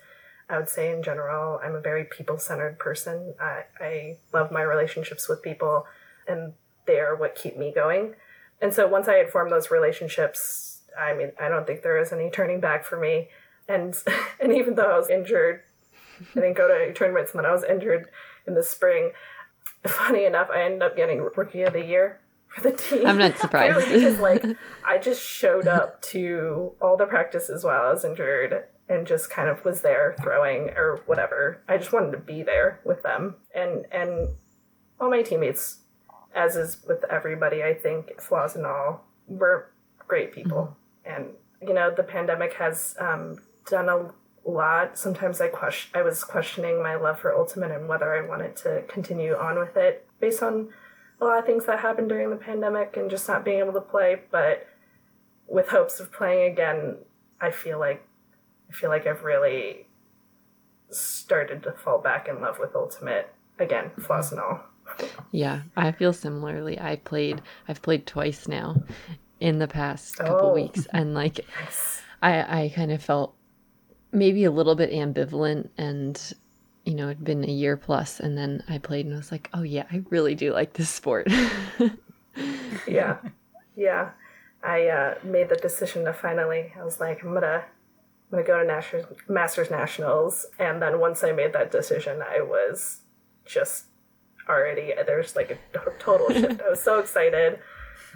I 0.49 0.57
would 0.57 0.69
say, 0.69 0.91
in 0.91 1.01
general, 1.01 1.59
I'm 1.63 1.75
a 1.75 1.81
very 1.81 2.03
people 2.03 2.37
centered 2.37 2.77
person. 2.77 3.35
I, 3.39 3.63
I 3.79 4.17
love 4.33 4.51
my 4.51 4.61
relationships 4.61 5.29
with 5.29 5.41
people, 5.41 5.85
and 6.27 6.53
they 6.87 6.99
are 6.99 7.15
what 7.15 7.35
keep 7.35 7.57
me 7.57 7.71
going. 7.73 8.15
And 8.61 8.73
so 8.73 8.87
once 8.87 9.07
I 9.07 9.15
had 9.15 9.31
formed 9.31 9.51
those 9.51 9.71
relationships, 9.71 10.81
I 10.99 11.13
mean, 11.13 11.31
I 11.39 11.47
don't 11.47 11.65
think 11.65 11.83
there 11.83 11.97
is 11.97 12.11
any 12.11 12.29
turning 12.29 12.59
back 12.59 12.83
for 12.83 12.99
me. 12.99 13.29
And 13.69 13.95
and 14.41 14.53
even 14.53 14.75
though 14.75 14.91
I 14.91 14.97
was 14.97 15.09
injured, 15.09 15.61
I 16.35 16.41
didn't 16.41 16.57
go 16.57 16.67
to 16.67 16.83
any 16.83 16.93
tournaments, 16.93 17.31
and 17.31 17.39
then 17.39 17.49
I 17.49 17.53
was 17.53 17.63
injured 17.63 18.09
in 18.45 18.53
the 18.53 18.63
spring. 18.63 19.11
Funny 19.85 20.25
enough, 20.25 20.49
I 20.51 20.63
ended 20.63 20.83
up 20.83 20.95
getting 20.95 21.21
rookie 21.35 21.63
of 21.63 21.73
the 21.73 21.83
year 21.83 22.20
for 22.51 22.61
the 22.61 22.71
team. 22.71 23.05
I'm 23.05 23.17
not 23.17 23.37
surprised. 23.39 23.77
Really, 23.77 23.99
because 23.99 24.19
like 24.19 24.45
I 24.85 24.97
just 24.97 25.23
showed 25.23 25.67
up 25.67 26.01
to 26.03 26.73
all 26.81 26.97
the 26.97 27.05
practices 27.05 27.63
while 27.63 27.81
I 27.81 27.91
was 27.91 28.05
injured 28.05 28.65
and 28.89 29.07
just 29.07 29.29
kind 29.29 29.47
of 29.47 29.63
was 29.63 29.81
there 29.81 30.15
throwing 30.21 30.69
or 30.71 31.01
whatever. 31.05 31.63
I 31.67 31.77
just 31.77 31.93
wanted 31.93 32.11
to 32.11 32.17
be 32.17 32.43
there 32.43 32.81
with 32.83 33.03
them 33.03 33.35
and 33.55 33.85
and 33.91 34.29
all 34.99 35.09
my 35.09 35.23
teammates, 35.23 35.79
as 36.35 36.55
is 36.55 36.77
with 36.87 37.03
everybody, 37.09 37.63
I 37.63 37.73
think 37.73 38.21
flaws 38.21 38.55
and 38.55 38.65
all, 38.65 39.03
were 39.27 39.71
great 40.07 40.31
people. 40.31 40.77
And 41.05 41.29
you 41.61 41.73
know, 41.73 41.91
the 41.95 42.03
pandemic 42.03 42.53
has 42.53 42.95
um, 42.99 43.39
done 43.69 43.89
a 43.89 44.11
lot. 44.49 44.97
Sometimes 44.97 45.41
I 45.41 45.47
question, 45.47 45.91
I 45.97 46.03
was 46.03 46.23
questioning 46.23 46.81
my 46.81 46.95
love 46.95 47.19
for 47.19 47.35
Ultimate 47.35 47.71
and 47.71 47.87
whether 47.87 48.13
I 48.13 48.27
wanted 48.27 48.55
to 48.57 48.83
continue 48.87 49.35
on 49.35 49.57
with 49.57 49.77
it 49.77 50.07
based 50.19 50.43
on 50.43 50.69
a 51.21 51.25
lot 51.25 51.39
of 51.39 51.45
things 51.45 51.65
that 51.67 51.79
happened 51.79 52.09
during 52.09 52.29
the 52.31 52.35
pandemic 52.35 52.97
and 52.97 53.09
just 53.09 53.27
not 53.27 53.45
being 53.45 53.59
able 53.59 53.73
to 53.73 53.81
play. 53.81 54.21
But 54.31 54.67
with 55.47 55.69
hopes 55.69 55.99
of 55.99 56.11
playing 56.11 56.51
again, 56.51 56.97
I 57.39 57.51
feel 57.51 57.79
like 57.79 58.05
I 58.69 58.73
feel 58.73 58.89
like 58.89 59.05
I've 59.05 59.23
really 59.23 59.85
started 60.89 61.63
to 61.63 61.71
fall 61.71 61.99
back 61.99 62.27
in 62.27 62.41
love 62.41 62.57
with 62.59 62.75
Ultimate 62.75 63.33
again, 63.59 63.85
mm-hmm. 63.85 64.01
flaws 64.01 64.31
and 64.31 64.41
all. 64.41 64.61
Yeah, 65.31 65.61
I 65.77 65.91
feel 65.91 66.11
similarly. 66.11 66.79
I 66.79 66.97
played 66.97 67.41
I've 67.67 67.81
played 67.81 68.05
twice 68.07 68.47
now 68.47 68.81
in 69.39 69.59
the 69.59 69.67
past 69.67 70.17
couple 70.17 70.49
Oh. 70.49 70.53
weeks 70.53 70.87
and 70.91 71.13
like 71.13 71.45
I 72.21 72.63
I 72.63 72.73
kind 72.75 72.91
of 72.91 73.01
felt 73.01 73.35
maybe 74.11 74.43
a 74.43 74.51
little 74.51 74.75
bit 74.75 74.91
ambivalent 74.91 75.69
and 75.77 76.33
you 76.85 76.95
know, 76.95 77.05
it'd 77.09 77.23
been 77.23 77.43
a 77.43 77.51
year 77.51 77.77
plus 77.77 78.19
and 78.19 78.37
then 78.37 78.63
I 78.67 78.77
played 78.79 79.05
and 79.05 79.13
I 79.13 79.17
was 79.17 79.31
like, 79.31 79.49
"Oh 79.53 79.61
yeah, 79.63 79.85
I 79.91 80.03
really 80.09 80.35
do 80.35 80.51
like 80.53 80.73
this 80.73 80.89
sport." 80.89 81.27
yeah 82.87 83.17
yeah 83.75 84.11
i 84.63 84.87
uh, 84.87 85.15
made 85.23 85.49
the 85.49 85.55
decision 85.57 86.05
to 86.05 86.13
finally 86.13 86.71
i 86.79 86.83
was 86.83 86.99
like 86.99 87.21
i'm 87.23 87.33
gonna 87.33 87.63
i'm 87.65 88.31
gonna 88.31 88.43
go 88.43 88.59
to 88.59 88.65
masters, 88.65 89.05
masters 89.27 89.69
nationals 89.69 90.45
and 90.59 90.81
then 90.81 90.99
once 90.99 91.23
i 91.23 91.31
made 91.31 91.51
that 91.53 91.71
decision 91.71 92.21
i 92.21 92.41
was 92.41 93.01
just 93.45 93.85
already 94.47 94.93
there's 95.05 95.35
like 95.35 95.51
a 95.75 95.79
total 95.99 96.29
shift 96.29 96.61
i 96.61 96.69
was 96.69 96.81
so 96.81 96.99
excited 96.99 97.59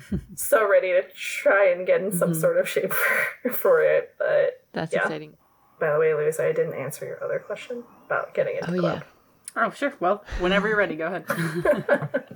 so 0.35 0.67
ready 0.69 0.89
to 0.93 1.03
try 1.13 1.69
and 1.69 1.85
get 1.85 2.01
in 2.01 2.11
some 2.11 2.33
sort 2.33 2.57
of 2.57 2.67
shape 2.67 2.93
for, 3.43 3.49
for 3.51 3.81
it 3.81 4.15
but 4.17 4.63
That's 4.73 4.93
Yeah. 4.93 5.01
exciting. 5.03 5.35
By 5.79 5.91
the 5.91 5.99
way 5.99 6.13
louis 6.13 6.39
i 6.39 6.51
didn't 6.51 6.73
answer 6.73 7.05
your 7.05 7.23
other 7.23 7.39
question 7.39 7.83
about 8.05 8.33
getting 8.33 8.57
into 8.57 8.71
Oh 8.71 8.79
club 8.79 8.97
yeah. 8.99 9.09
Oh, 9.57 9.71
sure. 9.71 9.93
Well, 10.01 10.25
whenever 10.39 10.67
you're 10.67 10.75
ready, 10.75 10.97
go 10.97 11.05
ahead. 11.07 11.25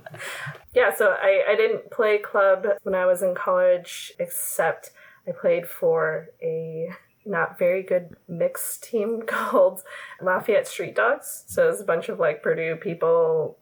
Yeah, 0.74 0.94
so 0.94 1.16
I, 1.20 1.44
I 1.48 1.56
didn't 1.56 1.90
play 1.90 2.18
club 2.18 2.66
when 2.82 2.94
I 2.94 3.04
was 3.06 3.22
in 3.22 3.34
college, 3.34 4.12
except 4.18 4.90
I 5.26 5.32
played 5.32 5.66
for 5.66 6.28
a 6.42 6.90
not 7.26 7.58
very 7.58 7.82
good 7.82 8.16
mixed 8.28 8.84
team 8.84 9.22
called 9.26 9.82
Lafayette 10.20 10.68
Street 10.68 10.94
Dogs. 10.94 11.44
So 11.46 11.66
it 11.66 11.70
was 11.70 11.80
a 11.80 11.84
bunch 11.84 12.08
of 12.08 12.18
like 12.18 12.42
Purdue 12.42 12.76
people, 12.76 13.58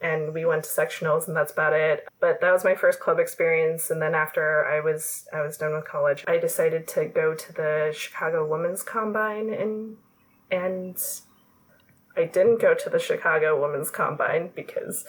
and 0.00 0.32
we 0.32 0.44
went 0.44 0.64
to 0.64 0.70
sectionals, 0.70 1.28
and 1.28 1.36
that's 1.36 1.52
about 1.52 1.72
it. 1.74 2.06
But 2.20 2.40
that 2.40 2.52
was 2.52 2.64
my 2.64 2.74
first 2.74 3.00
club 3.00 3.18
experience. 3.18 3.90
And 3.90 4.00
then 4.00 4.14
after 4.14 4.64
I 4.66 4.80
was 4.80 5.26
I 5.32 5.40
was 5.42 5.56
done 5.56 5.74
with 5.74 5.84
college, 5.86 6.24
I 6.26 6.38
decided 6.38 6.88
to 6.88 7.04
go 7.06 7.34
to 7.34 7.52
the 7.52 7.92
Chicago 7.94 8.46
Women's 8.46 8.82
Combine 8.82 9.52
and 9.52 9.96
and 10.50 10.96
I 12.16 12.24
didn't 12.24 12.60
go 12.60 12.74
to 12.74 12.90
the 12.90 12.98
Chicago 12.98 13.60
Women's 13.60 13.90
Combine 13.90 14.50
because 14.54 15.04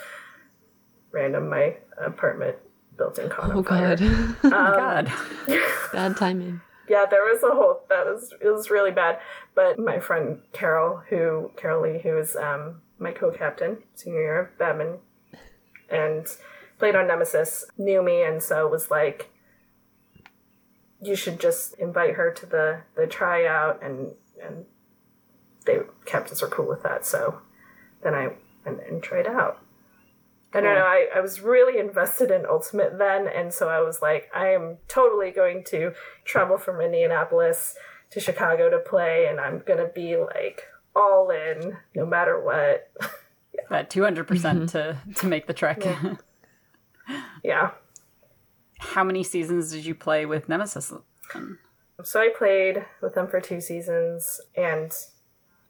random 1.12 1.50
my 1.50 1.78
apartment 1.98 2.58
built 2.98 3.18
in 3.18 3.30
caught 3.30 3.52
Oh 3.52 3.64
fire. 3.64 3.96
god. 3.96 4.42
God. 4.44 5.12
Bad 5.94 6.18
timing. 6.18 6.62
Yeah, 6.88 7.06
there 7.10 7.24
was 7.24 7.42
a 7.44 7.50
whole 7.56 7.82
that 7.90 8.06
was 8.06 8.34
it 8.42 8.50
was 8.50 8.70
really 8.70 8.92
bad. 8.92 9.20
But 9.56 9.80
my 9.80 10.00
friend 10.00 10.42
Carol, 10.52 11.02
who 11.10 11.52
Carol 11.56 11.84
Lee, 11.84 12.00
who 12.02 12.18
is 12.18 12.36
um, 12.36 12.82
my 13.02 13.12
co-captain 13.12 13.80
senior 13.96 14.22
year 14.22 14.40
of 14.40 14.58
badminton, 14.58 15.00
and 15.90 16.28
played 16.78 16.96
on 16.96 17.08
Nemesis 17.08 17.66
knew 17.78 18.02
me 18.02 18.24
and 18.24 18.42
so 18.42 18.68
was 18.68 18.90
like 18.90 19.30
you 21.02 21.16
should 21.16 21.40
just 21.40 21.74
invite 21.76 22.14
her 22.14 22.32
to 22.32 22.46
the 22.46 22.82
the 22.96 23.08
tryout 23.08 23.84
and 23.84 24.14
and 24.42 24.66
they 25.66 25.80
captains 26.06 26.42
were 26.42 26.48
cool 26.48 26.68
with 26.68 26.84
that 26.84 27.06
so 27.06 27.42
then 28.04 28.14
I 28.14 28.30
went 28.66 28.80
and 28.88 29.02
tried 29.02 29.28
out. 29.28 29.60
I 30.54 30.60
don't 30.60 30.76
know. 30.76 30.82
I, 30.82 31.08
I 31.16 31.22
was 31.22 31.40
really 31.40 31.80
invested 31.80 32.30
in 32.30 32.46
Ultimate 32.46 32.98
then, 32.98 33.26
and 33.28 33.54
so 33.54 33.70
I 33.70 33.80
was 33.80 34.02
like, 34.02 34.30
I 34.36 34.50
am 34.50 34.80
totally 34.90 35.32
going 35.32 35.64
to 35.66 35.94
travel 36.26 36.58
from 36.58 36.82
Indianapolis 36.82 37.76
to 38.10 38.20
Chicago 38.20 38.70
to 38.70 38.80
play, 38.80 39.28
and 39.30 39.40
I'm 39.40 39.64
gonna 39.66 39.88
be 39.88 40.18
like 40.18 40.64
all 40.96 41.30
in 41.30 41.78
no 41.96 42.06
matter 42.06 42.40
what. 42.40 42.92
That 43.70 43.90
200% 43.90 44.26
mm-hmm. 44.26 44.66
to 44.68 44.98
to 45.16 45.28
make 45.28 45.48
the 45.48 45.54
trek. 45.54 45.84
yeah. 47.44 47.72
How 48.80 49.04
many 49.04 49.24
seasons 49.24 49.72
did 49.72 49.86
you 49.86 49.96
play 49.96 50.26
with 50.26 50.50
Nemesis? 50.50 50.92
So 52.04 52.20
I 52.20 52.30
played 52.36 52.86
with 53.02 53.14
them 53.14 53.28
for 53.28 53.40
two 53.40 53.62
seasons, 53.62 54.42
and 54.56 54.92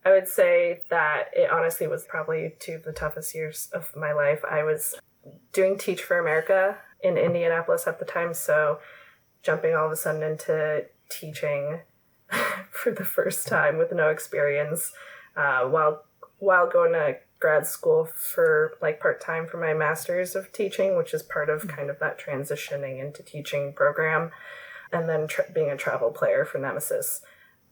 I 0.05 0.11
would 0.11 0.27
say 0.27 0.81
that 0.89 1.25
it 1.33 1.51
honestly 1.51 1.87
was 1.87 2.05
probably 2.05 2.55
two 2.59 2.73
of 2.73 2.83
the 2.83 2.93
toughest 2.93 3.35
years 3.35 3.69
of 3.73 3.93
my 3.95 4.13
life. 4.13 4.39
I 4.49 4.63
was 4.63 4.95
doing 5.51 5.77
Teach 5.77 6.01
for 6.01 6.17
America 6.17 6.77
in 7.03 7.17
Indianapolis 7.17 7.85
at 7.85 7.99
the 7.99 8.05
time, 8.05 8.33
so 8.33 8.79
jumping 9.43 9.75
all 9.75 9.87
of 9.87 9.91
a 9.91 9.95
sudden 9.95 10.23
into 10.23 10.85
teaching 11.09 11.81
for 12.71 12.91
the 12.91 13.05
first 13.05 13.47
time 13.47 13.77
with 13.77 13.91
no 13.91 14.09
experience 14.09 14.91
uh, 15.35 15.61
while 15.61 16.03
while 16.39 16.67
going 16.67 16.93
to 16.93 17.17
grad 17.39 17.65
school 17.67 18.05
for 18.05 18.73
like 18.81 18.99
part 18.99 19.21
time 19.21 19.45
for 19.47 19.57
my 19.57 19.73
master's 19.73 20.35
of 20.35 20.51
teaching, 20.51 20.97
which 20.97 21.13
is 21.13 21.21
part 21.21 21.49
of 21.49 21.67
kind 21.67 21.89
of 21.89 21.99
that 21.99 22.19
transitioning 22.19 22.99
into 22.99 23.23
teaching 23.23 23.73
program, 23.73 24.31
and 24.91 25.07
then 25.09 25.27
tra- 25.27 25.51
being 25.53 25.69
a 25.69 25.77
travel 25.77 26.11
player 26.11 26.45
for 26.45 26.59
Nemesis. 26.59 27.21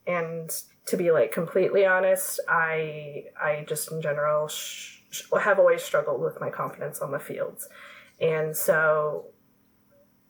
And 0.06 0.52
to 0.88 0.98
be 0.98 1.12
like 1.12 1.32
completely 1.32 1.86
honest, 1.86 2.39
I 2.48 3.26
I 3.41 3.65
just 3.67 3.91
in 3.91 4.02
general 4.02 4.48
sh- 4.48 5.02
sh- 5.10 5.24
have 5.39 5.60
always 5.60 5.84
struggled 5.84 6.22
with 6.22 6.39
my 6.39 6.50
confidence 6.50 7.00
on 7.00 7.12
the 7.12 7.19
fields, 7.19 7.69
and 8.19 8.56
so 8.56 9.26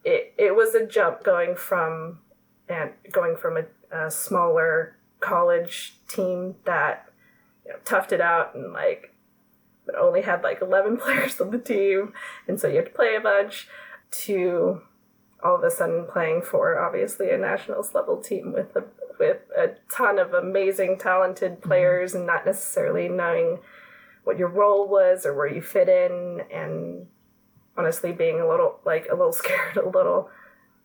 it 0.04 0.34
it 0.38 0.56
was 0.56 0.76
a 0.76 0.86
jump 0.86 1.24
going 1.24 1.56
from 1.56 2.20
and 2.68 2.92
going 3.12 3.36
from 3.36 3.58
a, 3.58 3.64
a 3.92 4.10
smaller 4.10 4.98
college 5.20 5.96
team 6.08 6.56
that 6.66 7.10
you 7.66 7.74
know, 7.74 7.80
toughed 7.84 8.12
it 8.12 8.22
out 8.22 8.56
and 8.56 8.74
like 8.74 9.14
but 9.86 9.96
only 9.96 10.22
had 10.22 10.44
like 10.44 10.62
11 10.62 10.98
players 11.04 11.42
on 11.42 11.50
the 11.50 11.58
team. 11.58 12.14
And 12.48 12.60
so 12.60 12.68
you 12.68 12.78
have 12.78 12.86
to 12.86 12.92
play 12.92 13.16
a 13.16 13.22
bunch 13.22 13.68
to 14.12 14.82
all 15.44 15.56
of 15.56 15.64
a 15.64 15.72
sudden 15.72 16.06
playing 16.06 16.42
for 16.44 16.80
obviously 16.80 17.32
a 17.32 17.38
nationals 17.38 17.96
level 17.96 18.18
team 18.18 18.54
with 18.54 18.76
a 18.76 18.84
with 19.20 19.40
a 19.58 19.72
ton 19.92 20.18
of 20.18 20.34
amazing 20.34 20.98
talented 20.98 21.62
players 21.62 22.16
and 22.16 22.26
not 22.26 22.46
necessarily 22.46 23.10
knowing 23.10 23.60
what 24.24 24.38
your 24.38 24.48
role 24.48 24.88
was 24.88 25.26
or 25.26 25.34
where 25.34 25.52
you 25.52 25.62
fit 25.62 25.90
in. 25.90 26.42
And 26.54 27.08
honestly 27.80 28.12
being 28.12 28.40
a 28.40 28.48
little 28.48 28.80
like 28.86 29.08
a 29.12 29.16
little 29.16 29.32
scared 29.42 29.78
a 29.78 29.90
little 29.90 30.30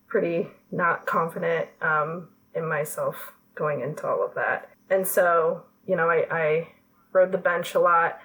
pretty 0.07 0.49
not 0.71 1.07
confident 1.07 1.69
um, 1.83 2.29
in 2.55 2.69
myself 2.69 3.33
going 3.55 3.81
into 3.81 4.07
all 4.07 4.25
of 4.25 4.35
that. 4.35 4.71
And 4.90 5.07
so 5.07 5.64
you 5.87 5.97
know 5.97 6.09
i, 6.09 6.27
I 6.31 6.69
rode 7.12 7.33
the 7.33 7.38
bench 7.38 7.75
a 7.75 7.81
lot 7.81 8.19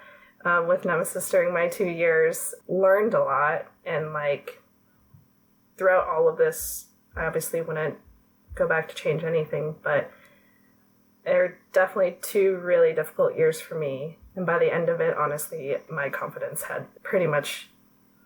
um, 0.45 0.67
with 0.67 0.85
nemesis 0.85 1.29
during 1.29 1.53
my 1.53 1.67
two 1.67 1.87
years 1.87 2.53
learned 2.67 3.13
a 3.13 3.23
lot 3.23 3.67
and 3.85 4.13
like 4.13 4.61
throughout 5.77 6.07
all 6.07 6.27
of 6.27 6.37
this 6.37 6.87
i 7.15 7.25
obviously 7.25 7.61
wouldn't 7.61 7.95
go 8.55 8.67
back 8.67 8.87
to 8.89 8.95
change 8.95 9.23
anything 9.23 9.75
but 9.83 10.11
there 11.25 11.43
are 11.43 11.57
definitely 11.73 12.17
two 12.21 12.55
really 12.63 12.93
difficult 12.93 13.35
years 13.37 13.59
for 13.59 13.77
me. 13.77 14.17
And 14.35 14.45
by 14.45 14.57
the 14.57 14.73
end 14.73 14.87
of 14.89 14.99
it 15.01 15.15
honestly 15.17 15.75
my 15.91 16.09
confidence 16.09 16.63
had 16.63 16.85
pretty 17.03 17.27
much 17.27 17.69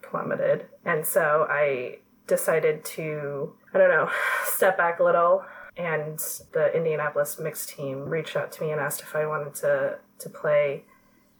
plummeted. 0.01 0.67
And 0.85 1.05
so 1.05 1.47
i 1.49 1.97
decided 2.27 2.85
to 2.85 3.53
i 3.73 3.77
don't 3.77 3.89
know 3.89 4.09
step 4.45 4.77
back 4.77 4.99
a 4.99 5.03
little 5.03 5.43
and 5.77 6.19
the 6.51 6.75
indianapolis 6.75 7.39
mixed 7.39 7.69
team 7.69 8.01
reached 8.01 8.35
out 8.35 8.51
to 8.51 8.63
me 8.63 8.71
and 8.71 8.79
asked 8.79 9.01
if 9.01 9.15
i 9.15 9.25
wanted 9.25 9.53
to 9.53 9.97
to 10.19 10.29
play 10.29 10.83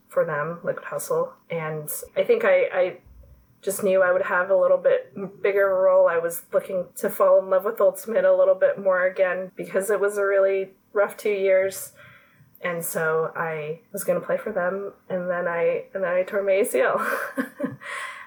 for 0.10 0.26
them 0.26 0.60
liquid 0.64 0.86
hustle 0.86 1.34
and 1.50 1.90
i 2.16 2.24
think 2.24 2.44
i 2.44 2.64
i 2.74 2.98
just 3.64 3.84
knew 3.84 4.04
I 4.04 4.12
would 4.12 4.24
have 4.24 4.50
a 4.50 4.56
little 4.56 4.78
bit 4.78 5.14
bigger 5.42 5.68
role. 5.70 6.08
I 6.08 6.18
was 6.18 6.44
looking 6.52 6.86
to 6.98 7.10
fall 7.10 7.40
in 7.40 7.50
love 7.50 7.64
with 7.64 7.80
Ultimate 7.80 8.26
a 8.26 8.36
little 8.36 8.56
bit 8.56 8.78
more 8.78 9.06
again 9.06 9.52
because 9.56 9.90
it 9.90 10.00
was 10.00 10.18
a 10.18 10.26
really 10.26 10.72
rough 10.92 11.18
two 11.18 11.32
years. 11.32 11.94
And 12.62 12.84
so 12.84 13.32
I 13.36 13.80
was 13.92 14.04
going 14.04 14.20
to 14.20 14.26
play 14.26 14.38
for 14.38 14.52
them, 14.54 14.94
and 15.10 15.30
then 15.30 15.48
I 15.48 15.86
and 15.94 16.04
then 16.04 16.14
I 16.14 16.24
tore 16.24 16.44
my 16.44 16.52
ACL. 16.52 16.98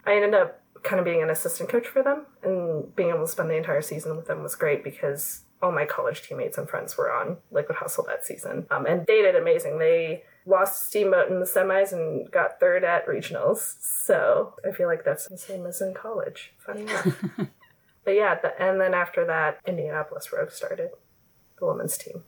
I 0.06 0.14
ended 0.14 0.34
up 0.34 0.60
kind 0.82 0.98
of 0.98 1.06
being 1.06 1.22
an 1.22 1.30
assistant 1.30 1.70
coach 1.70 1.86
for 1.86 2.02
them, 2.02 2.26
and 2.42 2.94
being 2.94 3.08
able 3.08 3.24
to 3.24 3.28
spend 3.28 3.48
the 3.48 3.56
entire 3.56 3.80
season 3.80 4.14
with 4.14 4.26
them 4.26 4.42
was 4.42 4.54
great 4.54 4.84
because 4.84 5.42
all 5.66 5.72
my 5.72 5.84
college 5.84 6.22
teammates 6.22 6.56
and 6.56 6.68
friends 6.68 6.96
were 6.96 7.12
on 7.12 7.38
Liquid 7.50 7.78
Hustle 7.78 8.04
that 8.04 8.24
season, 8.24 8.66
um, 8.70 8.86
and 8.86 9.04
they 9.06 9.20
did 9.20 9.34
amazing. 9.34 9.78
They 9.78 10.22
lost 10.46 10.88
Steamboat 10.88 11.28
in 11.28 11.40
the 11.40 11.46
semis 11.46 11.92
and 11.92 12.30
got 12.30 12.60
third 12.60 12.84
at 12.84 13.06
regionals. 13.06 13.74
So 13.80 14.54
I 14.66 14.70
feel 14.70 14.86
like 14.86 15.04
that's 15.04 15.26
the 15.26 15.36
same 15.36 15.66
as 15.66 15.80
in 15.80 15.92
college. 15.92 16.52
Funny 16.58 16.82
enough. 16.82 17.24
but 18.04 18.12
yeah, 18.12 18.36
the, 18.40 18.62
and 18.62 18.80
then 18.80 18.94
after 18.94 19.26
that, 19.26 19.58
Indianapolis 19.66 20.32
Rogue 20.32 20.50
started, 20.50 20.90
the 21.58 21.66
women's 21.66 21.98
team. 21.98 22.22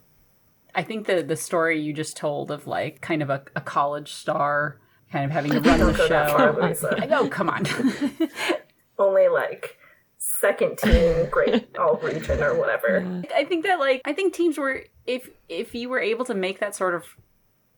I 0.74 0.82
think 0.82 1.06
the 1.06 1.22
the 1.22 1.36
story 1.36 1.80
you 1.80 1.92
just 1.92 2.16
told 2.16 2.50
of 2.50 2.66
like 2.66 3.00
kind 3.00 3.22
of 3.22 3.30
a, 3.30 3.42
a 3.54 3.60
college 3.60 4.12
star 4.12 4.78
kind 5.10 5.24
of 5.24 5.30
having 5.30 5.52
to 5.52 5.60
run 5.60 5.78
the 5.78 5.92
go 5.92 6.08
that 6.08 6.30
far, 6.30 6.54
show. 6.54 6.60
Louisa. 6.60 7.08
oh, 7.16 7.28
come 7.28 7.48
on. 7.48 7.64
Only 8.98 9.28
like 9.28 9.77
second 10.18 10.78
team, 10.78 11.28
great 11.30 11.76
all 11.78 11.96
region 11.96 12.42
or 12.42 12.58
whatever. 12.58 13.22
I 13.34 13.44
think 13.44 13.64
that 13.64 13.78
like 13.78 14.02
I 14.04 14.12
think 14.12 14.34
teams 14.34 14.58
were 14.58 14.84
if 15.06 15.30
if 15.48 15.74
you 15.74 15.88
were 15.88 16.00
able 16.00 16.24
to 16.26 16.34
make 16.34 16.60
that 16.60 16.74
sort 16.74 16.94
of 16.94 17.04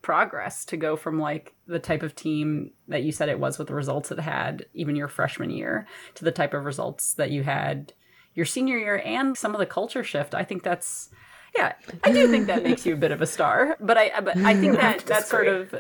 progress 0.03 0.65
to 0.65 0.77
go 0.77 0.97
from 0.97 1.19
like 1.19 1.55
the 1.67 1.79
type 1.79 2.03
of 2.03 2.17
team 2.17 2.71
that 2.89 3.03
you 3.03 3.13
said 3.13 3.29
it 3.29 3.39
was 3.39 3.59
with 3.59 3.69
the 3.69 3.75
results 3.75 4.11
it 4.11 4.19
had 4.19 4.65
even 4.73 4.97
your 4.97 5.09
freshman 5.09 5.51
year 5.51 5.87
to 6.15 6.25
the 6.25 6.33
type 6.33 6.55
of 6.55 6.65
results 6.65 7.13
that 7.15 7.31
you 7.31 7.43
had 7.43 7.93
your 8.35 8.47
senior 8.47 8.79
year 8.79 9.03
and 9.05 9.37
some 9.37 9.55
of 9.55 9.59
the 9.59 9.67
culture 9.67 10.03
shift 10.03 10.35
i 10.35 10.43
think 10.43 10.63
that's 10.63 11.11
yeah 11.57 11.73
i 12.05 12.13
do 12.13 12.29
think 12.29 12.47
that 12.47 12.63
makes 12.63 12.87
you 12.87 12.95
a 12.95 12.97
bit 12.97 13.11
of 13.11 13.21
a 13.21 13.27
star 13.27 13.77
but 13.81 13.97
i 13.99 14.21
but 14.21 14.37
i 14.39 14.55
think 14.55 14.77
that 14.81 15.05
that 15.07 15.27
sort 15.27 15.49
of 15.49 15.75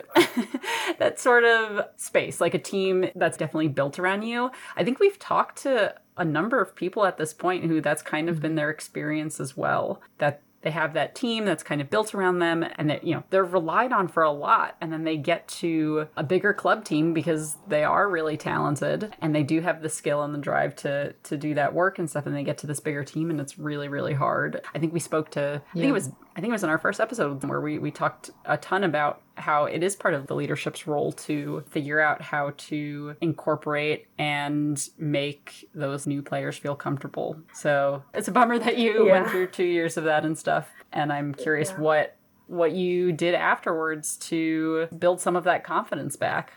that 0.99 1.19
sort 1.19 1.45
of 1.45 1.87
space 1.97 2.41
like 2.41 2.55
a 2.55 2.59
team 2.59 3.07
that's 3.15 3.37
definitely 3.37 3.69
built 3.69 3.99
around 3.99 4.23
you. 4.23 4.51
I 4.77 4.85
think 4.85 4.99
we've 5.01 5.19
talked 5.19 5.63
to 5.63 5.95
a 6.17 6.25
number 6.25 6.61
of 6.61 6.75
people 6.75 7.05
at 7.07 7.17
this 7.17 7.33
point 7.33 7.65
who 7.65 7.81
that's 7.81 8.03
kind 8.03 8.29
of 8.29 8.37
mm-hmm. 8.37 8.43
been 8.43 8.55
their 8.55 8.71
experience 8.71 9.41
as 9.41 9.57
well 9.57 10.01
that 10.19 10.43
they 10.63 10.71
have 10.71 10.95
that 10.95 11.15
team 11.15 11.45
that's 11.45 11.63
kind 11.63 11.81
of 11.81 11.89
built 11.89 12.15
around 12.15 12.39
them 12.39 12.65
and 12.77 12.91
that 12.91 13.05
you 13.05 13.15
know 13.15 13.23
they're 13.31 13.45
relied 13.45 13.93
on 13.93 14.09
for 14.09 14.23
a 14.23 14.31
lot. 14.31 14.77
And 14.81 14.93
then 14.93 15.05
they 15.05 15.17
get 15.17 15.49
to 15.49 16.09
a 16.17 16.23
bigger 16.23 16.53
club 16.53 16.85
team 16.85 17.15
because 17.15 17.57
they 17.67 17.85
are 17.85 18.09
really 18.09 18.37
talented 18.37 19.15
and 19.21 19.35
they 19.35 19.43
do 19.43 19.61
have 19.61 19.83
the 19.83 19.89
skill 19.89 20.23
and 20.23 20.35
the 20.35 20.39
drive 20.39 20.77
to 20.77 21.13
to 21.13 21.37
do 21.37 21.55
that 21.55 21.75
work 21.75 21.99
and 21.99 22.09
stuff. 22.09 22.27
And 22.27 22.35
they 22.35 22.45
get 22.45 22.59
to 22.59 22.67
this 22.67 22.81
bigger 22.81 23.05
team 23.05 23.31
and 23.31 23.41
it's 23.41 23.59
really 23.59 23.89
really 23.89 24.15
hard. 24.15 24.61
I 24.75 24.79
think 24.79 24.93
we 24.93 25.01
spoke 25.01 25.31
to 25.33 25.63
i 25.71 25.75
think 25.75 25.87
it 25.87 25.93
was 25.93 26.11
i 26.37 26.41
think 26.41 26.51
it 26.51 26.53
was 26.53 26.63
in 26.65 26.71
our 26.71 26.79
first 26.79 27.01
episode 27.01 27.43
where 27.45 27.61
we 27.61 27.79
we 27.79 27.91
talked 27.91 28.31
a 28.47 28.57
ton 28.57 28.85
about 28.85 29.21
how 29.37 29.65
it 29.65 29.83
is 29.83 29.97
part 29.97 30.15
of 30.15 30.27
the 30.27 30.35
leadership's 30.35 30.87
role 30.87 31.13
to 31.13 31.63
figure 31.71 31.99
out 32.01 32.21
how 32.23 32.53
to 32.57 33.15
incorporate 33.21 34.07
and 34.19 34.89
make 34.99 35.69
those 35.75 36.07
new 36.07 36.21
players 36.23 36.59
feel 36.59 36.77
comfortable. 36.77 37.37
So 37.55 38.03
it's 38.13 38.29
a 38.29 38.33
bummer 38.33 38.59
that 38.59 38.77
you 38.77 39.07
Yeah. 39.07 39.13
went 39.13 39.31
through 39.31 39.47
two 39.47 39.65
years 39.65 39.97
of 39.97 40.05
that 40.05 40.27
and 40.27 40.37
stuff. 40.39 40.69
And 40.93 41.11
I'm 41.13 41.33
curious 41.35 41.71
what 41.73 42.17
what 42.49 42.73
you 42.73 43.13
did 43.13 43.35
afterwards 43.35 44.17
to 44.29 44.89
build 44.99 45.21
some 45.21 45.37
of 45.37 45.45
that 45.45 45.65
confidence 45.65 46.17
back. 46.17 46.53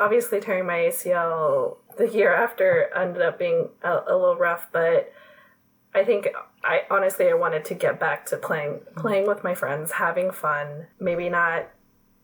obviously 0.00 0.40
tearing 0.40 0.66
my 0.66 0.78
ACL 0.88 1.76
the 1.98 2.08
year 2.08 2.32
after 2.34 2.90
ended 2.96 3.22
up 3.22 3.38
being 3.38 3.68
a, 3.84 3.92
a 4.08 4.16
little 4.16 4.36
rough, 4.36 4.66
but 4.72 5.12
I 5.94 6.04
think 6.04 6.28
I 6.62 6.82
honestly 6.90 7.28
I 7.28 7.34
wanted 7.34 7.64
to 7.66 7.74
get 7.74 7.98
back 7.98 8.26
to 8.26 8.36
playing 8.36 8.80
playing 8.96 9.26
with 9.26 9.42
my 9.42 9.54
friends, 9.54 9.92
having 9.92 10.30
fun, 10.30 10.86
maybe 10.98 11.28
not 11.28 11.68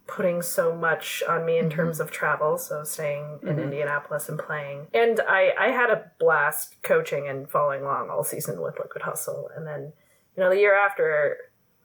putting 0.07 0.41
so 0.41 0.75
much 0.75 1.23
on 1.29 1.45
me 1.45 1.59
in 1.59 1.65
mm-hmm. 1.65 1.77
terms 1.77 1.99
of 1.99 2.13
travel, 2.13 2.59
so 2.59 2.85
staying 2.85 3.41
in 3.43 3.49
mm-hmm. 3.49 3.59
Indianapolis 3.59 4.29
and 4.29 4.39
playing. 4.39 4.87
And 4.95 5.21
I 5.29 5.53
I 5.59 5.69
had 5.69 5.91
a 5.91 6.11
blast 6.21 6.81
coaching 6.83 7.27
and 7.29 7.51
following 7.51 7.83
along 7.83 8.11
all 8.11 8.23
season 8.23 8.61
with 8.61 8.79
Liquid 8.79 9.03
Hustle. 9.03 9.51
And 9.57 9.67
then, 9.67 9.93
you 10.37 10.43
know, 10.43 10.51
the 10.51 10.59
year 10.59 10.77
after 10.77 11.37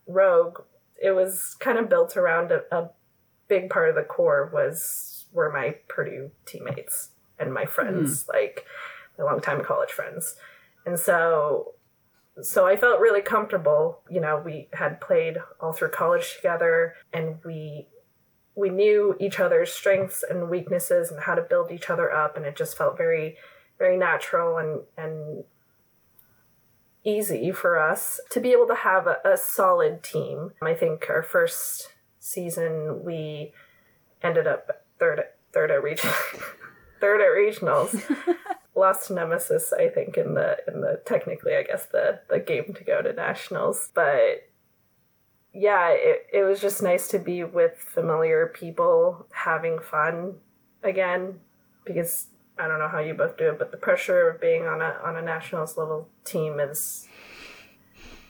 Rogue, 0.06 0.62
it 1.02 1.12
was 1.12 1.56
kind 1.60 1.80
of 1.80 1.90
built 1.90 2.16
around 2.16 2.52
a, 2.52 2.62
a 2.72 2.90
big 3.48 3.70
part 3.70 3.90
of 3.90 3.96
the 3.96 4.04
core 4.04 4.52
was 4.54 5.26
were 5.34 5.52
my 5.52 5.76
Purdue 5.88 6.32
teammates. 6.46 7.10
and 7.42 7.54
my 7.54 7.66
friends, 7.66 8.24
hmm. 8.24 8.32
like 8.32 8.66
my 9.18 9.26
longtime 9.26 9.64
college 9.64 9.90
friends. 9.90 10.36
And 10.86 11.00
so 11.00 11.74
so 12.42 12.66
I 12.66 12.76
felt 12.76 13.00
really 13.00 13.22
comfortable. 13.22 14.02
You 14.10 14.22
know, 14.22 14.42
we 14.44 14.70
had 14.74 15.02
played 15.02 15.38
all 15.60 15.74
through 15.74 15.90
college 15.90 16.36
together 16.36 16.96
and 17.14 17.38
we 17.46 17.88
we 18.56 18.70
knew 18.70 19.16
each 19.20 19.40
other's 19.40 19.72
strengths 19.72 20.24
and 20.24 20.50
weaknesses 20.50 21.10
and 21.10 21.22
how 21.22 21.36
to 21.36 21.42
build 21.42 21.72
each 21.72 21.90
other 21.90 22.12
up 22.12 22.36
and 22.36 22.46
it 22.46 22.56
just 22.56 22.78
felt 22.78 22.98
very 22.98 23.38
very 23.80 23.98
natural 23.98 24.58
and 24.58 24.82
and 24.98 25.44
easy 27.04 27.52
for 27.52 27.80
us 27.80 28.20
to 28.30 28.40
be 28.40 28.52
able 28.52 28.68
to 28.68 28.76
have 28.76 29.08
a, 29.08 29.18
a 29.26 29.36
solid 29.36 30.04
team. 30.04 30.52
I 30.62 30.76
think 30.76 31.10
our 31.10 31.24
first 31.24 31.92
season 32.20 33.04
we 33.04 33.54
ended 34.22 34.48
up 34.48 34.86
third 35.00 35.24
third 35.52 35.72
at 35.72 35.84
region 35.84 36.12
third 37.02 37.22
at 37.22 37.28
regionals. 37.28 38.00
Lost 38.76 39.12
Nemesis, 39.12 39.74
I 39.74 39.90
think, 39.90 40.18
in 40.18 40.34
the 40.34 40.58
in 40.68 40.82
the 40.82 41.02
technically 41.06 41.56
I 41.56 41.64
guess 41.64 41.86
the 41.88 42.22
the 42.30 42.40
game 42.40 42.74
to 42.74 42.84
go 42.84 43.02
to 43.02 43.14
nationals. 43.14 43.90
But 43.94 44.50
yeah, 45.54 45.90
it, 45.90 46.28
it 46.32 46.44
was 46.44 46.62
just 46.62 46.82
nice 46.82 47.10
to 47.10 47.20
be 47.20 47.44
with 47.44 47.78
familiar 47.78 48.48
people 48.48 49.26
having 49.32 49.80
fun 49.80 50.36
again 50.84 51.40
because 51.86 52.28
I 52.58 52.68
don't 52.68 52.80
know 52.80 52.88
how 52.88 53.00
you 53.00 53.14
both 53.14 53.38
do 53.38 53.50
it, 53.50 53.60
but 53.60 53.72
the 53.72 53.78
pressure 53.78 54.30
of 54.30 54.40
being 54.40 54.66
on 54.66 54.82
a 54.82 54.98
on 55.04 55.18
a 55.18 55.22
nationals 55.22 55.78
level 55.78 56.08
team 56.24 56.60
is 56.60 57.08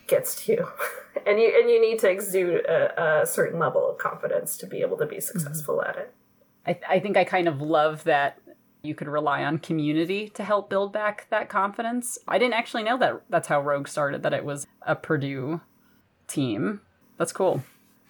gets 0.08 0.44
to 0.46 0.54
you, 0.54 0.68
and 1.28 1.40
you 1.40 1.54
and 1.60 1.70
you 1.70 1.80
need 1.82 2.00
to 2.00 2.10
exude 2.10 2.66
a, 2.66 3.22
a 3.22 3.26
certain 3.26 3.60
level 3.60 3.90
of 3.90 3.98
confidence 3.98 4.58
to 4.58 4.66
be 4.66 4.82
able 4.82 4.98
to 4.98 5.06
be 5.06 5.20
successful 5.20 5.78
mm-hmm. 5.78 5.90
at 5.90 5.98
it. 5.98 6.14
I, 6.66 6.80
I 6.96 7.00
think 7.00 7.18
I 7.18 7.24
kind 7.24 7.48
of 7.48 7.62
love 7.62 8.04
that 8.06 8.38
you 8.84 8.96
could 8.96 9.08
rely 9.08 9.44
on 9.44 9.60
community 9.60 10.30
to 10.30 10.44
help 10.44 10.70
build 10.70 10.92
back 10.92 11.28
that 11.30 11.50
confidence. 11.50 12.18
I 12.28 12.38
didn't 12.38 12.56
actually 12.56 12.84
know 12.84 12.98
that 12.98 13.22
that's 13.30 13.48
how 13.48 13.62
Rogue 13.62 13.88
started, 13.88 14.24
that 14.24 14.34
it 14.34 14.44
was 14.44 14.68
a 14.82 14.96
Purdue 14.96 15.62
team. 16.28 16.82
That's 17.18 17.32
cool. 17.32 17.64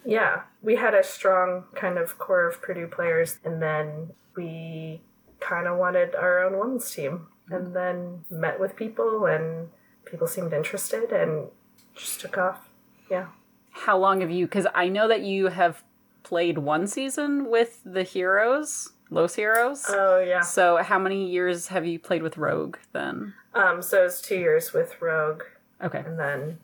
Yeah, 0.05 0.43
we 0.61 0.77
had 0.77 0.93
a 0.93 1.03
strong 1.03 1.65
kind 1.75 1.97
of 1.97 2.17
core 2.17 2.47
of 2.47 2.61
Purdue 2.61 2.87
players, 2.87 3.39
and 3.43 3.61
then 3.61 4.11
we 4.35 5.01
kind 5.39 5.67
of 5.67 5.77
wanted 5.77 6.15
our 6.15 6.43
own 6.43 6.57
women's 6.57 6.89
team, 6.89 7.27
and 7.49 7.75
then 7.75 8.23
met 8.29 8.59
with 8.59 8.75
people, 8.75 9.25
and 9.25 9.69
people 10.05 10.27
seemed 10.27 10.53
interested, 10.53 11.11
and 11.11 11.49
just 11.95 12.21
took 12.21 12.37
off. 12.37 12.69
Yeah. 13.09 13.27
How 13.71 13.97
long 13.97 14.21
have 14.21 14.31
you? 14.31 14.45
Because 14.45 14.67
I 14.73 14.87
know 14.87 15.07
that 15.07 15.21
you 15.21 15.47
have 15.47 15.83
played 16.23 16.57
one 16.57 16.87
season 16.87 17.49
with 17.49 17.81
the 17.85 18.03
Heroes, 18.03 18.93
Los 19.11 19.35
Heroes. 19.35 19.85
Oh 19.89 20.19
yeah. 20.19 20.41
So 20.41 20.77
how 20.77 20.97
many 20.97 21.29
years 21.29 21.67
have 21.67 21.85
you 21.85 21.99
played 21.99 22.23
with 22.23 22.37
Rogue 22.37 22.77
then? 22.93 23.33
Um, 23.53 23.81
so 23.81 24.05
it's 24.05 24.21
two 24.21 24.37
years 24.37 24.73
with 24.73 24.99
Rogue. 25.01 25.43
Okay. 25.83 25.99
And 25.99 26.17
then 26.17 26.57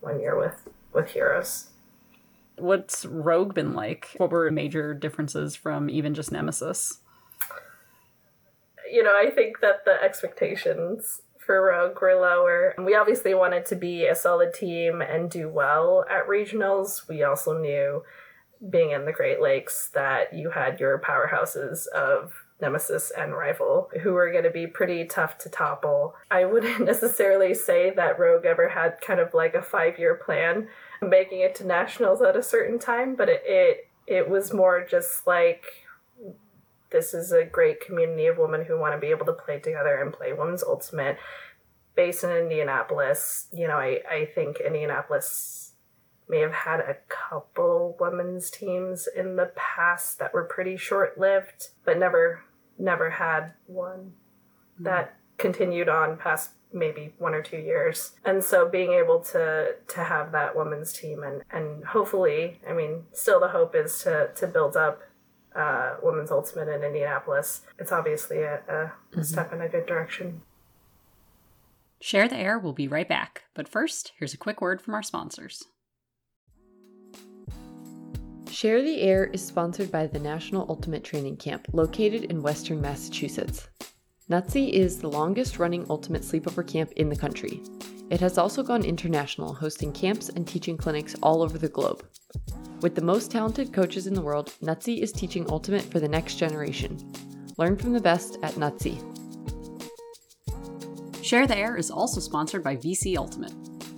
one 0.00 0.20
year 0.20 0.38
with 0.38 0.68
with 0.92 1.08
Heroes. 1.08 1.70
What's 2.58 3.04
Rogue 3.04 3.54
been 3.54 3.74
like? 3.74 4.10
What 4.18 4.30
were 4.30 4.50
major 4.50 4.94
differences 4.94 5.56
from 5.56 5.90
even 5.90 6.14
just 6.14 6.30
Nemesis? 6.30 7.00
You 8.90 9.02
know, 9.02 9.16
I 9.16 9.30
think 9.30 9.60
that 9.60 9.84
the 9.84 10.00
expectations 10.02 11.22
for 11.38 11.62
Rogue 11.62 12.00
were 12.00 12.14
lower. 12.14 12.74
We 12.78 12.94
obviously 12.94 13.34
wanted 13.34 13.66
to 13.66 13.76
be 13.76 14.06
a 14.06 14.14
solid 14.14 14.52
team 14.52 15.00
and 15.00 15.30
do 15.30 15.48
well 15.48 16.04
at 16.10 16.26
regionals. 16.26 17.08
We 17.08 17.22
also 17.22 17.56
knew, 17.58 18.04
being 18.70 18.90
in 18.90 19.04
the 19.04 19.12
Great 19.12 19.40
Lakes, 19.40 19.90
that 19.94 20.34
you 20.34 20.50
had 20.50 20.80
your 20.80 20.98
powerhouses 20.98 21.86
of 21.88 22.32
Nemesis 22.60 23.10
and 23.10 23.34
Rival, 23.34 23.90
who 24.02 24.12
were 24.12 24.32
going 24.32 24.44
to 24.44 24.50
be 24.50 24.66
pretty 24.66 25.04
tough 25.04 25.36
to 25.38 25.48
topple. 25.48 26.14
I 26.30 26.44
wouldn't 26.44 26.80
necessarily 26.84 27.54
say 27.54 27.90
that 27.90 28.18
Rogue 28.18 28.46
ever 28.46 28.68
had 28.68 29.00
kind 29.00 29.20
of 29.20 29.34
like 29.34 29.54
a 29.54 29.62
five 29.62 29.98
year 29.98 30.14
plan 30.14 30.68
making 31.02 31.40
it 31.40 31.54
to 31.56 31.66
nationals 31.66 32.22
at 32.22 32.36
a 32.36 32.42
certain 32.42 32.78
time, 32.78 33.14
but 33.14 33.28
it, 33.28 33.42
it 33.44 33.88
it 34.06 34.30
was 34.30 34.52
more 34.52 34.86
just 34.88 35.26
like 35.26 35.64
this 36.90 37.12
is 37.12 37.32
a 37.32 37.44
great 37.44 37.80
community 37.80 38.26
of 38.26 38.38
women 38.38 38.64
who 38.64 38.78
want 38.78 38.94
to 38.94 38.98
be 38.98 39.08
able 39.08 39.26
to 39.26 39.32
play 39.32 39.58
together 39.58 40.00
and 40.00 40.12
play 40.12 40.32
women's 40.32 40.62
ultimate 40.62 41.18
based 41.94 42.22
in 42.24 42.30
Indianapolis. 42.30 43.48
You 43.52 43.66
know, 43.66 43.76
I, 43.76 44.00
I 44.08 44.30
think 44.34 44.60
Indianapolis 44.60 45.65
may 46.28 46.40
have 46.40 46.52
had 46.52 46.80
a 46.80 46.96
couple 47.08 47.96
women's 48.00 48.50
teams 48.50 49.08
in 49.14 49.36
the 49.36 49.52
past 49.54 50.18
that 50.18 50.32
were 50.32 50.44
pretty 50.44 50.76
short 50.76 51.18
lived, 51.18 51.68
but 51.84 51.98
never 51.98 52.42
never 52.78 53.10
had 53.10 53.52
one 53.66 54.12
that 54.78 55.16
continued 55.38 55.88
on 55.88 56.16
past 56.16 56.50
maybe 56.72 57.14
one 57.18 57.34
or 57.34 57.42
two 57.42 57.56
years. 57.56 58.12
And 58.24 58.42
so 58.42 58.68
being 58.68 58.92
able 58.92 59.20
to 59.20 59.74
to 59.88 60.04
have 60.04 60.32
that 60.32 60.56
women's 60.56 60.92
team 60.92 61.22
and 61.22 61.42
and 61.50 61.84
hopefully, 61.84 62.60
I 62.68 62.72
mean, 62.72 63.04
still 63.12 63.40
the 63.40 63.48
hope 63.48 63.74
is 63.74 64.02
to 64.02 64.30
to 64.34 64.46
build 64.46 64.76
up 64.76 65.02
uh, 65.54 65.96
women's 66.02 66.30
ultimate 66.30 66.68
in 66.68 66.82
Indianapolis. 66.82 67.62
It's 67.78 67.92
obviously 67.92 68.42
a, 68.42 68.56
a 68.68 68.92
mm-hmm. 69.12 69.22
step 69.22 69.52
in 69.52 69.60
a 69.62 69.68
good 69.68 69.86
direction. 69.86 70.42
Share 71.98 72.28
the 72.28 72.36
Air 72.36 72.58
will 72.58 72.74
be 72.74 72.88
right 72.88 73.08
back, 73.08 73.44
but 73.54 73.68
first, 73.68 74.12
here's 74.18 74.34
a 74.34 74.38
quick 74.38 74.60
word 74.60 74.82
from 74.82 74.94
our 74.94 75.02
sponsors. 75.02 75.64
Share 78.56 78.80
the 78.80 79.02
Air 79.02 79.26
is 79.26 79.44
sponsored 79.44 79.92
by 79.92 80.06
the 80.06 80.18
National 80.18 80.64
Ultimate 80.70 81.04
Training 81.04 81.36
Camp, 81.36 81.66
located 81.74 82.24
in 82.30 82.40
Western 82.40 82.80
Massachusetts. 82.80 83.68
NUTC 84.30 84.70
is 84.70 84.98
the 84.98 85.10
longest 85.10 85.58
running 85.58 85.84
ultimate 85.90 86.22
sleepover 86.22 86.66
camp 86.66 86.90
in 86.92 87.10
the 87.10 87.16
country. 87.16 87.60
It 88.08 88.18
has 88.20 88.38
also 88.38 88.62
gone 88.62 88.82
international, 88.82 89.52
hosting 89.52 89.92
camps 89.92 90.30
and 90.30 90.48
teaching 90.48 90.78
clinics 90.78 91.14
all 91.22 91.42
over 91.42 91.58
the 91.58 91.68
globe. 91.68 92.02
With 92.80 92.94
the 92.94 93.02
most 93.02 93.30
talented 93.30 93.74
coaches 93.74 94.06
in 94.06 94.14
the 94.14 94.22
world, 94.22 94.54
NUTC 94.62 95.02
is 95.02 95.12
teaching 95.12 95.44
ultimate 95.50 95.84
for 95.84 96.00
the 96.00 96.08
next 96.08 96.36
generation. 96.36 96.96
Learn 97.58 97.76
from 97.76 97.92
the 97.92 98.00
best 98.00 98.38
at 98.42 98.54
NUTC. 98.54 98.96
Share 101.22 101.46
the 101.46 101.58
Air 101.58 101.76
is 101.76 101.90
also 101.90 102.20
sponsored 102.22 102.64
by 102.64 102.76
VC 102.76 103.18
Ultimate. 103.18 103.52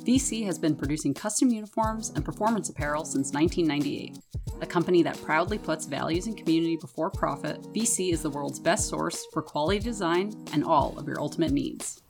VC 0.09 0.47
has 0.47 0.59
been 0.59 0.75
producing 0.75 1.12
custom 1.12 1.51
uniforms 1.51 2.12
and 2.16 2.25
performance 2.25 2.71
apparel 2.71 3.05
since 3.05 3.31
1998. 3.35 4.16
A 4.62 4.66
company 4.66 5.03
that 5.03 5.23
proudly 5.23 5.59
puts 5.59 5.85
values 5.85 6.27
and 6.27 6.35
community 6.35 6.79
before 6.81 7.11
profit, 7.11 7.61
VC 7.75 8.11
is 8.11 8.23
the 8.23 8.31
world's 8.31 8.59
best 8.59 8.88
source 8.88 9.27
for 9.35 9.42
quality 9.42 9.81
design 9.81 10.33
and 10.55 10.64
all 10.64 10.99
of 10.99 11.07
your 11.07 11.21
ultimate 11.21 11.53
needs. 11.53 12.01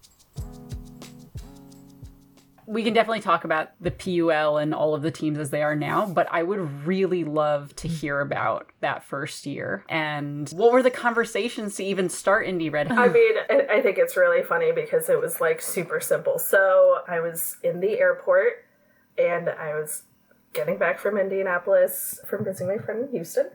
We 2.68 2.82
can 2.84 2.92
definitely 2.92 3.22
talk 3.22 3.44
about 3.44 3.70
the 3.80 3.90
PUL 3.90 4.58
and 4.58 4.74
all 4.74 4.94
of 4.94 5.02
the 5.02 5.10
teams 5.10 5.38
as 5.38 5.50
they 5.50 5.62
are 5.62 5.74
now, 5.74 6.06
but 6.06 6.28
I 6.30 6.42
would 6.42 6.86
really 6.86 7.24
love 7.24 7.74
to 7.76 7.88
hear 7.88 8.20
about 8.20 8.68
that 8.80 9.02
first 9.02 9.46
year 9.46 9.84
and 9.88 10.48
what 10.50 10.72
were 10.72 10.82
the 10.82 10.90
conversations 10.90 11.76
to 11.76 11.84
even 11.84 12.08
start 12.08 12.46
Indy 12.46 12.68
Red? 12.68 12.92
I 12.92 13.08
mean, 13.08 13.34
I 13.70 13.80
think 13.80 13.96
it's 13.98 14.16
really 14.16 14.42
funny 14.42 14.72
because 14.72 15.08
it 15.08 15.18
was 15.18 15.40
like 15.40 15.62
super 15.62 15.98
simple. 15.98 16.38
So 16.38 16.98
I 17.08 17.20
was 17.20 17.56
in 17.62 17.80
the 17.80 17.98
airport 17.98 18.66
and 19.16 19.48
I 19.48 19.74
was 19.74 20.02
getting 20.52 20.78
back 20.78 20.98
from 20.98 21.18
Indianapolis 21.18 22.20
from 22.26 22.44
visiting 22.44 22.68
my 22.68 22.82
friend 22.82 23.04
in 23.04 23.10
Houston. 23.10 23.50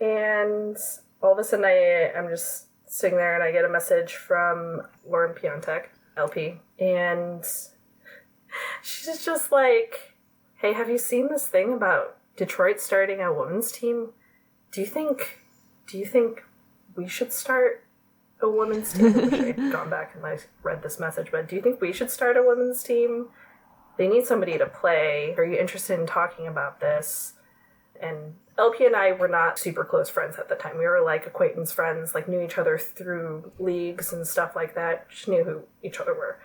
And 0.00 0.76
all 1.22 1.32
of 1.32 1.38
a 1.38 1.44
sudden, 1.44 1.64
I, 1.64 2.12
I'm 2.16 2.28
just 2.28 2.66
sitting 2.86 3.16
there 3.16 3.34
and 3.34 3.42
I 3.42 3.52
get 3.52 3.64
a 3.64 3.68
message 3.68 4.14
from 4.14 4.82
Lauren 5.08 5.34
Piontek, 5.34 5.86
LP. 6.16 6.60
And 6.78 7.44
she's 8.82 9.24
just 9.24 9.52
like, 9.52 10.14
hey, 10.56 10.72
have 10.72 10.88
you 10.88 10.98
seen 10.98 11.28
this 11.28 11.46
thing 11.46 11.72
about 11.72 12.16
Detroit 12.36 12.80
starting 12.80 13.20
a 13.20 13.32
women's 13.32 13.72
team? 13.72 14.10
Do 14.72 14.80
you 14.80 14.86
think, 14.86 15.40
do 15.86 15.98
you 15.98 16.06
think 16.06 16.42
we 16.96 17.08
should 17.08 17.32
start 17.32 17.84
a 18.40 18.48
women's 18.48 18.92
team? 18.92 19.16
I 19.32 19.36
had 19.36 19.72
gone 19.72 19.90
back 19.90 20.14
and 20.14 20.24
I 20.24 20.38
read 20.62 20.82
this 20.82 20.98
message, 20.98 21.30
but 21.30 21.48
do 21.48 21.56
you 21.56 21.62
think 21.62 21.80
we 21.80 21.92
should 21.92 22.10
start 22.10 22.36
a 22.36 22.42
women's 22.42 22.82
team? 22.82 23.28
they 23.96 24.08
need 24.08 24.26
somebody 24.26 24.58
to 24.58 24.66
play. 24.66 25.34
Are 25.36 25.44
you 25.44 25.56
interested 25.56 25.98
in 25.98 26.06
talking 26.06 26.46
about 26.46 26.80
this? 26.80 27.34
And 28.00 28.34
LP 28.58 28.86
and 28.86 28.96
I 28.96 29.12
were 29.12 29.28
not 29.28 29.58
super 29.58 29.84
close 29.84 30.10
friends 30.10 30.36
at 30.36 30.48
the 30.48 30.56
time. 30.56 30.78
We 30.78 30.86
were 30.86 31.00
like 31.00 31.26
acquaintance 31.26 31.72
friends, 31.72 32.14
like 32.14 32.28
knew 32.28 32.40
each 32.40 32.58
other 32.58 32.76
through 32.76 33.52
leagues 33.58 34.12
and 34.12 34.26
stuff 34.26 34.56
like 34.56 34.74
that. 34.74 35.06
She 35.08 35.30
knew 35.30 35.44
who 35.44 35.62
each 35.82 36.00
other 36.00 36.14
were. 36.14 36.38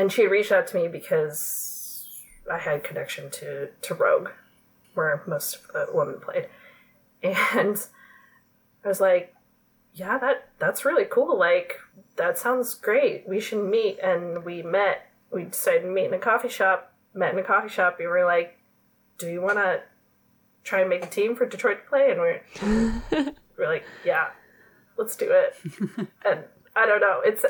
And 0.00 0.10
she 0.10 0.26
reached 0.26 0.50
out 0.50 0.66
to 0.68 0.76
me 0.76 0.88
because 0.88 2.08
I 2.50 2.56
had 2.56 2.82
connection 2.82 3.30
to, 3.32 3.68
to 3.82 3.94
Rogue, 3.94 4.30
where 4.94 5.22
most 5.26 5.56
of 5.56 5.62
the 5.74 5.88
women 5.92 6.18
played. 6.20 6.48
And 7.54 7.76
I 8.82 8.88
was 8.88 8.98
like, 8.98 9.34
yeah, 9.92 10.16
that 10.16 10.48
that's 10.58 10.86
really 10.86 11.04
cool. 11.04 11.38
Like, 11.38 11.78
that 12.16 12.38
sounds 12.38 12.72
great. 12.72 13.28
We 13.28 13.40
should 13.40 13.62
meet. 13.62 13.98
And 13.98 14.42
we 14.42 14.62
met 14.62 15.06
we 15.30 15.44
decided 15.44 15.82
to 15.82 15.88
meet 15.88 16.06
in 16.06 16.14
a 16.14 16.18
coffee 16.18 16.48
shop, 16.48 16.94
met 17.12 17.34
in 17.34 17.38
a 17.38 17.42
coffee 17.42 17.68
shop. 17.68 17.96
We 17.98 18.06
were 18.06 18.24
like, 18.24 18.56
do 19.18 19.28
you 19.28 19.42
want 19.42 19.58
to 19.58 19.82
try 20.64 20.80
and 20.80 20.88
make 20.88 21.04
a 21.04 21.08
team 21.08 21.36
for 21.36 21.44
Detroit 21.44 21.84
to 21.84 21.88
play? 21.90 22.10
And 22.10 22.20
we're, 22.20 23.34
we're 23.58 23.68
like, 23.68 23.84
yeah, 24.02 24.30
let's 24.96 25.14
do 25.14 25.30
it. 25.30 25.56
and 26.24 26.44
I 26.74 26.86
don't 26.86 27.00
know. 27.00 27.20
It's 27.22 27.44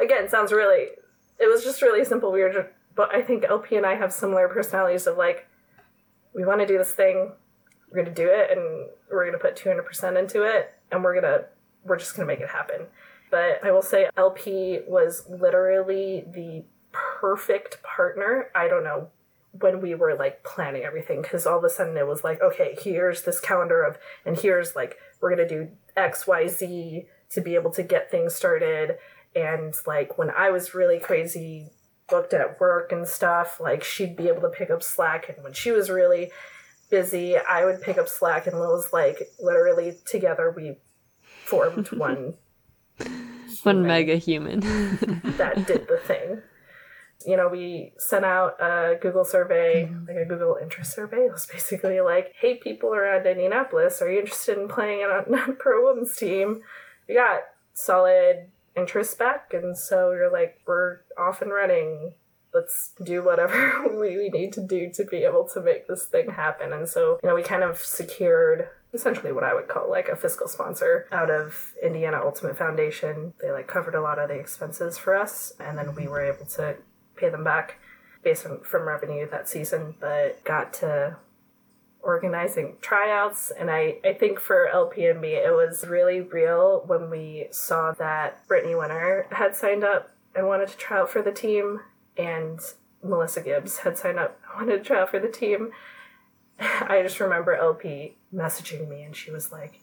again 0.00 0.28
sounds 0.28 0.50
really. 0.50 0.88
It 1.38 1.50
was 1.50 1.64
just 1.64 1.82
really 1.82 2.04
simple. 2.04 2.30
We 2.32 2.40
were, 2.40 2.52
just, 2.52 2.68
but 2.94 3.14
I 3.14 3.22
think 3.22 3.44
LP 3.44 3.76
and 3.76 3.86
I 3.86 3.94
have 3.94 4.12
similar 4.12 4.48
personalities 4.48 5.06
of 5.06 5.16
like, 5.16 5.48
we 6.34 6.44
want 6.44 6.60
to 6.60 6.66
do 6.66 6.78
this 6.78 6.92
thing, 6.92 7.32
we're 7.90 8.02
gonna 8.02 8.14
do 8.14 8.28
it, 8.28 8.50
and 8.50 8.88
we're 9.10 9.26
gonna 9.26 9.38
put 9.38 9.56
two 9.56 9.68
hundred 9.68 9.84
percent 9.84 10.16
into 10.16 10.42
it, 10.44 10.72
and 10.90 11.04
we're 11.04 11.14
gonna 11.14 11.44
we're 11.84 11.98
just 11.98 12.16
gonna 12.16 12.26
make 12.26 12.40
it 12.40 12.48
happen. 12.48 12.86
But 13.30 13.64
I 13.64 13.70
will 13.70 13.82
say 13.82 14.08
LP 14.16 14.80
was 14.86 15.24
literally 15.28 16.24
the 16.32 16.64
perfect 16.92 17.82
partner. 17.82 18.50
I 18.54 18.68
don't 18.68 18.84
know 18.84 19.08
when 19.60 19.80
we 19.80 19.94
were 19.94 20.14
like 20.14 20.42
planning 20.42 20.82
everything 20.82 21.20
because 21.20 21.46
all 21.46 21.58
of 21.58 21.64
a 21.64 21.68
sudden 21.68 21.96
it 21.96 22.06
was 22.06 22.24
like 22.24 22.40
okay 22.40 22.74
here's 22.82 23.22
this 23.24 23.38
calendar 23.38 23.82
of 23.82 23.98
and 24.24 24.38
here's 24.38 24.74
like 24.74 24.96
we're 25.20 25.28
gonna 25.28 25.46
do 25.46 25.68
xyz 25.94 27.04
to 27.28 27.40
be 27.42 27.54
able 27.54 27.70
to 27.70 27.82
get 27.82 28.10
things 28.10 28.34
started 28.34 28.96
and 29.34 29.74
like 29.86 30.18
when 30.18 30.30
i 30.30 30.50
was 30.50 30.74
really 30.74 30.98
crazy 30.98 31.68
booked 32.08 32.34
at 32.34 32.60
work 32.60 32.92
and 32.92 33.08
stuff 33.08 33.60
like 33.60 33.82
she'd 33.82 34.16
be 34.16 34.28
able 34.28 34.42
to 34.42 34.48
pick 34.48 34.70
up 34.70 34.82
slack 34.82 35.28
and 35.28 35.42
when 35.42 35.52
she 35.52 35.70
was 35.70 35.88
really 35.88 36.30
busy 36.90 37.36
i 37.36 37.64
would 37.64 37.80
pick 37.80 37.96
up 37.96 38.08
slack 38.08 38.46
and 38.46 38.56
it 38.56 38.58
was 38.58 38.92
like 38.92 39.30
literally 39.40 39.96
together 40.04 40.52
we 40.54 40.76
formed 41.44 41.88
one 41.92 42.34
One 43.62 43.86
mega 43.86 44.16
human. 44.16 44.60
that 45.38 45.66
did 45.66 45.86
the 45.88 45.98
thing. 45.98 46.42
You 47.24 47.36
know, 47.36 47.48
we 47.48 47.92
sent 47.98 48.24
out 48.24 48.60
a 48.60 48.98
Google 49.00 49.24
survey, 49.24 49.84
mm-hmm. 49.84 50.06
like 50.08 50.16
a 50.16 50.24
Google 50.24 50.58
interest 50.60 50.94
survey. 50.94 51.26
It 51.26 51.32
was 51.32 51.46
basically 51.46 52.00
like, 52.00 52.32
hey, 52.40 52.56
people 52.56 52.92
around 52.92 53.26
Indianapolis, 53.26 54.02
are 54.02 54.10
you 54.10 54.20
interested 54.20 54.58
in 54.58 54.66
playing 54.66 55.02
on 55.02 55.32
a 55.32 55.52
pro 55.52 55.86
women's 55.86 56.16
team? 56.16 56.62
We 57.08 57.14
got 57.14 57.42
solid 57.74 58.48
interest 58.76 59.18
back, 59.18 59.52
and 59.52 59.76
so 59.76 60.12
you're 60.12 60.32
like, 60.32 60.60
we're 60.66 61.00
off 61.18 61.42
and 61.42 61.52
running. 61.52 62.14
Let's 62.54 62.92
do 63.02 63.24
whatever 63.24 63.88
we, 64.00 64.28
need 64.28 64.52
to 64.54 64.60
do 64.60 64.90
to 64.94 65.04
be 65.04 65.24
able 65.24 65.48
to 65.54 65.60
make 65.60 65.88
this 65.88 66.04
thing 66.04 66.30
happen. 66.30 66.72
And 66.72 66.88
so, 66.88 67.18
you 67.22 67.28
know, 67.28 67.34
we 67.34 67.42
kind 67.42 67.62
of 67.62 67.78
secured 67.78 68.68
essentially 68.92 69.32
what 69.32 69.44
I 69.44 69.54
would 69.54 69.68
call 69.68 69.88
like 69.88 70.08
a 70.08 70.16
fiscal 70.16 70.48
sponsor 70.48 71.08
out 71.10 71.30
of 71.30 71.72
Indiana 71.82 72.20
Ultimate 72.22 72.58
Foundation. 72.58 73.32
They 73.40 73.50
like 73.50 73.66
covered 73.66 73.94
a 73.94 74.02
lot 74.02 74.18
of 74.18 74.28
the 74.28 74.34
expenses 74.34 74.98
for 74.98 75.14
us, 75.16 75.54
and 75.58 75.78
then 75.78 75.94
we 75.94 76.06
were 76.06 76.22
able 76.22 76.46
to 76.46 76.76
pay 77.16 77.30
them 77.30 77.44
back 77.44 77.78
based 78.22 78.46
on 78.46 78.60
from 78.60 78.86
revenue 78.86 79.28
that 79.30 79.48
season, 79.48 79.94
but 79.98 80.42
got 80.44 80.72
to 80.74 81.16
organizing 82.02 82.76
tryouts 82.80 83.52
and 83.58 83.70
I, 83.70 83.98
I 84.04 84.12
think 84.12 84.40
for 84.40 84.66
LP 84.68 85.06
and 85.06 85.20
me 85.20 85.34
it 85.34 85.54
was 85.54 85.86
really 85.86 86.20
real 86.20 86.82
when 86.86 87.10
we 87.10 87.46
saw 87.50 87.92
that 87.92 88.46
Brittany 88.48 88.74
Winter 88.74 89.26
had 89.30 89.54
signed 89.54 89.84
up 89.84 90.10
and 90.34 90.46
wanted 90.46 90.68
to 90.68 90.76
try 90.76 90.98
out 90.98 91.10
for 91.10 91.22
the 91.22 91.32
team 91.32 91.80
and 92.16 92.60
Melissa 93.02 93.40
Gibbs 93.40 93.78
had 93.78 93.98
signed 93.98 94.18
up 94.18 94.38
and 94.44 94.60
wanted 94.68 94.78
to 94.78 94.84
try 94.84 95.00
out 95.00 95.10
for 95.10 95.18
the 95.18 95.28
team. 95.28 95.70
I 96.58 97.00
just 97.02 97.20
remember 97.20 97.54
LP 97.54 98.16
messaging 98.34 98.88
me 98.88 99.02
and 99.02 99.14
she 99.16 99.30
was 99.30 99.52
like, 99.52 99.80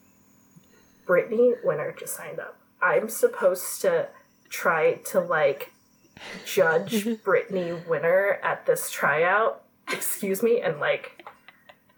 Brittany 1.06 1.54
Winter 1.64 1.96
just 1.98 2.16
signed 2.16 2.40
up. 2.40 2.60
I'm 2.82 3.10
supposed 3.10 3.82
to 3.82 4.10
try 4.50 4.96
to 5.06 5.20
like 5.20 5.72
judge 6.46 7.22
Brittany 7.24 7.74
Winter 7.88 8.40
at 8.44 8.66
this 8.66 8.92
tryout. 8.92 9.64
Excuse 9.92 10.44
me, 10.44 10.62
and 10.62 10.80
like 10.80 11.26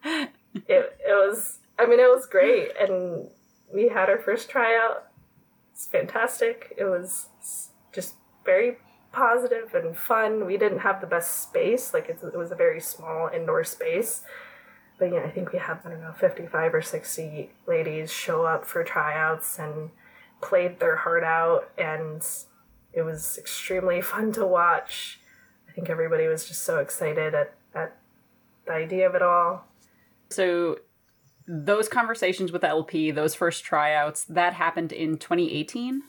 it 0.04 0.32
it 0.66 1.00
was 1.08 1.60
I 1.78 1.86
mean 1.86 2.00
it 2.00 2.10
was 2.10 2.26
great 2.26 2.72
and 2.80 3.28
we 3.74 3.90
had 3.90 4.10
our 4.10 4.18
first 4.18 4.50
tryout. 4.50 5.08
It's 5.74 5.88
fantastic. 5.88 6.74
It 6.78 6.86
was 6.86 7.28
just 7.92 8.16
very 8.46 8.78
positive 9.12 9.74
and 9.74 9.98
fun. 9.98 10.46
We 10.46 10.58
didn't 10.58 10.80
have 10.80 11.02
the 11.02 11.08
best 11.08 11.44
space, 11.44 11.94
like 11.94 12.10
it's, 12.10 12.24
it 12.24 12.38
was 12.38 12.52
a 12.52 12.56
very 12.56 12.80
small 12.80 13.30
indoor 13.34 13.64
space. 13.64 14.22
But 15.00 15.14
yeah, 15.14 15.24
I 15.24 15.32
think 15.32 15.52
we 15.52 15.60
had 15.60 15.80
I 15.86 15.90
don't 15.90 16.02
know, 16.02 16.14
fifty 16.14 16.46
five 16.46 16.74
or 16.74 16.82
sixty 16.82 17.52
ladies 17.68 18.12
show 18.12 18.46
up 18.46 18.66
for 18.66 18.84
tryouts 18.84 19.58
and 19.58 19.90
played 20.42 20.80
their 20.80 20.98
heart 20.98 21.24
out 21.24 21.70
and 21.78 22.26
it 22.94 23.04
was 23.04 23.38
extremely 23.38 24.02
fun 24.02 24.32
to 24.34 24.46
watch. 24.46 25.20
I 25.70 25.72
think 25.72 25.90
everybody 25.90 26.28
was 26.28 26.46
just 26.46 26.64
so 26.64 26.80
excited 26.80 27.34
at, 27.34 27.54
at 27.74 27.96
the 28.66 28.74
idea 28.74 29.08
of 29.08 29.16
it 29.16 29.22
all. 29.22 29.66
So 30.32 30.80
those 31.48 31.90
conversations 31.90 32.52
with 32.52 32.64
LP, 32.64 33.12
those 33.12 33.36
first 33.36 33.64
tryouts, 33.64 34.24
that 34.26 34.54
happened 34.54 34.92
in 34.92 35.18
2018. 35.18 36.04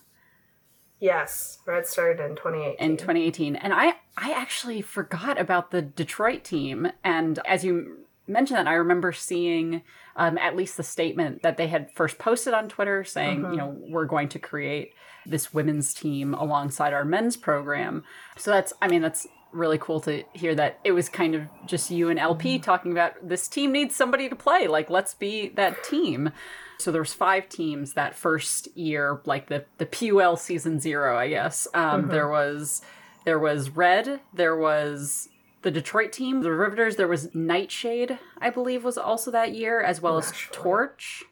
Yes, 1.00 1.58
Red 1.66 1.86
started 1.86 2.24
in 2.24 2.36
2018. 2.36 2.76
In 2.78 2.96
2018, 2.96 3.56
and 3.56 3.72
I 3.74 3.94
I 4.16 4.32
actually 4.32 4.82
forgot 4.82 5.40
about 5.40 5.72
the 5.72 5.82
Detroit 5.82 6.44
team. 6.44 6.92
And 7.02 7.40
as 7.44 7.64
you 7.64 8.06
mentioned 8.28 8.58
that, 8.58 8.68
I 8.68 8.74
remember 8.74 9.12
seeing 9.12 9.82
um, 10.14 10.38
at 10.38 10.54
least 10.54 10.76
the 10.76 10.82
statement 10.82 11.42
that 11.42 11.56
they 11.56 11.66
had 11.66 11.90
first 11.92 12.18
posted 12.18 12.54
on 12.54 12.68
Twitter 12.68 13.02
saying, 13.02 13.40
you 13.50 13.56
know, 13.56 13.76
we're 13.88 14.06
going 14.06 14.28
to 14.28 14.38
create 14.38 14.92
this 15.26 15.52
women's 15.52 15.94
team 15.94 16.34
alongside 16.34 16.92
our 16.92 17.04
men's 17.04 17.36
program. 17.36 18.04
So 18.36 18.50
that's, 18.50 18.72
I 18.80 18.88
mean, 18.88 19.02
that's 19.02 19.26
really 19.52 19.78
cool 19.78 20.00
to 20.00 20.24
hear 20.32 20.54
that 20.54 20.80
it 20.84 20.92
was 20.92 21.08
kind 21.08 21.34
of 21.34 21.42
just 21.66 21.90
you 21.90 22.08
and 22.08 22.18
LP 22.18 22.58
talking 22.58 22.92
about 22.92 23.14
this 23.26 23.48
team 23.48 23.72
needs 23.72 23.94
somebody 23.94 24.28
to 24.28 24.36
play. 24.36 24.66
Like, 24.66 24.90
let's 24.90 25.14
be 25.14 25.48
that 25.50 25.84
team. 25.84 26.30
So 26.78 26.90
there 26.90 27.02
was 27.02 27.14
five 27.14 27.48
teams 27.48 27.92
that 27.92 28.14
first 28.16 28.74
year, 28.76 29.20
like 29.24 29.48
the 29.48 29.64
the 29.78 29.86
PUL 29.86 30.36
season 30.36 30.80
zero, 30.80 31.16
I 31.16 31.28
guess. 31.28 31.68
Um, 31.74 32.08
There 32.08 32.28
was 32.28 32.82
there 33.24 33.38
was 33.38 33.70
Red, 33.70 34.20
there 34.34 34.56
was 34.56 35.28
the 35.62 35.70
Detroit 35.70 36.12
team, 36.12 36.42
the 36.42 36.50
Riveters. 36.50 36.96
There 36.96 37.06
was 37.06 37.32
Nightshade, 37.34 38.18
I 38.38 38.50
believe, 38.50 38.82
was 38.82 38.98
also 38.98 39.30
that 39.30 39.54
year, 39.54 39.80
as 39.80 40.00
well 40.00 40.18
as. 40.18 40.32
Torch, 40.50 41.22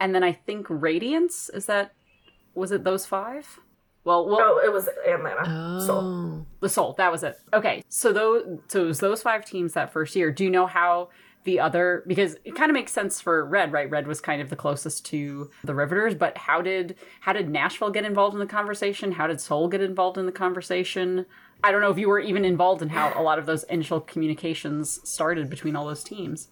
and 0.00 0.14
then 0.14 0.24
I 0.24 0.32
think 0.32 0.66
Radiance. 0.70 1.50
Is 1.50 1.66
that 1.66 1.92
was 2.54 2.72
it 2.72 2.84
those 2.84 3.04
five? 3.04 3.60
Well, 4.08 4.26
well, 4.26 4.38
Oh, 4.40 4.62
it 4.64 4.72
was 4.72 4.88
Atlanta. 5.06 5.44
Oh. 5.46 6.46
the 6.60 6.68
Soul. 6.68 6.94
That 6.96 7.12
was 7.12 7.22
it. 7.22 7.38
Okay, 7.52 7.82
so 7.90 8.10
those 8.12 8.58
so 8.68 8.84
it 8.84 8.86
was 8.86 9.00
those 9.00 9.20
five 9.22 9.44
teams 9.44 9.74
that 9.74 9.92
first 9.92 10.16
year. 10.16 10.32
Do 10.32 10.44
you 10.44 10.50
know 10.50 10.66
how 10.66 11.10
the 11.44 11.60
other 11.60 12.04
because 12.06 12.36
it 12.44 12.54
kind 12.56 12.70
of 12.70 12.74
makes 12.74 12.90
sense 12.90 13.20
for 13.20 13.44
Red, 13.44 13.70
right? 13.70 13.88
Red 13.90 14.06
was 14.06 14.20
kind 14.22 14.40
of 14.40 14.48
the 14.48 14.56
closest 14.56 15.04
to 15.06 15.50
the 15.62 15.74
Riveters, 15.74 16.14
but 16.14 16.38
how 16.38 16.62
did 16.62 16.96
how 17.20 17.34
did 17.34 17.50
Nashville 17.50 17.90
get 17.90 18.06
involved 18.06 18.32
in 18.34 18.40
the 18.40 18.46
conversation? 18.46 19.12
How 19.12 19.26
did 19.26 19.40
Soul 19.42 19.68
get 19.68 19.82
involved 19.82 20.16
in 20.16 20.24
the 20.26 20.32
conversation? 20.32 21.26
I 21.62 21.70
don't 21.70 21.80
know 21.82 21.90
if 21.90 21.98
you 21.98 22.08
were 22.08 22.20
even 22.20 22.44
involved 22.46 22.80
in 22.80 22.88
how 22.90 23.12
a 23.14 23.22
lot 23.22 23.38
of 23.38 23.44
those 23.44 23.64
initial 23.64 24.00
communications 24.00 25.00
started 25.08 25.50
between 25.50 25.76
all 25.76 25.86
those 25.86 26.04
teams. 26.04 26.48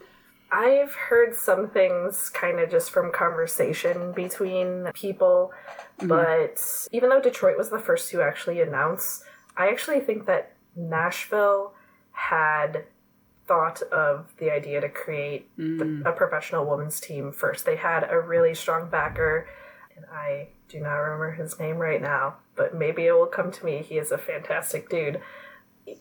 I've 0.50 0.92
heard 0.94 1.34
some 1.34 1.68
things 1.68 2.30
kind 2.30 2.60
of 2.60 2.70
just 2.70 2.90
from 2.90 3.12
conversation 3.12 4.12
between 4.12 4.90
people, 4.94 5.52
mm-hmm. 5.98 6.08
but 6.08 6.88
even 6.92 7.10
though 7.10 7.20
Detroit 7.20 7.58
was 7.58 7.70
the 7.70 7.78
first 7.78 8.10
to 8.10 8.22
actually 8.22 8.60
announce, 8.60 9.24
I 9.56 9.68
actually 9.68 10.00
think 10.00 10.26
that 10.26 10.52
Nashville 10.76 11.72
had 12.12 12.84
thought 13.46 13.82
of 13.82 14.32
the 14.38 14.50
idea 14.50 14.80
to 14.80 14.88
create 14.88 15.48
the, 15.56 15.62
mm. 15.62 16.06
a 16.06 16.12
professional 16.12 16.64
women's 16.64 17.00
team 17.00 17.32
first. 17.32 17.64
They 17.64 17.76
had 17.76 18.06
a 18.08 18.18
really 18.18 18.54
strong 18.54 18.88
backer, 18.88 19.48
and 19.96 20.04
I 20.12 20.48
do 20.68 20.80
not 20.80 20.94
remember 20.94 21.32
his 21.32 21.58
name 21.58 21.76
right 21.76 22.02
now, 22.02 22.36
but 22.56 22.74
maybe 22.74 23.06
it 23.06 23.12
will 23.12 23.26
come 23.26 23.50
to 23.52 23.64
me. 23.64 23.84
He 23.86 23.98
is 23.98 24.10
a 24.10 24.18
fantastic 24.18 24.88
dude. 24.90 25.20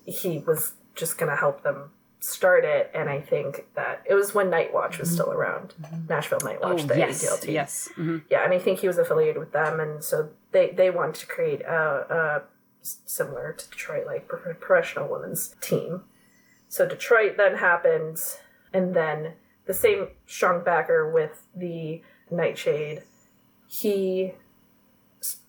He 0.05 0.39
was 0.39 0.73
just 0.95 1.17
going 1.17 1.29
to 1.29 1.35
help 1.35 1.63
them 1.63 1.91
start 2.25 2.65
it, 2.65 2.89
and 2.93 3.07
I 3.09 3.21
think 3.21 3.65
that 3.75 4.01
it 4.05 4.15
was 4.15 4.33
when 4.33 4.49
Night 4.49 4.73
Watch 4.73 4.97
was 4.97 5.11
still 5.11 5.31
around, 5.31 5.73
Nashville 6.09 6.39
Night 6.43 6.59
Watch, 6.61 6.83
the 6.87 6.95
Oh, 6.95 6.97
yes, 6.97 7.23
AUDL 7.23 7.37
team. 7.41 7.53
yes. 7.53 7.89
Mhm. 7.95 8.23
Yeah, 8.29 8.43
and 8.43 8.51
I 8.53 8.57
think 8.59 8.79
he 8.79 8.87
was 8.87 8.97
affiliated 8.97 9.37
with 9.37 9.51
them, 9.51 9.79
and 9.79 10.03
so 10.03 10.29
they 10.51 10.71
they 10.71 10.89
wanted 10.89 11.15
to 11.15 11.27
create 11.27 11.61
a 11.61 12.43
similar 12.81 13.53
to 13.53 13.69
Detroit 13.69 14.05
like 14.05 14.27
professional 14.27 15.07
women's 15.07 15.55
team. 15.61 16.03
So 16.67 16.87
Detroit 16.87 17.37
then 17.37 17.55
happened, 17.57 18.21
and 18.73 18.95
then 18.95 19.33
the 19.65 19.73
same 19.73 20.09
strong 20.25 20.63
backer 20.63 21.09
with 21.09 21.43
the 21.55 22.01
Nightshade, 22.31 23.03
he 23.67 24.33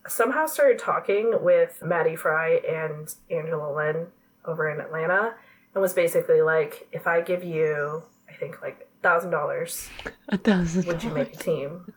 somehow 0.07 0.47
started 0.47 0.79
talking 0.79 1.43
with 1.43 1.83
Maddie 1.83 2.17
Fry 2.17 2.55
and 2.69 3.15
Angela 3.31 3.75
Lynn 3.75 4.09
over 4.45 4.69
in 4.71 4.81
Atlanta, 4.81 5.35
and 5.77 5.83
was 5.83 5.93
basically 5.93 6.41
like, 6.41 6.89
if 6.91 7.07
I 7.07 7.21
give 7.21 7.45
you, 7.45 8.03
I 8.31 8.33
think 8.33 8.63
like 8.63 8.89
thousand 9.03 9.31
dollars, 9.31 9.91
A 10.31 10.39
thousand. 10.39 10.87
would 10.87 11.05
you 11.05 11.11
make 11.11 11.35
a 11.35 11.37
team? 11.37 11.93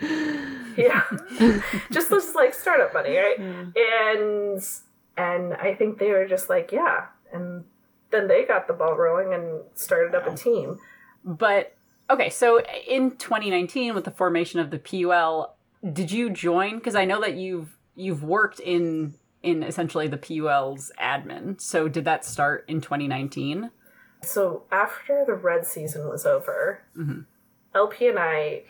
yeah, 0.76 1.02
just 1.90 2.10
this 2.10 2.32
like 2.36 2.54
startup 2.54 2.94
money, 2.94 3.16
right? 3.16 3.38
And 3.40 4.62
and 5.16 5.54
I 5.54 5.74
think 5.74 5.98
they 5.98 6.10
were 6.12 6.28
just 6.28 6.48
like, 6.48 6.70
yeah, 6.70 7.06
and 7.32 7.64
then 8.12 8.28
they 8.28 8.44
got 8.44 8.68
the 8.68 8.72
ball 8.72 8.94
rolling 8.94 9.34
and 9.34 9.62
started 9.74 10.14
up 10.14 10.28
a 10.28 10.36
team. 10.36 10.78
But 11.24 11.74
okay, 12.08 12.30
so 12.30 12.60
in 12.88 13.16
2019, 13.16 13.94
with 13.96 14.04
the 14.04 14.12
formation 14.12 14.60
of 14.60 14.70
the 14.70 14.78
PUL, 14.78 15.56
did 15.92 16.12
you 16.12 16.30
join? 16.30 16.76
Because 16.76 16.94
I 16.94 17.04
know 17.04 17.20
that 17.20 17.34
you've 17.34 17.76
you've 17.96 18.22
worked 18.22 18.60
in 18.60 19.14
in 19.42 19.62
essentially 19.62 20.08
the 20.08 20.16
PUL's 20.16 20.92
admin. 21.00 21.60
So 21.60 21.88
did 21.88 22.04
that 22.04 22.24
start 22.24 22.64
in 22.68 22.80
2019? 22.80 23.70
So 24.22 24.64
after 24.70 25.24
the 25.26 25.34
red 25.34 25.66
season 25.66 26.08
was 26.08 26.26
over, 26.26 26.82
mm-hmm. 26.96 27.20
LP 27.74 28.08
and 28.08 28.18
I 28.18 28.62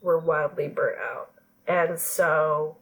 were 0.00 0.18
wildly 0.18 0.68
burnt 0.68 0.98
out. 0.98 1.30
And 1.66 1.98
so 1.98 2.76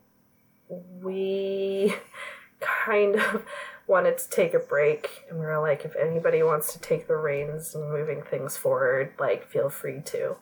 we 1.01 1.95
kind 2.61 3.16
of 3.16 3.45
wanted 3.86 4.16
to 4.16 4.30
take 4.30 4.55
a 4.55 4.59
break 4.59 5.24
and 5.28 5.38
we 5.38 5.45
were 5.45 5.61
like 5.61 5.84
if 5.84 5.95
anybody 5.97 6.43
wants 6.43 6.72
to 6.72 6.78
take 6.78 7.09
the 7.09 7.16
reins 7.16 7.74
and 7.74 7.90
moving 7.90 8.22
things 8.22 8.57
forward 8.57 9.12
like 9.18 9.47
feel 9.49 9.68
free 9.68 10.01
to 10.01 10.36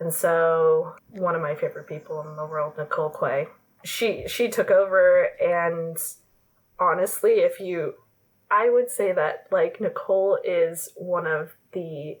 and 0.00 0.12
so 0.12 0.94
one 1.10 1.34
of 1.34 1.42
my 1.42 1.54
favorite 1.54 1.86
people 1.86 2.26
in 2.26 2.34
the 2.36 2.46
world 2.46 2.72
nicole 2.78 3.10
quay 3.10 3.46
she 3.84 4.26
she 4.26 4.48
took 4.48 4.70
over 4.70 5.28
and 5.40 5.98
honestly 6.78 7.40
if 7.40 7.60
you 7.60 7.94
i 8.50 8.68
would 8.68 8.90
say 8.90 9.12
that 9.12 9.46
like 9.50 9.80
nicole 9.80 10.38
is 10.44 10.90
one 10.96 11.26
of 11.26 11.52
the 11.72 12.18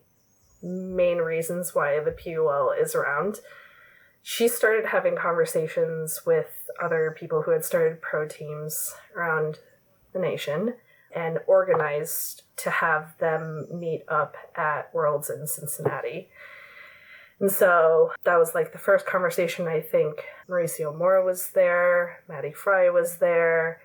main 0.62 1.18
reasons 1.18 1.74
why 1.74 2.00
the 2.00 2.10
pul 2.10 2.72
is 2.72 2.94
around 2.94 3.40
she 4.28 4.48
started 4.48 4.86
having 4.86 5.14
conversations 5.14 6.22
with 6.26 6.68
other 6.82 7.14
people 7.16 7.42
who 7.42 7.52
had 7.52 7.64
started 7.64 8.02
pro 8.02 8.26
teams 8.26 8.92
around 9.14 9.60
the 10.12 10.18
nation 10.18 10.74
and 11.14 11.38
organized 11.46 12.42
to 12.56 12.70
have 12.70 13.16
them 13.18 13.68
meet 13.72 14.02
up 14.08 14.36
at 14.56 14.92
Worlds 14.92 15.30
in 15.30 15.46
Cincinnati. 15.46 16.28
And 17.38 17.52
so 17.52 18.10
that 18.24 18.36
was 18.36 18.52
like 18.52 18.72
the 18.72 18.78
first 18.78 19.06
conversation. 19.06 19.68
I 19.68 19.80
think 19.80 20.24
Mauricio 20.48 20.92
Mora 20.92 21.24
was 21.24 21.50
there, 21.50 22.24
Maddie 22.28 22.52
Fry 22.52 22.90
was 22.90 23.18
there, 23.18 23.80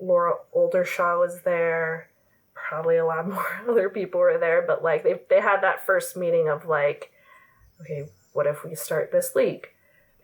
Laura 0.00 0.34
Oldershaw 0.54 1.18
was 1.18 1.42
there, 1.42 2.10
probably 2.54 2.96
a 2.96 3.04
lot 3.06 3.28
more 3.28 3.62
other 3.68 3.88
people 3.88 4.20
were 4.20 4.38
there, 4.38 4.64
but 4.66 4.82
like 4.82 5.02
they, 5.02 5.20
they 5.30 5.40
had 5.40 5.60
that 5.62 5.84
first 5.86 6.16
meeting 6.16 6.48
of 6.48 6.66
like, 6.66 7.10
okay, 7.80 8.06
what 8.32 8.46
if 8.46 8.64
we 8.64 8.74
start 8.74 9.12
this 9.12 9.34
league? 9.34 9.68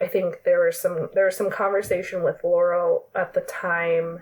I 0.00 0.06
think 0.06 0.42
there 0.44 0.64
was 0.64 0.80
some 0.80 1.10
there 1.14 1.26
was 1.26 1.36
some 1.36 1.50
conversation 1.50 2.24
with 2.24 2.42
Laurel 2.42 3.06
at 3.14 3.34
the 3.34 3.40
time, 3.42 4.20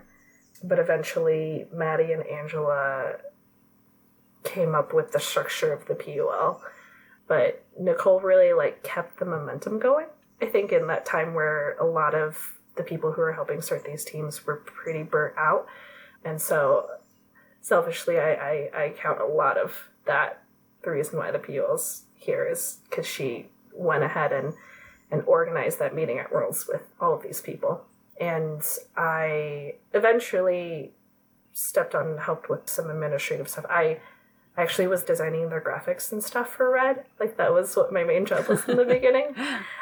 but 0.63 0.79
eventually 0.79 1.67
Maddie 1.73 2.13
and 2.13 2.27
Angela 2.27 3.15
came 4.45 4.75
up 4.75 4.93
with 4.93 5.13
the 5.13 5.21
structure 5.21 5.73
of 5.73 5.87
the 5.87 5.95
PUL. 5.95 6.63
But 7.27 7.65
Nicole 7.79 8.21
really 8.21 8.53
like 8.53 8.83
kept 8.83 9.19
the 9.19 9.25
momentum 9.25 9.79
going. 9.79 10.07
I 10.43 10.47
think 10.47 10.73
in 10.73 10.87
that 10.89 11.07
time 11.07 11.35
where 11.35 11.77
a 11.81 11.87
lot 11.87 12.15
of 12.15 12.59
the 12.81 12.89
people 12.89 13.13
who 13.13 13.21
were 13.21 13.33
helping 13.33 13.61
start 13.61 13.85
these 13.85 14.05
teams 14.05 14.47
were 14.47 14.57
pretty 14.57 15.03
burnt 15.03 15.37
out. 15.37 15.67
And 16.25 16.41
so 16.41 16.89
selfishly 17.61 18.19
I, 18.19 18.33
I, 18.33 18.71
I 18.75 18.95
count 18.97 19.21
a 19.21 19.27
lot 19.27 19.59
of 19.59 19.91
that 20.07 20.43
the 20.83 20.91
reason 20.91 21.19
why 21.19 21.31
the 21.31 21.39
PUL's 21.39 22.05
here 22.15 22.47
is 22.47 22.79
because 22.89 23.07
she 23.07 23.49
went 23.75 24.03
ahead 24.03 24.33
and 24.33 24.55
and 25.11 25.23
organized 25.27 25.79
that 25.81 25.95
meeting 25.95 26.19
at 26.19 26.33
Worlds 26.33 26.69
with 26.69 26.83
all 27.01 27.15
of 27.15 27.23
these 27.23 27.41
people. 27.41 27.85
And 28.21 28.63
I 28.97 29.75
eventually 29.93 30.93
stepped 31.53 31.97
on 31.97 32.07
and 32.07 32.21
helped 32.21 32.49
with 32.49 32.69
some 32.69 32.89
administrative 32.89 33.49
stuff. 33.49 33.67
I 33.69 33.99
actually 34.57 34.87
was 34.87 35.03
designing 35.03 35.49
their 35.49 35.61
graphics 35.61 36.13
and 36.13 36.23
stuff 36.23 36.51
for 36.51 36.71
Red. 36.71 37.05
Like 37.19 37.37
that 37.37 37.53
was 37.53 37.75
what 37.77 37.93
my 37.93 38.05
main 38.05 38.27
job 38.27 38.49
was 38.49 38.69
in 38.69 38.77
the 38.77 38.85
beginning 38.97 39.35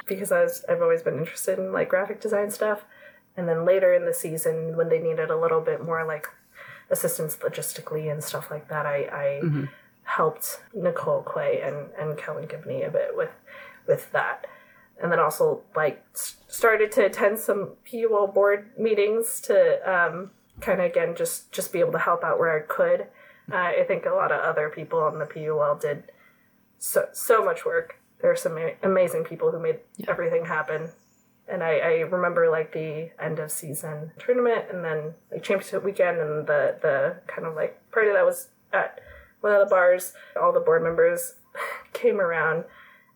because 0.07 0.31
I 0.33 0.43
was 0.43 0.64
I've 0.69 0.83
always 0.83 1.03
been 1.03 1.19
interested 1.19 1.59
in 1.59 1.73
like 1.73 1.89
graphic 1.89 2.21
design 2.21 2.51
stuff. 2.51 2.85
And 3.37 3.49
then 3.49 3.64
later 3.64 3.95
in 3.95 4.05
the 4.05 4.14
season 4.14 4.77
when 4.77 4.89
they 4.89 4.99
needed 4.99 5.31
a 5.31 5.37
little 5.37 5.61
bit 5.61 5.85
more 5.85 6.05
like 6.05 6.27
assistance 6.91 7.37
logistically 7.37 8.11
and 8.11 8.23
stuff 8.23 8.51
like 8.51 8.69
that, 8.69 8.85
I, 8.87 9.09
I 9.12 9.69
helped 10.03 10.61
Nicole 10.75 11.23
Clay 11.23 11.61
and, 11.62 11.91
and 11.99 12.19
Kellen 12.19 12.47
Gibney 12.47 12.83
a 12.83 12.91
bit 12.91 13.16
with 13.16 13.31
with 13.87 14.11
that 14.12 14.47
and 15.01 15.12
then 15.12 15.21
also 15.21 15.62
like 15.77 16.05
started 16.12 16.91
to 16.93 17.07
attend 17.07 17.39
some 17.39 17.71
PUL 17.91 18.29
board 18.29 18.71
meetings 18.79 19.41
to 19.43 19.79
um, 19.91 20.31
kind 20.61 20.81
of 20.81 20.87
again 20.87 21.14
just 21.16 21.51
just 21.53 21.73
be 21.73 21.81
able 21.81 21.93
to 21.93 21.99
help 21.99 22.25
out 22.25 22.39
where 22.39 22.57
I 22.57 22.61
could. 22.61 23.07
Uh, 23.51 23.57
I 23.57 23.84
think 23.86 24.05
a 24.05 24.11
lot 24.11 24.32
of 24.32 24.40
other 24.40 24.68
people 24.68 24.99
on 25.01 25.18
the 25.18 25.26
PUL 25.26 25.76
did 25.76 26.12
so 26.78 27.09
so 27.12 27.44
much 27.44 27.64
work. 27.64 28.01
There 28.20 28.30
are 28.30 28.36
some 28.36 28.59
amazing 28.82 29.24
people 29.24 29.51
who 29.51 29.59
made 29.59 29.80
everything 30.07 30.44
happen. 30.44 30.90
And 31.51 31.62
I, 31.62 31.78
I 31.78 31.92
remember 32.01 32.51
like 32.51 32.72
the 32.72 33.11
end 33.18 33.38
of 33.38 33.51
season 33.51 34.12
tournament 34.18 34.66
and 34.70 34.84
then 34.84 35.14
like 35.30 35.42
championship 35.42 35.82
weekend 35.82 36.18
and 36.18 36.46
the 36.46 36.76
the 36.82 37.16
kind 37.26 37.46
of 37.46 37.55
like 37.55 37.80
party 37.90 38.12
that 38.12 38.24
was 38.24 38.49
at 38.72 39.01
one 39.40 39.53
of 39.53 39.61
the 39.61 39.70
bars. 39.74 40.12
All 40.40 40.53
the 40.53 40.61
board 40.61 40.82
members 40.82 41.36
came 41.92 42.20
around 42.20 42.64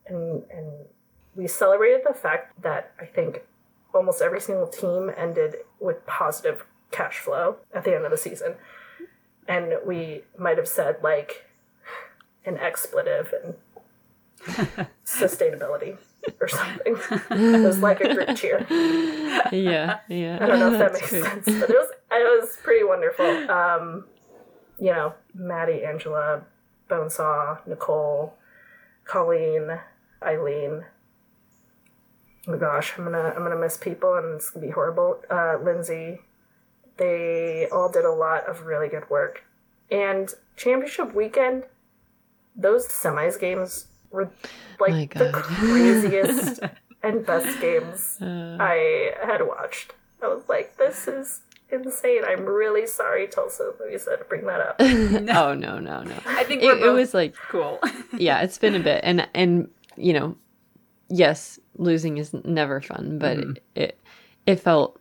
and 0.07 0.45
and 0.51 0.87
we 1.35 1.47
celebrated 1.47 2.03
the 2.07 2.15
fact 2.15 2.61
that 2.63 2.93
I 3.01 3.05
think 3.05 3.43
almost 3.95 4.23
every 4.23 4.41
single 4.41 4.67
team 4.67 5.11
ended 5.17 5.57
with 5.81 6.07
positive 6.07 6.65
cash 6.91 7.19
flow 7.19 7.57
at 7.75 7.85
the 7.85 7.95
end 7.95 8.05
of 8.05 8.11
the 8.11 8.17
season. 8.17 8.55
And 9.49 9.75
we 9.85 10.23
might 10.39 10.57
have 10.57 10.69
said 10.69 10.97
like 11.03 11.47
an 12.45 12.59
expletive 12.59 13.33
and 13.45 14.89
sustainability 15.05 15.97
or 16.41 16.49
something. 16.49 16.97
It 17.31 17.65
was 17.67 17.79
like 17.81 18.01
a 18.01 18.15
group 18.15 18.37
cheer. 18.37 18.67
yeah, 19.53 19.99
yeah. 20.09 20.39
I 20.41 20.47
don't 20.47 20.59
know 20.61 20.73
if 20.73 20.79
that 20.79 20.93
That's 20.93 21.13
makes 21.13 21.27
sense, 21.29 21.45
but 21.45 21.71
it 21.71 21.77
was 21.77 21.91
it 22.13 22.41
was 22.41 22.57
pretty 22.63 22.85
wonderful. 22.85 23.51
Um, 23.51 24.05
you 24.79 24.93
know, 24.93 25.15
Maddie, 25.35 25.85
Angela, 25.85 26.43
Bonesaw, 26.89 27.67
Nicole, 27.67 28.35
Colleen, 29.05 29.79
Eileen. 30.23 30.85
Oh 32.49 32.59
gosh, 32.59 32.95
I'm 32.99 33.05
gonna 33.05 33.33
I'm 33.37 33.43
gonna 33.43 33.57
miss 33.57 33.77
people 33.77 34.15
and 34.15 34.35
it's 34.35 34.51
gonna 34.51 34.67
be 34.67 34.73
horrible. 34.73 35.21
Uh, 35.31 35.59
Lindsay, 35.63 36.21
they 37.03 37.69
all 37.73 37.91
did 37.91 38.05
a 38.05 38.13
lot 38.27 38.49
of 38.51 38.55
really 38.71 38.89
good 38.89 39.09
work. 39.11 39.35
And 39.91 40.25
championship 40.57 41.15
weekend, 41.15 41.65
those 42.57 42.87
semis 42.89 43.39
games 43.39 43.87
were 44.11 44.31
like 44.79 45.15
the 45.15 45.31
craziest 45.33 46.61
and 47.03 47.27
best 47.27 47.61
games 47.61 48.19
Uh, 48.21 48.57
I 48.61 48.77
had 49.25 49.41
watched. 49.47 49.89
I 50.23 50.29
was 50.29 50.45
like, 50.49 50.77
this 50.77 51.09
is 51.09 51.41
insane. 51.71 52.23
I'm 52.31 52.45
really 52.45 52.87
sorry, 52.87 53.27
Tulsa, 53.27 53.73
Louisa, 53.81 54.17
to 54.17 54.25
bring 54.25 54.45
that 54.47 54.61
up. 54.61 54.77
oh 54.81 55.55
no, 55.55 55.79
no, 55.79 56.03
no. 56.03 56.19
I 56.41 56.45
think 56.45 56.63
It, 56.63 56.79
it 56.83 56.93
was 56.93 57.13
like 57.15 57.35
cool. 57.51 57.81
yeah, 58.29 58.43
it's 58.45 58.59
been 58.59 58.75
a 58.77 58.81
bit, 58.91 59.01
and 59.03 59.27
and 59.35 59.69
you 59.97 60.13
know, 60.13 60.37
yes, 61.09 61.59
losing 61.77 62.19
is 62.19 62.33
never 62.45 62.81
fun, 62.81 63.19
but 63.19 63.37
Mm-hmm. 63.39 63.51
it, 63.75 63.83
it 63.85 63.99
it 64.47 64.57
felt 64.61 65.01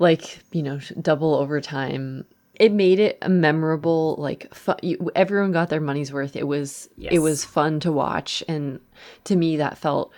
like 0.00 0.40
you 0.50 0.64
know 0.64 0.80
double 1.00 1.36
overtime. 1.36 2.24
It 2.54 2.72
made 2.72 2.98
it 2.98 3.16
a 3.22 3.28
memorable, 3.28 4.16
like 4.18 4.52
fu- 4.52 4.74
you, 4.82 5.10
everyone 5.14 5.52
got 5.52 5.70
their 5.70 5.80
money's 5.80 6.12
worth. 6.12 6.36
It 6.36 6.46
was 6.46 6.88
it 6.98 7.20
was 7.20 7.44
fun 7.44 7.78
to 7.80 7.92
watch, 7.92 8.42
and 8.48 8.80
to 9.24 9.36
me 9.36 9.56
that 9.58 9.78
felt 9.78 10.12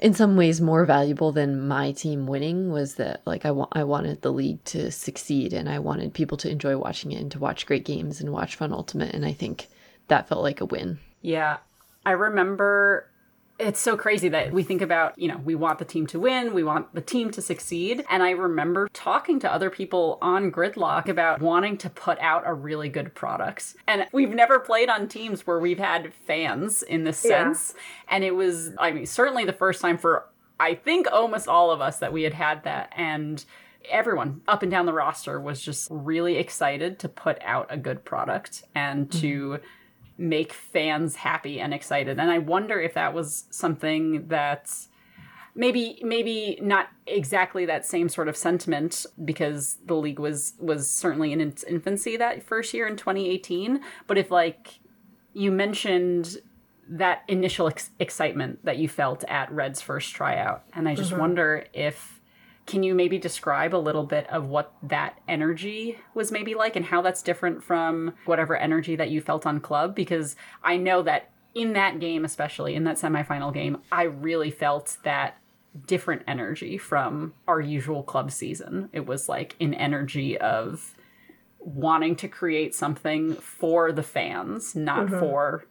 in 0.00 0.14
some 0.14 0.36
ways 0.36 0.60
more 0.60 0.84
valuable 0.84 1.32
than 1.32 1.66
my 1.66 1.92
team 1.92 2.26
winning 2.26 2.70
was 2.70 2.94
that 2.94 3.22
like 3.26 3.44
I 3.44 3.50
want 3.50 3.70
I 3.72 3.84
wanted 3.84 4.22
the 4.22 4.32
league 4.32 4.62
to 4.66 4.90
succeed 4.90 5.52
and 5.52 5.68
I 5.68 5.78
wanted 5.80 6.14
people 6.14 6.38
to 6.38 6.50
enjoy 6.50 6.76
watching 6.76 7.12
it 7.12 7.20
and 7.20 7.32
to 7.32 7.38
watch 7.38 7.66
great 7.66 7.84
games 7.84 8.20
and 8.20 8.32
watch 8.32 8.56
fun 8.56 8.72
ultimate 8.72 9.14
and 9.14 9.26
I 9.26 9.32
think 9.32 9.68
that 10.06 10.28
felt 10.28 10.42
like 10.42 10.60
a 10.60 10.66
win. 10.66 11.00
Yeah. 11.20 11.58
I 12.06 12.12
remember 12.12 13.10
it's 13.58 13.80
so 13.80 13.96
crazy 13.96 14.28
that 14.28 14.52
we 14.52 14.62
think 14.62 14.82
about, 14.82 15.18
you 15.18 15.26
know, 15.26 15.38
we 15.38 15.54
want 15.54 15.78
the 15.78 15.84
team 15.84 16.06
to 16.08 16.20
win, 16.20 16.54
we 16.54 16.62
want 16.62 16.94
the 16.94 17.00
team 17.00 17.30
to 17.32 17.42
succeed. 17.42 18.04
And 18.08 18.22
I 18.22 18.30
remember 18.30 18.88
talking 18.92 19.40
to 19.40 19.52
other 19.52 19.68
people 19.68 20.18
on 20.22 20.52
Gridlock 20.52 21.08
about 21.08 21.40
wanting 21.40 21.76
to 21.78 21.90
put 21.90 22.18
out 22.20 22.44
a 22.46 22.54
really 22.54 22.88
good 22.88 23.14
product. 23.14 23.74
And 23.88 24.06
we've 24.12 24.30
never 24.30 24.60
played 24.60 24.88
on 24.88 25.08
teams 25.08 25.46
where 25.46 25.58
we've 25.58 25.78
had 25.78 26.12
fans 26.26 26.82
in 26.82 27.04
this 27.04 27.24
Yeah. 27.24 27.44
sense. 27.44 27.74
And 28.08 28.22
it 28.22 28.34
was, 28.34 28.72
I 28.78 28.92
mean, 28.92 29.06
certainly 29.06 29.44
the 29.44 29.52
first 29.52 29.80
time 29.80 29.98
for, 29.98 30.26
I 30.60 30.74
think, 30.74 31.10
almost 31.10 31.48
all 31.48 31.72
of 31.72 31.80
us 31.80 31.98
that 31.98 32.12
we 32.12 32.22
had 32.22 32.34
had 32.34 32.62
that. 32.64 32.92
And 32.96 33.44
everyone 33.90 34.40
up 34.46 34.62
and 34.62 34.70
down 34.70 34.86
the 34.86 34.92
roster 34.92 35.40
was 35.40 35.60
just 35.60 35.88
really 35.90 36.36
excited 36.36 36.98
to 37.00 37.08
put 37.08 37.38
out 37.42 37.66
a 37.70 37.76
good 37.76 38.04
product 38.04 38.64
and 38.74 39.10
to 39.12 39.50
mm-hmm. 39.50 39.64
Make 40.18 40.52
fans 40.52 41.16
happy 41.16 41.60
and 41.60 41.72
excited. 41.72 42.18
And 42.18 42.30
I 42.30 42.38
wonder 42.38 42.80
if 42.80 42.94
that 42.94 43.14
was 43.14 43.44
something 43.50 44.28
that 44.28 44.70
maybe 45.54 46.00
maybe 46.02 46.58
not 46.60 46.88
exactly 47.06 47.64
that 47.66 47.86
same 47.86 48.08
sort 48.08 48.28
of 48.28 48.36
sentiment 48.36 49.06
because 49.24 49.78
the 49.86 49.94
league 49.94 50.18
was 50.18 50.54
was 50.58 50.90
certainly 50.90 51.32
in 51.32 51.40
its 51.40 51.62
infancy 51.64 52.16
that 52.16 52.42
first 52.42 52.74
year 52.74 52.86
in 52.86 52.96
2018, 52.96 53.80
but 54.06 54.18
if 54.18 54.30
like 54.30 54.80
you 55.32 55.50
mentioned 55.50 56.38
that 56.88 57.22
initial 57.28 57.68
ex- 57.68 57.90
excitement 57.98 58.64
that 58.64 58.78
you 58.78 58.88
felt 58.88 59.22
at 59.28 59.50
Red's 59.52 59.80
first 59.80 60.14
tryout. 60.14 60.64
And 60.72 60.88
I 60.88 60.94
just 60.94 61.10
mm-hmm. 61.10 61.20
wonder 61.20 61.66
if 61.72 62.17
can 62.68 62.82
you 62.84 62.94
maybe 62.94 63.18
describe 63.18 63.74
a 63.74 63.76
little 63.76 64.04
bit 64.04 64.28
of 64.30 64.46
what 64.46 64.72
that 64.82 65.18
energy 65.26 65.98
was 66.14 66.30
maybe 66.30 66.54
like 66.54 66.76
and 66.76 66.84
how 66.84 67.02
that's 67.02 67.22
different 67.22 67.64
from 67.64 68.14
whatever 68.26 68.56
energy 68.56 68.94
that 68.94 69.10
you 69.10 69.20
felt 69.20 69.46
on 69.46 69.58
club 69.58 69.94
because 69.94 70.36
I 70.62 70.76
know 70.76 71.02
that 71.02 71.30
in 71.54 71.72
that 71.72 71.98
game 71.98 72.24
especially 72.24 72.74
in 72.74 72.84
that 72.84 72.96
semifinal 72.96 73.52
game 73.52 73.78
I 73.90 74.04
really 74.04 74.50
felt 74.50 74.98
that 75.02 75.38
different 75.86 76.22
energy 76.26 76.78
from 76.78 77.34
our 77.46 77.60
usual 77.60 78.02
club 78.02 78.30
season. 78.30 78.88
It 78.92 79.06
was 79.06 79.28
like 79.28 79.56
an 79.60 79.74
energy 79.74 80.38
of 80.38 80.94
wanting 81.58 82.16
to 82.16 82.28
create 82.28 82.74
something 82.74 83.34
for 83.34 83.92
the 83.92 84.02
fans, 84.02 84.74
not 84.74 85.06
mm-hmm. 85.06 85.18
for 85.18 85.66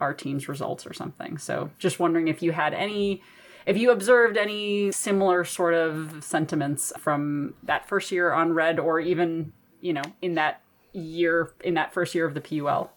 our 0.00 0.12
team's 0.12 0.48
results 0.48 0.86
or 0.86 0.92
something. 0.92 1.38
So 1.38 1.70
just 1.78 1.98
wondering 1.98 2.28
if 2.28 2.42
you 2.42 2.52
had 2.52 2.74
any 2.74 3.22
if 3.66 3.76
you 3.76 3.90
observed 3.90 4.36
any 4.36 4.92
similar 4.92 5.44
sort 5.44 5.74
of 5.74 6.22
sentiments 6.22 6.92
from 6.98 7.54
that 7.64 7.88
first 7.88 8.12
year 8.12 8.32
on 8.32 8.52
red 8.52 8.78
or 8.78 9.00
even, 9.00 9.52
you 9.80 9.92
know, 9.92 10.04
in 10.22 10.34
that 10.34 10.62
year 10.92 11.52
in 11.62 11.74
that 11.74 11.92
first 11.92 12.14
year 12.14 12.24
of 12.24 12.34
the 12.34 12.40
PUL. 12.40 12.90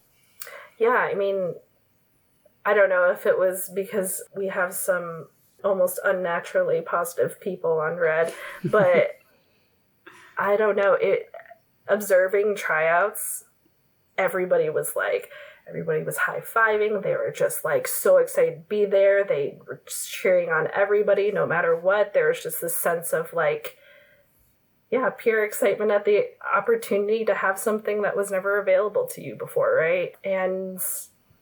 Yeah, 0.78 0.90
I 0.90 1.16
mean, 1.16 1.56
I 2.66 2.74
don't 2.74 2.90
know 2.90 3.12
if 3.12 3.26
it 3.26 3.38
was 3.38 3.70
because 3.74 4.24
we 4.36 4.48
have 4.48 4.74
some 4.74 5.28
almost 5.64 6.00
unnaturally 6.06 6.82
positive 6.82 7.42
people 7.42 7.80
on 7.80 7.98
red, 7.98 8.34
but 8.64 9.20
I 10.38 10.56
don't 10.56 10.78
know. 10.78 10.94
It 10.94 11.32
observing 11.88 12.56
tryouts, 12.56 13.46
everybody 14.18 14.70
was 14.70 14.96
like, 14.96 15.30
everybody 15.70 16.04
was 16.04 16.18
high 16.18 16.42
fiving. 16.42 17.02
They 17.02 17.12
were 17.12 17.34
just 17.36 17.64
like 17.64 17.88
so 17.88 18.18
excited 18.18 18.56
to 18.56 18.70
be 18.70 18.86
there. 18.86 19.24
They 19.24 19.60
were 19.68 19.82
cheering 19.88 20.50
on 20.50 20.68
everybody, 20.74 21.32
no 21.32 21.46
matter 21.46 21.76
what. 21.76 22.14
There 22.14 22.28
was 22.28 22.42
just 22.42 22.62
this 22.62 22.78
sense 22.78 23.14
of 23.14 23.32
like, 23.34 23.78
yeah, 24.92 25.10
pure 25.10 25.46
excitement 25.46 25.92
at 25.92 26.06
the 26.06 26.26
opportunity 26.56 27.24
to 27.26 27.36
have 27.36 27.60
something 27.60 28.02
that 28.02 28.18
was 28.18 28.32
never 28.32 28.60
available 28.60 29.08
to 29.14 29.24
you 29.24 29.36
before, 29.36 29.76
right? 29.76 30.14
And 30.24 30.82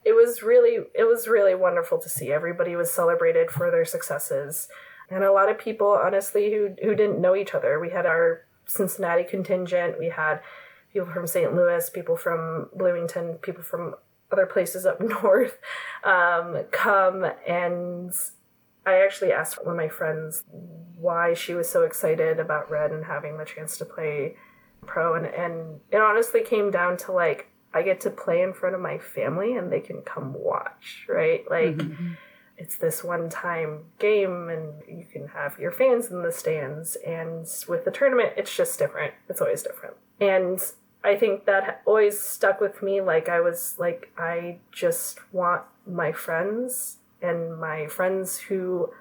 it 0.07 0.15
was 0.15 0.41
really 0.41 0.78
it 0.95 1.03
was 1.03 1.28
really 1.28 1.53
wonderful 1.53 1.97
to 1.97 2.07
see 2.07 2.32
everybody 2.32 2.78
was 2.78 2.89
celebrated 2.89 3.51
for 3.51 3.69
their 3.69 3.84
successes 3.84 4.69
and 5.09 5.21
a 5.21 5.34
lot 5.34 5.49
of 5.49 5.59
people 5.59 5.99
honestly 6.01 6.49
who 6.49 6.73
who 6.82 6.95
didn't 6.95 7.19
know 7.19 7.36
each 7.36 7.53
other 7.53 7.78
we 7.78 7.89
had 7.89 8.05
our 8.05 8.45
cincinnati 8.65 9.25
contingent 9.25 9.99
we 9.99 10.07
had 10.07 10.39
people 10.93 11.11
from 11.11 11.28
st 11.28 11.53
louis 11.53 11.89
people 11.89 12.15
from 12.15 12.69
bloomington 12.73 13.34
people 13.41 13.61
from 13.61 13.95
other 14.32 14.45
places 14.45 14.86
up 14.86 14.99
north 15.23 15.59
um, 16.03 16.63
come 16.71 17.25
and 17.47 18.13
i 18.86 18.95
actually 18.95 19.32
asked 19.32 19.57
one 19.63 19.71
of 19.71 19.78
my 19.78 19.89
friends 19.89 20.43
why 20.97 21.34
she 21.34 21.53
was 21.53 21.69
so 21.69 21.84
excited 21.84 22.39
about 22.39 22.69
red 22.69 22.91
and 22.91 23.05
having 23.05 23.38
the 23.38 23.45
chance 23.45 23.78
to 23.78 23.86
play 23.86 24.36
pro 24.86 25.15
and, 25.15 25.25
and 25.25 25.80
it 25.91 26.01
honestly 26.01 26.41
came 26.43 26.71
down 26.71 26.97
to 26.97 27.11
like 27.11 27.49
I 27.73 27.84
get 27.84 28.01
to 28.01 28.09
play 28.09 28.41
in 28.41 28.53
front 28.53 28.75
of 28.75 28.82
my 28.82 28.97
family 28.97 29.55
and 29.55 29.71
they 29.71 29.82
can 29.82 30.01
come 30.01 30.34
watch, 30.34 31.05
right? 31.07 31.43
Like 31.49 31.80
it's 32.57 32.78
this 32.78 33.03
one 33.03 33.30
time 33.30 33.82
game 33.99 34.49
and 34.49 34.73
you 34.88 35.05
can 35.05 35.28
have 35.28 35.59
your 35.59 35.71
fans 35.71 36.07
in 36.07 36.23
the 36.23 36.32
stands 36.32 36.95
and 37.05 37.47
with 37.67 37.86
the 37.86 37.91
tournament 37.91 38.34
it's 38.36 38.55
just 38.55 38.80
different. 38.80 39.13
It's 39.30 39.41
always 39.41 39.61
different. 39.61 39.95
And 40.19 40.59
I 41.04 41.16
think 41.16 41.45
that 41.45 41.82
always 41.86 42.20
stuck 42.20 42.60
with 42.60 42.82
me 42.82 43.02
like 43.02 43.30
I 43.30 43.39
was 43.39 43.76
like 43.78 44.12
I 44.18 44.58
just 44.72 45.20
want 45.32 45.64
my 45.86 46.12
friends 46.12 46.98
and 47.22 47.60
my 47.60 47.88
friends 47.88 48.39
who 48.39 48.91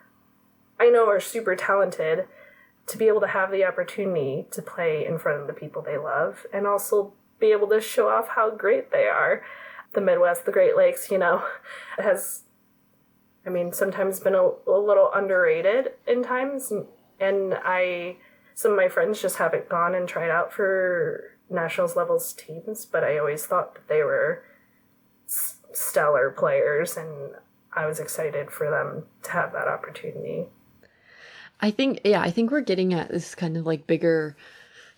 I 0.79 0.89
know 0.89 1.09
are 1.09 1.21
super 1.21 1.57
talented 1.57 2.27
to 2.87 2.99
be 2.99 3.09
able 3.09 3.21
to 3.21 3.27
have 3.27 3.51
the 3.51 3.65
opportunity 3.65 4.47
to 4.51 4.63
play 4.63 5.05
in 5.05 5.19
front 5.19 5.41
of 5.41 5.47
the 5.47 5.53
people 5.53 5.83
they 5.83 5.99
love 5.99 6.47
and 6.53 6.67
also 6.67 7.13
be 7.39 7.49
able 7.49 7.69
to 7.69 7.81
show 7.81 8.09
off 8.09 8.29
how 8.29 8.51
great 8.51 8.93
they 8.93 9.05
are. 9.05 9.43
The 9.93 10.01
Midwest, 10.01 10.45
the 10.45 10.53
Great 10.53 10.77
Lakes, 10.77 11.11
you 11.11 11.19
know, 11.19 11.45
has, 11.99 12.43
I 13.45 13.51
mean, 13.51 13.73
sometimes 13.73 14.21
been 14.21 14.35
a, 14.35 14.51
a 14.67 14.79
little 14.79 15.11
underrated 15.13 15.93
in 16.07 16.23
times. 16.23 16.71
And, 16.71 16.87
and 17.19 17.55
I, 17.65 18.17
some 18.55 18.73
of 18.73 18.77
my 18.77 18.89
friends 18.89 19.21
just 19.21 19.37
haven't 19.37 19.69
gone 19.69 19.95
and 19.95 20.09
tried 20.09 20.31
out 20.31 20.53
for 20.53 21.36
nationals 21.51 21.97
levels 21.97 22.33
teams, 22.33 22.85
but 22.85 23.05
I 23.05 23.19
always 23.19 23.47
thought 23.47 23.75
that 23.75 23.89
they 23.89 24.03
were 24.03 24.45
stellar 25.73 26.31
players 26.31 26.97
and 26.97 27.35
I 27.73 27.87
was 27.87 28.01
excited 28.01 28.51
for 28.51 28.71
them 28.71 29.05
to 29.25 29.31
have 29.31 29.53
that 29.53 29.69
opportunity. 29.69 30.47
I 31.61 31.71
think, 31.71 32.01
yeah, 32.05 32.21
I 32.21 32.31
think 32.31 32.51
we're 32.51 32.61
getting 32.61 32.95
at 32.95 33.11
this 33.11 33.35
kind 33.35 33.57
of 33.57 33.67
like 33.67 33.87
bigger 33.87 34.37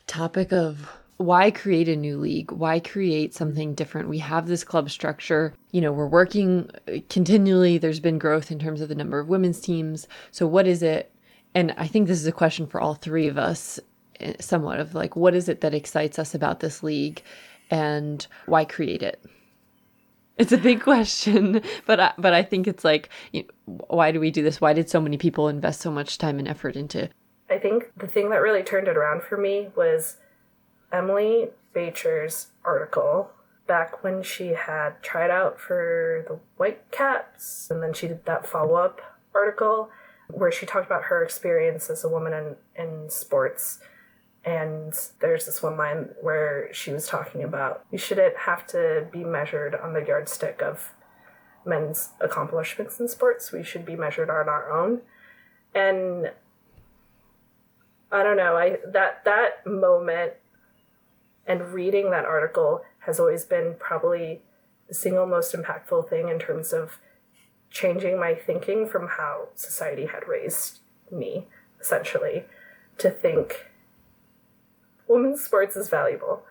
topic 0.06 0.52
of 0.52 0.88
why 1.18 1.50
create 1.50 1.88
a 1.88 1.96
new 1.96 2.16
league? 2.16 2.52
Why 2.52 2.78
create 2.78 3.34
something 3.34 3.74
different? 3.74 4.08
We 4.08 4.18
have 4.18 4.46
this 4.46 4.64
club 4.64 4.88
structure. 4.88 5.52
You 5.72 5.80
know, 5.80 5.92
we're 5.92 6.06
working 6.06 6.70
uh, 6.86 6.98
continually. 7.08 7.76
There's 7.76 8.00
been 8.00 8.18
growth 8.18 8.52
in 8.52 8.58
terms 8.60 8.80
of 8.80 8.88
the 8.88 8.94
number 8.94 9.18
of 9.18 9.28
women's 9.28 9.60
teams. 9.60 10.06
So, 10.30 10.46
what 10.46 10.68
is 10.68 10.82
it? 10.82 11.12
And 11.54 11.74
I 11.76 11.88
think 11.88 12.06
this 12.06 12.20
is 12.20 12.26
a 12.26 12.32
question 12.32 12.68
for 12.68 12.80
all 12.80 12.94
three 12.94 13.26
of 13.26 13.36
us, 13.36 13.80
somewhat 14.40 14.80
of 14.80 14.94
like, 14.94 15.16
what 15.16 15.34
is 15.34 15.48
it 15.48 15.60
that 15.60 15.74
excites 15.74 16.18
us 16.18 16.34
about 16.34 16.60
this 16.60 16.82
league 16.82 17.22
and 17.70 18.26
why 18.46 18.64
create 18.64 19.02
it? 19.02 19.22
It's 20.36 20.52
a 20.52 20.58
big 20.58 20.80
question, 20.82 21.62
but 21.86 22.00
I, 22.00 22.12
but 22.18 22.32
I 22.32 22.42
think 22.42 22.66
it's 22.66 22.84
like, 22.84 23.08
you 23.32 23.42
know, 23.42 23.84
why 23.88 24.12
do 24.12 24.20
we 24.20 24.30
do 24.30 24.42
this? 24.42 24.60
Why 24.60 24.72
did 24.72 24.88
so 24.88 25.00
many 25.00 25.16
people 25.16 25.48
invest 25.48 25.80
so 25.80 25.90
much 25.90 26.18
time 26.18 26.38
and 26.38 26.48
effort 26.48 26.76
into? 26.76 27.08
I 27.50 27.58
think 27.58 27.92
the 27.96 28.06
thing 28.06 28.30
that 28.30 28.42
really 28.42 28.62
turned 28.62 28.88
it 28.88 28.96
around 28.96 29.22
for 29.22 29.36
me 29.36 29.68
was 29.74 30.18
Emily 30.92 31.48
Baecher's 31.74 32.48
article 32.64 33.30
back 33.66 34.02
when 34.02 34.22
she 34.22 34.48
had 34.48 35.02
tried 35.02 35.30
out 35.30 35.60
for 35.60 36.24
the 36.28 36.38
Whitecaps, 36.56 37.70
and 37.70 37.82
then 37.82 37.92
she 37.92 38.08
did 38.08 38.24
that 38.24 38.46
follow 38.46 38.74
up 38.74 39.00
article 39.34 39.90
where 40.28 40.52
she 40.52 40.66
talked 40.66 40.86
about 40.86 41.04
her 41.04 41.22
experience 41.22 41.88
as 41.88 42.04
a 42.04 42.08
woman 42.08 42.32
in, 42.32 42.56
in 42.82 43.10
sports. 43.10 43.78
And 44.48 44.98
there's 45.20 45.44
this 45.44 45.62
one 45.62 45.76
line 45.76 46.08
where 46.22 46.72
she 46.72 46.90
was 46.90 47.06
talking 47.06 47.44
about 47.44 47.84
we 47.90 47.98
shouldn't 47.98 48.34
have 48.34 48.66
to 48.68 49.06
be 49.12 49.22
measured 49.22 49.74
on 49.74 49.92
the 49.92 50.02
yardstick 50.02 50.62
of 50.62 50.94
men's 51.66 52.12
accomplishments 52.18 52.98
in 52.98 53.08
sports. 53.08 53.52
We 53.52 53.62
should 53.62 53.84
be 53.84 53.94
measured 53.94 54.30
on 54.30 54.48
our 54.48 54.72
own. 54.72 55.02
And 55.74 56.32
I 58.10 58.22
don't 58.22 58.38
know, 58.38 58.56
I 58.56 58.78
that 58.90 59.22
that 59.26 59.66
moment 59.66 60.32
and 61.46 61.74
reading 61.74 62.10
that 62.12 62.24
article 62.24 62.86
has 63.00 63.20
always 63.20 63.44
been 63.44 63.74
probably 63.78 64.40
the 64.88 64.94
single 64.94 65.26
most 65.26 65.54
impactful 65.54 66.08
thing 66.08 66.30
in 66.30 66.38
terms 66.38 66.72
of 66.72 66.92
changing 67.70 68.18
my 68.18 68.34
thinking 68.34 68.88
from 68.88 69.08
how 69.08 69.48
society 69.54 70.06
had 70.06 70.26
raised 70.26 70.78
me, 71.12 71.48
essentially, 71.78 72.46
to 72.96 73.10
think 73.10 73.67
women's 75.08 75.42
sports 75.44 75.76
is 75.76 75.88
valuable. 75.88 76.44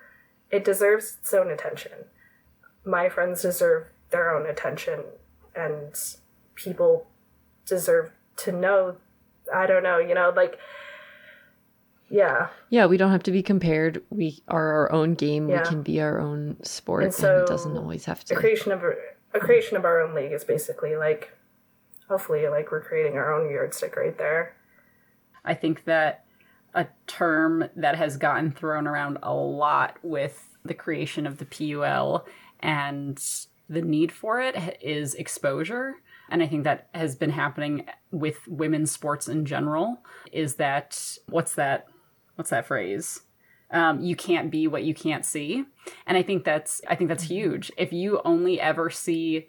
It 0.52 0.64
deserves 0.66 1.18
its 1.20 1.34
own 1.34 1.50
attention. 1.50 1.92
My 2.86 3.10
friends 3.10 3.42
deserve 3.42 3.88
their 4.10 4.34
own 4.36 4.46
attention, 4.50 5.02
and 5.56 5.94
people 6.56 7.08
deserve 7.66 8.12
to 8.38 8.52
know. 8.52 8.96
I 9.54 9.66
don't 9.66 9.84
know, 9.84 9.98
you 9.98 10.14
know, 10.14 10.32
like, 10.36 10.58
yeah. 12.10 12.48
Yeah, 12.70 12.86
we 12.86 12.98
don't 12.98 13.12
have 13.12 13.24
to 13.24 13.32
be 13.32 13.44
compared. 13.44 14.02
We 14.10 14.42
are 14.48 14.72
our 14.74 14.92
own 14.92 15.14
game. 15.14 15.50
Yeah. 15.50 15.62
We 15.64 15.68
can 15.70 15.82
be 15.84 16.00
our 16.02 16.20
own 16.20 16.58
sport, 16.64 17.04
And 17.04 17.14
and, 17.14 17.22
so 17.22 17.42
it 17.42 17.48
doesn't 17.48 17.76
always 17.78 18.06
have 18.06 18.20
the 18.26 18.36
to. 18.36 18.40
creation 18.40 18.72
of 18.72 18.84
a, 18.84 18.94
a 19.34 19.40
creation 19.40 19.76
of 19.78 19.86
our 19.86 20.02
own 20.02 20.16
league 20.16 20.32
is 20.32 20.44
basically 20.44 20.96
like 20.96 21.32
hopefully 22.08 22.48
like 22.48 22.72
we're 22.72 22.82
creating 22.82 23.18
our 23.18 23.34
own 23.34 23.52
yardstick 23.52 23.96
right 23.98 24.18
there 24.18 24.56
I 25.44 25.54
think 25.54 25.84
that 25.84 26.24
a 26.74 26.88
term 27.08 27.70
that 27.76 27.96
has 27.96 28.18
gotten 28.18 28.52
thrown 28.52 28.88
around 28.88 29.18
a 29.24 29.34
lot 29.34 29.98
with 30.04 30.58
the 30.64 30.74
creation 30.74 31.26
of 31.26 31.38
the 31.38 31.46
PUL 31.46 32.26
and 32.60 33.22
the 33.70 33.82
need 33.82 34.12
for 34.12 34.42
it 34.42 34.78
is 34.82 35.16
exposure. 35.16 35.96
And 36.30 36.44
I 36.44 36.48
think 36.48 36.64
that 36.64 36.90
has 36.94 37.16
been 37.16 37.32
happening 37.32 37.86
with 38.12 38.48
women's 38.48 38.92
sports 38.92 39.28
in 39.28 39.46
general. 39.46 40.00
Is 40.32 40.56
that 40.56 41.18
what's 41.30 41.56
that? 41.56 41.88
What's 42.36 42.50
that 42.50 42.68
phrase? 42.68 43.22
Um, 43.72 44.02
you 44.02 44.16
can't 44.16 44.52
be 44.52 44.68
what 44.68 44.84
you 44.84 44.94
can't 44.94 45.26
see, 45.26 45.66
and 46.06 46.18
I 46.18 46.24
think 46.24 46.44
that's 46.44 46.82
I 46.88 46.96
think 46.96 47.10
that's 47.10 47.24
huge. 47.24 47.72
If 47.78 47.94
you 47.94 48.22
only 48.26 48.60
ever 48.60 48.90
see 48.90 49.48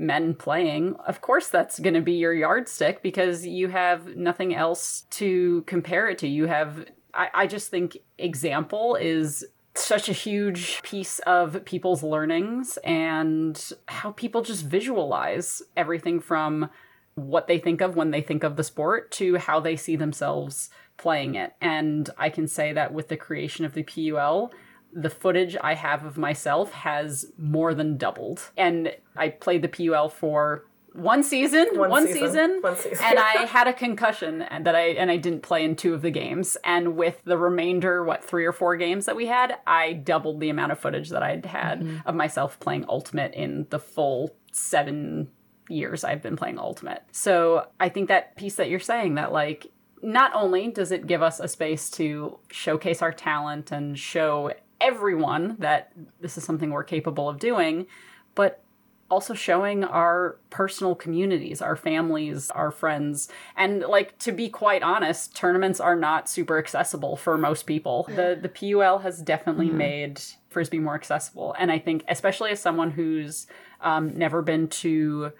men 0.00 0.34
playing, 0.34 0.96
of 1.06 1.20
course 1.20 1.48
that's 1.48 1.78
going 1.78 1.94
to 1.94 2.00
be 2.00 2.14
your 2.14 2.32
yardstick 2.32 3.02
because 3.02 3.46
you 3.46 3.68
have 3.68 4.16
nothing 4.16 4.54
else 4.54 5.02
to 5.10 5.62
compare 5.66 6.08
it 6.08 6.18
to. 6.18 6.26
You 6.26 6.46
have, 6.46 6.86
I, 7.12 7.28
I 7.34 7.46
just 7.46 7.70
think 7.70 7.98
example 8.18 8.96
is 8.96 9.44
such 9.74 10.08
a 10.08 10.14
huge 10.14 10.82
piece 10.82 11.18
of 11.20 11.64
people's 11.64 12.02
learnings 12.02 12.78
and 12.78 13.72
how 13.86 14.12
people 14.12 14.42
just 14.42 14.64
visualize 14.64 15.62
everything 15.76 16.18
from 16.18 16.70
what 17.14 17.46
they 17.46 17.58
think 17.58 17.80
of 17.80 17.94
when 17.94 18.10
they 18.10 18.22
think 18.22 18.42
of 18.42 18.56
the 18.56 18.64
sport 18.64 19.10
to 19.12 19.36
how 19.36 19.60
they 19.60 19.76
see 19.76 19.96
themselves 19.96 20.70
playing 20.96 21.34
it. 21.34 21.52
And 21.60 22.08
I 22.16 22.30
can 22.30 22.48
say 22.48 22.72
that 22.72 22.92
with 22.92 23.08
the 23.08 23.16
creation 23.16 23.64
of 23.64 23.74
the 23.74 23.82
PUL, 23.82 24.52
the 24.92 25.10
footage 25.10 25.56
I 25.60 25.74
have 25.74 26.04
of 26.04 26.18
myself 26.18 26.72
has 26.72 27.32
more 27.38 27.74
than 27.74 27.96
doubled. 27.96 28.50
And 28.56 28.94
I 29.16 29.28
played 29.28 29.62
the 29.62 29.68
PUL 29.68 30.08
for 30.08 30.64
one 30.92 31.22
season, 31.22 31.68
one, 31.74 31.90
One 31.90 32.06
season, 32.06 32.26
season, 32.26 32.58
one 32.62 32.76
season. 32.76 33.04
and 33.04 33.18
I 33.18 33.44
had 33.48 33.68
a 33.68 33.72
concussion 33.72 34.42
and 34.42 34.66
that 34.66 34.74
I 34.74 34.88
and 34.88 35.10
I 35.10 35.16
didn't 35.16 35.42
play 35.42 35.64
in 35.64 35.76
two 35.76 35.94
of 35.94 36.02
the 36.02 36.10
games. 36.10 36.56
And 36.64 36.96
with 36.96 37.22
the 37.24 37.38
remainder, 37.38 38.02
what 38.02 38.24
three 38.24 38.44
or 38.44 38.52
four 38.52 38.76
games 38.76 39.06
that 39.06 39.16
we 39.16 39.26
had, 39.26 39.58
I 39.66 39.92
doubled 39.92 40.40
the 40.40 40.50
amount 40.50 40.72
of 40.72 40.78
footage 40.78 41.10
that 41.10 41.22
I'd 41.22 41.46
had 41.46 41.80
mm-hmm. 41.80 42.08
of 42.08 42.14
myself 42.14 42.58
playing 42.60 42.86
Ultimate 42.88 43.34
in 43.34 43.66
the 43.70 43.78
full 43.78 44.34
seven 44.52 45.30
years 45.68 46.02
I've 46.02 46.22
been 46.22 46.36
playing 46.36 46.58
Ultimate. 46.58 47.02
So 47.12 47.66
I 47.78 47.88
think 47.88 48.08
that 48.08 48.36
piece 48.36 48.56
that 48.56 48.68
you're 48.68 48.80
saying 48.80 49.14
that 49.14 49.32
like 49.32 49.70
not 50.02 50.32
only 50.34 50.68
does 50.68 50.90
it 50.90 51.06
give 51.06 51.22
us 51.22 51.40
a 51.40 51.48
space 51.48 51.90
to 51.90 52.38
showcase 52.50 53.02
our 53.02 53.12
talent 53.12 53.70
and 53.70 53.98
show 53.98 54.52
everyone 54.80 55.56
that 55.58 55.92
this 56.20 56.36
is 56.36 56.44
something 56.44 56.70
we're 56.70 56.84
capable 56.84 57.28
of 57.28 57.38
doing, 57.38 57.86
but 58.34 58.62
also 59.10 59.34
showing 59.34 59.82
our 59.82 60.38
personal 60.50 60.94
communities, 60.94 61.60
our 61.60 61.74
families, 61.76 62.50
our 62.50 62.70
friends. 62.70 63.28
And 63.56 63.80
like 63.80 64.16
to 64.20 64.32
be 64.32 64.48
quite 64.48 64.82
honest, 64.82 65.34
tournaments 65.36 65.80
are 65.80 65.96
not 65.96 66.28
super 66.28 66.58
accessible 66.58 67.16
for 67.16 67.36
most 67.36 67.64
people. 67.64 68.06
The 68.08 68.38
the 68.40 68.48
PUL 68.48 68.98
has 68.98 69.20
definitely 69.20 69.70
made 69.70 70.20
frisbee 70.48 70.78
more 70.78 70.94
accessible. 70.94 71.54
And 71.58 71.70
I 71.72 71.78
think 71.78 72.04
especially 72.08 72.50
as 72.52 72.60
someone 72.60 72.92
who's 72.92 73.46
um, 73.80 74.16
never 74.16 74.42
been 74.42 74.68
to 74.68 75.32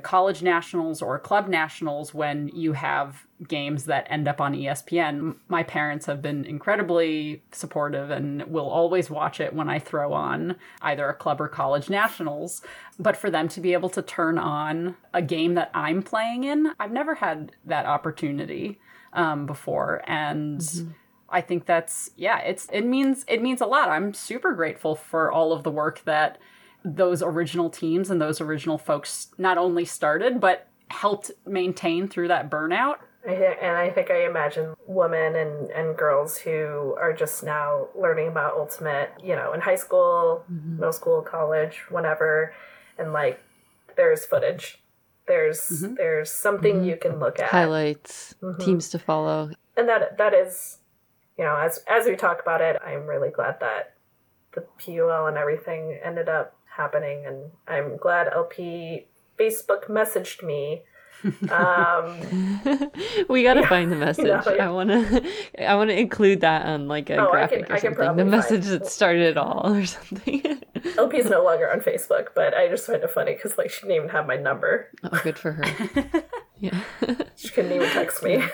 college 0.00 0.42
nationals 0.42 1.02
or 1.02 1.18
club 1.18 1.48
nationals 1.48 2.14
when 2.14 2.48
you 2.48 2.72
have 2.72 3.26
games 3.46 3.84
that 3.84 4.06
end 4.10 4.26
up 4.26 4.40
on 4.40 4.54
ESPN. 4.54 5.36
My 5.48 5.62
parents 5.62 6.06
have 6.06 6.22
been 6.22 6.44
incredibly 6.44 7.42
supportive 7.52 8.10
and 8.10 8.44
will 8.44 8.68
always 8.68 9.10
watch 9.10 9.40
it 9.40 9.54
when 9.54 9.68
I 9.68 9.78
throw 9.78 10.12
on 10.12 10.56
either 10.82 11.08
a 11.08 11.14
club 11.14 11.40
or 11.40 11.48
college 11.48 11.90
nationals. 11.90 12.62
But 12.98 13.16
for 13.16 13.30
them 13.30 13.48
to 13.48 13.60
be 13.60 13.72
able 13.72 13.90
to 13.90 14.02
turn 14.02 14.38
on 14.38 14.96
a 15.12 15.22
game 15.22 15.54
that 15.54 15.70
I'm 15.74 16.02
playing 16.02 16.44
in, 16.44 16.72
I've 16.80 16.92
never 16.92 17.16
had 17.16 17.52
that 17.64 17.86
opportunity 17.86 18.80
um, 19.12 19.46
before. 19.46 20.02
And 20.06 20.62
I 21.28 21.40
think 21.40 21.66
that's 21.66 22.10
yeah, 22.16 22.38
it's 22.40 22.68
it 22.72 22.86
means 22.86 23.24
it 23.28 23.42
means 23.42 23.60
a 23.60 23.66
lot. 23.66 23.88
I'm 23.88 24.14
super 24.14 24.52
grateful 24.54 24.94
for 24.94 25.30
all 25.32 25.52
of 25.52 25.62
the 25.64 25.70
work 25.70 26.02
that 26.04 26.38
those 26.94 27.22
original 27.22 27.68
teams 27.68 28.10
and 28.10 28.20
those 28.20 28.40
original 28.40 28.78
folks 28.78 29.28
not 29.38 29.58
only 29.58 29.84
started 29.84 30.40
but 30.40 30.68
helped 30.88 31.32
maintain 31.46 32.08
through 32.08 32.28
that 32.28 32.50
burnout. 32.50 32.96
I 33.26 33.34
thi- 33.34 33.58
and 33.60 33.76
I 33.76 33.90
think 33.90 34.10
I 34.10 34.24
imagine 34.24 34.74
women 34.86 35.34
and, 35.34 35.70
and 35.70 35.96
girls 35.96 36.38
who 36.38 36.94
are 37.00 37.12
just 37.12 37.42
now 37.42 37.88
learning 37.96 38.28
about 38.28 38.54
Ultimate, 38.56 39.10
you 39.20 39.34
know, 39.34 39.52
in 39.52 39.60
high 39.60 39.74
school, 39.74 40.44
mm-hmm. 40.50 40.76
middle 40.76 40.92
school, 40.92 41.22
college, 41.22 41.82
whenever, 41.90 42.54
and 42.98 43.12
like 43.12 43.42
there's 43.96 44.24
footage. 44.24 44.80
There's 45.26 45.58
mm-hmm. 45.58 45.94
there's 45.94 46.30
something 46.30 46.76
mm-hmm. 46.76 46.88
you 46.90 46.96
can 46.96 47.18
look 47.18 47.40
at. 47.40 47.50
Highlights, 47.50 48.36
teams 48.60 48.90
to 48.90 49.00
follow. 49.00 49.50
and 49.76 49.88
that 49.88 50.18
that 50.18 50.34
is 50.34 50.78
you 51.36 51.44
know 51.44 51.56
as 51.56 51.84
as 51.88 52.06
we 52.06 52.16
talk 52.16 52.40
about 52.40 52.60
it 52.60 52.80
i'm 52.84 53.06
really 53.06 53.30
glad 53.30 53.60
that 53.60 53.94
the 54.54 54.62
pul 54.78 55.26
and 55.26 55.36
everything 55.36 55.98
ended 56.02 56.28
up 56.28 56.56
happening 56.76 57.24
and 57.26 57.50
i'm 57.68 57.96
glad 57.96 58.28
lp 58.32 59.06
facebook 59.38 59.86
messaged 59.88 60.42
me 60.42 60.82
um 61.50 62.90
we 63.28 63.42
gotta 63.42 63.66
find 63.66 63.90
the 63.90 63.96
message. 64.06 64.26
yeah. 64.26 64.42
I 64.66 64.70
wanna, 64.70 65.22
I 65.58 65.74
wanna 65.74 65.94
include 65.94 66.42
that 66.42 66.66
on 66.66 66.88
like 66.88 67.08
a 67.10 67.16
Oh, 67.16 67.28
I 67.28 67.30
graphic 67.30 67.64
can- 67.66 67.72
or 67.72 67.76
I 67.76 67.80
can 67.80 67.94
something. 67.96 68.16
The 68.16 68.24
message 68.26 68.64
that 68.66 68.86
started 68.86 69.22
it 69.22 69.36
all 69.38 69.72
or 69.74 69.86
something. 69.96 70.42
lp 70.98 71.16
is 71.16 71.30
no 71.30 71.42
longer 71.42 71.70
on 71.72 71.80
facebook 71.80 72.28
but 72.34 72.54
i 72.54 72.68
just 72.68 72.86
find 72.86 73.02
it 73.02 73.10
funny 73.10 73.32
because 73.34 73.56
like 73.58 73.70
she 73.70 73.80
didn't 73.80 73.96
even 73.96 74.08
have 74.10 74.26
my 74.26 74.36
number 74.36 74.88
oh, 75.04 75.20
good 75.24 75.38
for 75.38 75.52
her. 75.52 75.64
Yeah. 76.58 76.80
she 77.34 77.48
couldn't 77.48 77.72
even 77.72 77.88
text 77.90 78.22
me 78.22 78.44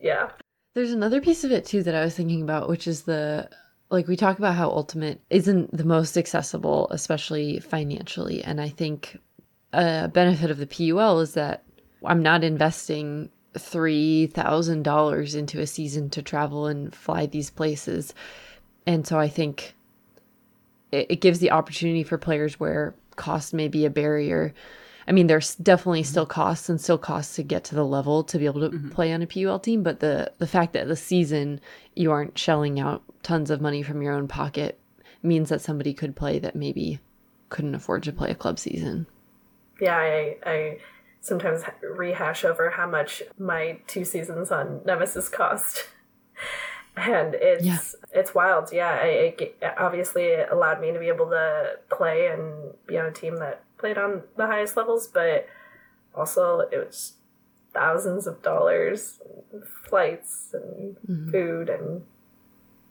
yeah 0.00 0.30
There's 0.74 0.90
another 0.92 1.20
piece 1.20 1.44
of 1.44 1.52
it 1.52 1.64
too 1.64 1.82
that 1.84 1.94
I 1.94 2.04
was 2.04 2.14
thinking 2.16 2.42
about, 2.42 2.68
which 2.68 2.86
is 2.88 3.02
the 3.02 3.48
like 3.94 4.08
we 4.08 4.16
talk 4.16 4.38
about 4.38 4.54
how 4.54 4.68
Ultimate 4.68 5.20
isn't 5.30 5.76
the 5.76 5.84
most 5.84 6.18
accessible, 6.18 6.88
especially 6.90 7.60
financially. 7.60 8.42
And 8.44 8.60
I 8.60 8.68
think 8.68 9.18
a 9.72 10.08
benefit 10.08 10.50
of 10.50 10.58
the 10.58 10.66
PUL 10.66 11.20
is 11.20 11.34
that 11.34 11.64
I'm 12.04 12.22
not 12.22 12.44
investing 12.44 13.30
three 13.56 14.26
thousand 14.26 14.82
dollars 14.82 15.34
into 15.34 15.60
a 15.60 15.66
season 15.66 16.10
to 16.10 16.22
travel 16.22 16.66
and 16.66 16.94
fly 16.94 17.26
these 17.26 17.50
places. 17.50 18.12
And 18.86 19.06
so 19.06 19.18
I 19.18 19.28
think 19.28 19.74
it, 20.92 21.06
it 21.10 21.20
gives 21.20 21.38
the 21.38 21.52
opportunity 21.52 22.02
for 22.02 22.18
players 22.18 22.58
where 22.60 22.94
cost 23.16 23.54
may 23.54 23.68
be 23.68 23.84
a 23.86 23.90
barrier. 23.90 24.52
I 25.06 25.12
mean, 25.12 25.26
there's 25.26 25.54
definitely 25.56 26.02
mm-hmm. 26.02 26.10
still 26.10 26.26
costs 26.26 26.68
and 26.68 26.80
still 26.80 26.98
costs 26.98 27.36
to 27.36 27.42
get 27.42 27.64
to 27.64 27.74
the 27.74 27.84
level 27.84 28.24
to 28.24 28.38
be 28.38 28.46
able 28.46 28.60
to 28.60 28.70
mm-hmm. 28.70 28.90
play 28.90 29.12
on 29.12 29.22
a 29.22 29.26
PUL 29.26 29.58
team, 29.58 29.82
but 29.82 30.00
the 30.00 30.32
the 30.38 30.46
fact 30.46 30.72
that 30.72 30.88
the 30.88 30.96
season 30.96 31.60
you 31.94 32.10
aren't 32.10 32.38
shelling 32.38 32.80
out 32.80 33.02
tons 33.22 33.50
of 33.50 33.60
money 33.60 33.82
from 33.82 34.02
your 34.02 34.12
own 34.12 34.28
pocket 34.28 34.78
means 35.22 35.48
that 35.48 35.60
somebody 35.60 35.94
could 35.94 36.14
play 36.14 36.38
that 36.38 36.54
maybe 36.54 37.00
couldn't 37.48 37.74
afford 37.74 38.02
to 38.02 38.12
play 38.12 38.30
a 38.30 38.34
club 38.34 38.58
season. 38.58 39.06
yeah 39.80 39.96
i 39.96 40.36
i 40.44 40.78
sometimes 41.20 41.62
rehash 41.82 42.44
over 42.44 42.70
how 42.70 42.88
much 42.88 43.22
my 43.38 43.78
two 43.86 44.04
seasons 44.04 44.50
on 44.50 44.80
nemesis 44.84 45.28
cost 45.28 45.88
and 46.96 47.34
it's 47.34 47.64
Yeah. 47.64 47.78
it's 48.20 48.34
wild 48.34 48.72
yeah 48.72 48.98
I, 49.02 49.34
it 49.38 49.56
obviously 49.78 50.24
it 50.24 50.48
allowed 50.50 50.80
me 50.80 50.92
to 50.92 50.98
be 50.98 51.08
able 51.08 51.30
to 51.30 51.78
play 51.90 52.28
and 52.28 52.74
be 52.86 52.98
on 52.98 53.06
a 53.06 53.12
team 53.12 53.36
that 53.36 53.63
played 53.78 53.98
on 53.98 54.22
the 54.36 54.46
highest 54.46 54.76
levels 54.76 55.06
but 55.06 55.46
also 56.14 56.60
it 56.60 56.78
was 56.78 57.14
thousands 57.72 58.26
of 58.26 58.40
dollars 58.42 59.20
flights 59.88 60.54
and 60.54 60.96
mm-hmm. 60.96 61.30
food 61.30 61.68
and 61.68 62.02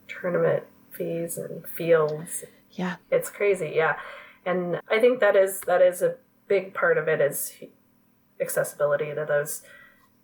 tournament 0.07 0.63
fees 0.91 1.37
and 1.37 1.65
fields. 1.67 2.43
Yeah. 2.71 2.95
it's 3.11 3.29
crazy 3.29 3.73
yeah. 3.75 3.95
And 4.45 4.81
i 4.89 4.99
think 4.99 5.19
that 5.21 5.35
is 5.35 5.61
that 5.61 5.81
is 5.81 6.01
a 6.01 6.15
big 6.47 6.73
part 6.73 6.97
of 6.97 7.07
it 7.07 7.21
is 7.21 7.53
accessibility 8.41 9.13
to 9.15 9.25
those 9.27 9.63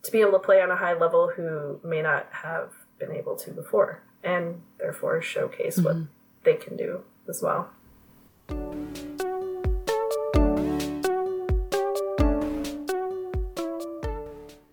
to 0.04 0.12
be 0.12 0.22
able 0.22 0.34
to 0.34 0.40
play 0.40 0.62
on 0.62 0.72
a 0.72 0.76
high 0.76 0.94
level 0.94 1.32
who 1.36 1.80
may 1.84 2.02
not 2.02 2.28
have 2.32 2.74
been 2.98 3.12
able 3.12 3.36
to 3.36 3.52
before 3.52 4.02
and 4.24 4.62
therefore 4.78 5.22
showcase 5.22 5.78
what 5.78 5.96
mm-hmm. 5.96 6.12
they 6.44 6.56
can 6.56 6.76
do 6.76 7.02
as 7.28 7.42
well 7.42 7.70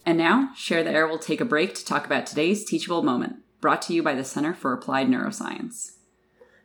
And 0.07 0.19
now, 0.19 0.51
Share 0.55 0.85
the 0.85 0.93
Air 0.93 1.09
will 1.09 1.19
take 1.19 1.41
a 1.41 1.45
break 1.45 1.75
to 1.75 1.85
talk 1.85 2.07
about 2.07 2.27
today's 2.27 2.65
teachable 2.65 3.03
moment, 3.03 3.39
brought 3.61 3.83
to 3.83 3.93
you 3.93 4.05
by 4.05 4.15
the 4.15 4.23
Center 4.23 4.55
for 4.55 4.73
Applied 4.73 5.09
Neuroscience. 5.09 5.97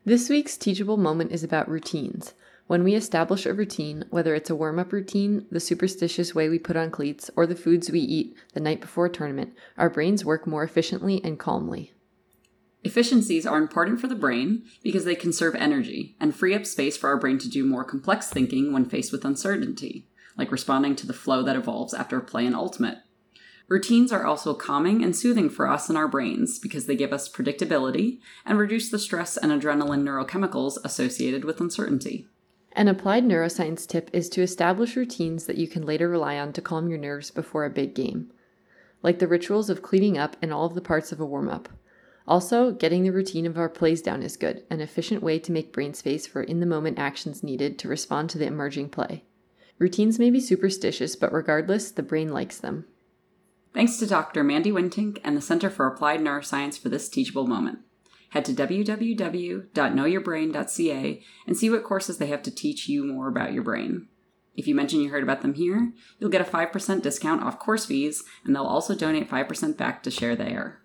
This 0.05 0.29
week's 0.29 0.55
teachable 0.55 0.97
moment 0.97 1.31
is 1.31 1.43
about 1.43 1.67
routines. 1.67 2.35
When 2.67 2.83
we 2.83 2.93
establish 2.93 3.47
a 3.47 3.53
routine, 3.55 4.05
whether 4.11 4.35
it's 4.35 4.51
a 4.51 4.55
warm 4.55 4.77
up 4.77 4.93
routine, 4.93 5.47
the 5.49 5.59
superstitious 5.59 6.35
way 6.35 6.49
we 6.49 6.59
put 6.59 6.77
on 6.77 6.91
cleats, 6.91 7.31
or 7.35 7.47
the 7.47 7.55
foods 7.55 7.89
we 7.89 7.99
eat 7.99 8.35
the 8.53 8.59
night 8.59 8.79
before 8.79 9.07
a 9.07 9.09
tournament, 9.09 9.53
our 9.75 9.89
brains 9.89 10.23
work 10.23 10.45
more 10.45 10.63
efficiently 10.63 11.19
and 11.23 11.39
calmly. 11.39 11.93
Efficiencies 12.83 13.47
are 13.47 13.57
important 13.57 13.99
for 13.99 14.07
the 14.07 14.13
brain 14.13 14.65
because 14.83 15.03
they 15.03 15.15
conserve 15.15 15.55
energy 15.55 16.15
and 16.19 16.35
free 16.35 16.53
up 16.53 16.67
space 16.67 16.95
for 16.95 17.09
our 17.09 17.17
brain 17.17 17.39
to 17.39 17.49
do 17.49 17.65
more 17.65 17.83
complex 17.83 18.29
thinking 18.29 18.71
when 18.71 18.85
faced 18.85 19.11
with 19.11 19.25
uncertainty, 19.25 20.07
like 20.37 20.51
responding 20.51 20.95
to 20.95 21.07
the 21.07 21.11
flow 21.11 21.41
that 21.41 21.55
evolves 21.55 21.95
after 21.95 22.17
a 22.17 22.21
play 22.21 22.45
in 22.45 22.53
Ultimate. 22.53 22.99
Routines 23.71 24.11
are 24.11 24.25
also 24.25 24.53
calming 24.53 25.01
and 25.01 25.15
soothing 25.15 25.49
for 25.49 25.65
us 25.65 25.87
and 25.87 25.97
our 25.97 26.09
brains 26.09 26.59
because 26.59 26.87
they 26.87 26.95
give 26.97 27.13
us 27.13 27.31
predictability 27.31 28.19
and 28.45 28.59
reduce 28.59 28.91
the 28.91 28.99
stress 28.99 29.37
and 29.37 29.49
adrenaline 29.49 30.03
neurochemicals 30.03 30.75
associated 30.83 31.45
with 31.45 31.61
uncertainty. 31.61 32.27
An 32.73 32.89
applied 32.89 33.23
neuroscience 33.23 33.87
tip 33.87 34.09
is 34.11 34.27
to 34.31 34.41
establish 34.41 34.97
routines 34.97 35.45
that 35.45 35.55
you 35.55 35.69
can 35.69 35.85
later 35.85 36.09
rely 36.09 36.37
on 36.37 36.51
to 36.51 36.61
calm 36.61 36.89
your 36.89 36.97
nerves 36.97 37.31
before 37.31 37.63
a 37.63 37.69
big 37.69 37.95
game, 37.95 38.33
like 39.03 39.19
the 39.19 39.27
rituals 39.29 39.69
of 39.69 39.81
cleaning 39.81 40.17
up 40.17 40.35
and 40.41 40.51
all 40.51 40.65
of 40.65 40.75
the 40.75 40.81
parts 40.81 41.13
of 41.13 41.21
a 41.21 41.25
warm 41.25 41.47
up. 41.47 41.69
Also, 42.27 42.73
getting 42.73 43.03
the 43.03 43.13
routine 43.13 43.45
of 43.45 43.57
our 43.57 43.69
plays 43.69 44.01
down 44.01 44.21
is 44.21 44.35
good, 44.35 44.65
an 44.69 44.81
efficient 44.81 45.23
way 45.23 45.39
to 45.39 45.53
make 45.53 45.71
brain 45.71 45.93
space 45.93 46.27
for 46.27 46.43
in 46.43 46.59
the 46.59 46.65
moment 46.65 46.99
actions 46.99 47.41
needed 47.41 47.79
to 47.79 47.87
respond 47.87 48.29
to 48.29 48.37
the 48.37 48.47
emerging 48.47 48.89
play. 48.89 49.23
Routines 49.79 50.19
may 50.19 50.29
be 50.29 50.41
superstitious, 50.41 51.15
but 51.15 51.31
regardless, 51.31 51.91
the 51.91 52.03
brain 52.03 52.33
likes 52.33 52.57
them. 52.57 52.83
Thanks 53.73 53.97
to 53.97 54.05
Dr. 54.05 54.43
Mandy 54.43 54.71
Wintink 54.71 55.19
and 55.23 55.35
the 55.35 55.41
Center 55.41 55.69
for 55.69 55.87
Applied 55.87 56.19
Neuroscience 56.19 56.77
for 56.77 56.89
this 56.89 57.09
teachable 57.09 57.47
moment. 57.47 57.79
head 58.31 58.43
to 58.45 58.53
www.knowyourbrain.ca 58.53 61.21
and 61.45 61.57
see 61.57 61.69
what 61.69 61.83
courses 61.83 62.17
they 62.17 62.27
have 62.27 62.41
to 62.41 62.51
teach 62.51 62.87
you 62.87 63.05
more 63.05 63.27
about 63.27 63.51
your 63.53 63.63
brain. 63.63 64.07
If 64.55 64.67
you 64.67 64.75
mention 64.75 65.01
you 65.01 65.09
heard 65.09 65.23
about 65.23 65.41
them 65.41 65.53
here, 65.53 65.91
you'll 66.19 66.29
get 66.29 66.41
a 66.41 66.45
5% 66.45 67.01
discount 67.01 67.43
off 67.43 67.59
course 67.59 67.85
fees, 67.85 68.23
and 68.45 68.55
they'll 68.55 68.63
also 68.63 68.95
donate 68.95 69.29
5% 69.29 69.77
back 69.77 70.03
to 70.03 70.11
Share 70.11 70.35
the 70.35 70.47
Air. 70.47 70.77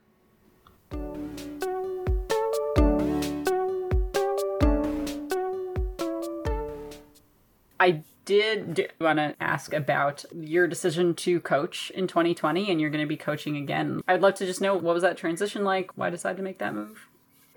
I 7.79 8.03
did 8.27 8.93
want 9.01 9.19
to 9.19 9.35
ask 9.41 9.73
about 9.73 10.27
your 10.35 10.67
decision 10.67 11.15
to 11.15 11.41
coach 11.41 11.91
in 11.95 12.07
2020 12.07 12.71
and 12.71 12.81
you're 12.81 12.91
going 12.91 13.03
to 13.05 13.09
be 13.09 13.17
coaching 13.17 13.57
again. 13.57 14.03
I'd 14.07 14.21
love 14.21 14.35
to 14.35 14.47
just 14.47 14.61
know 14.61 14.75
what 14.75 14.93
was 14.93 15.03
that 15.03 15.17
transition 15.17 15.65
like? 15.65 15.97
Why 15.97 16.11
decide 16.11 16.37
to 16.37 16.43
make 16.43 16.59
that 16.59 16.75
move? 16.75 17.07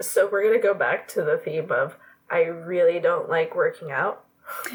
So 0.02 0.30
we're 0.32 0.44
gonna 0.44 0.62
go 0.62 0.74
back 0.74 1.10
to 1.10 1.24
the 1.24 1.38
theme 1.38 1.72
of 1.72 1.98
I 2.30 2.44
really 2.44 3.00
don't 3.00 3.30
like 3.30 3.56
working 3.56 3.92
out. 3.92 4.24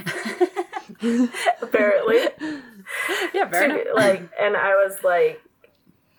Apparently, 1.63 2.19
Yeah, 3.33 3.49
fair 3.49 3.95
like, 3.95 4.23
and 4.39 4.57
I 4.57 4.75
was 4.75 4.99
like, 5.03 5.41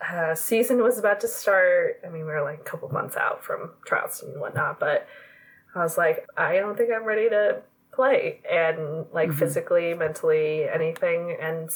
uh, 0.10 0.34
season 0.36 0.82
was 0.82 0.98
about 0.98 1.20
to 1.22 1.28
start. 1.28 2.02
I 2.06 2.10
mean, 2.10 2.26
we 2.26 2.32
were 2.32 2.42
like 2.42 2.62
a 2.62 2.64
couple 2.64 2.90
months 2.90 3.16
out 3.16 3.44
from 3.44 3.72
trials 3.86 4.24
and 4.24 4.40
whatnot, 4.42 4.80
but 4.80 5.08
I 5.74 5.80
was 5.80 5.98
like, 5.98 6.28
I 6.36 6.56
don't 6.56 6.76
think 6.78 6.90
I'm 6.94 7.06
ready 7.06 7.30
to 7.30 7.62
play, 7.96 8.42
and 8.50 9.06
like 9.14 9.30
mm-hmm. 9.30 9.40
physically, 9.40 9.94
mentally, 9.94 10.66
anything. 10.68 11.36
And 11.42 11.70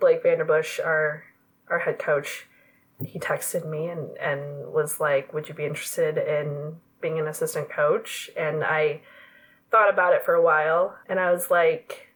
Blake 0.00 0.22
Vanderbush, 0.24 0.84
our 0.84 1.24
our 1.68 1.78
head 1.78 1.98
coach, 1.98 2.46
he 3.04 3.18
texted 3.18 3.68
me 3.68 3.88
and 3.88 4.16
and 4.18 4.72
was 4.72 5.00
like, 5.00 5.32
"Would 5.32 5.48
you 5.48 5.54
be 5.54 5.64
interested 5.64 6.18
in 6.18 6.76
being 7.00 7.18
an 7.18 7.28
assistant 7.28 7.70
coach?" 7.70 8.30
And 8.36 8.64
I 8.64 9.02
thought 9.70 9.92
about 9.92 10.12
it 10.12 10.24
for 10.24 10.34
a 10.34 10.42
while, 10.42 10.96
and 11.08 11.20
I 11.20 11.32
was 11.32 11.50
like, 11.50 12.08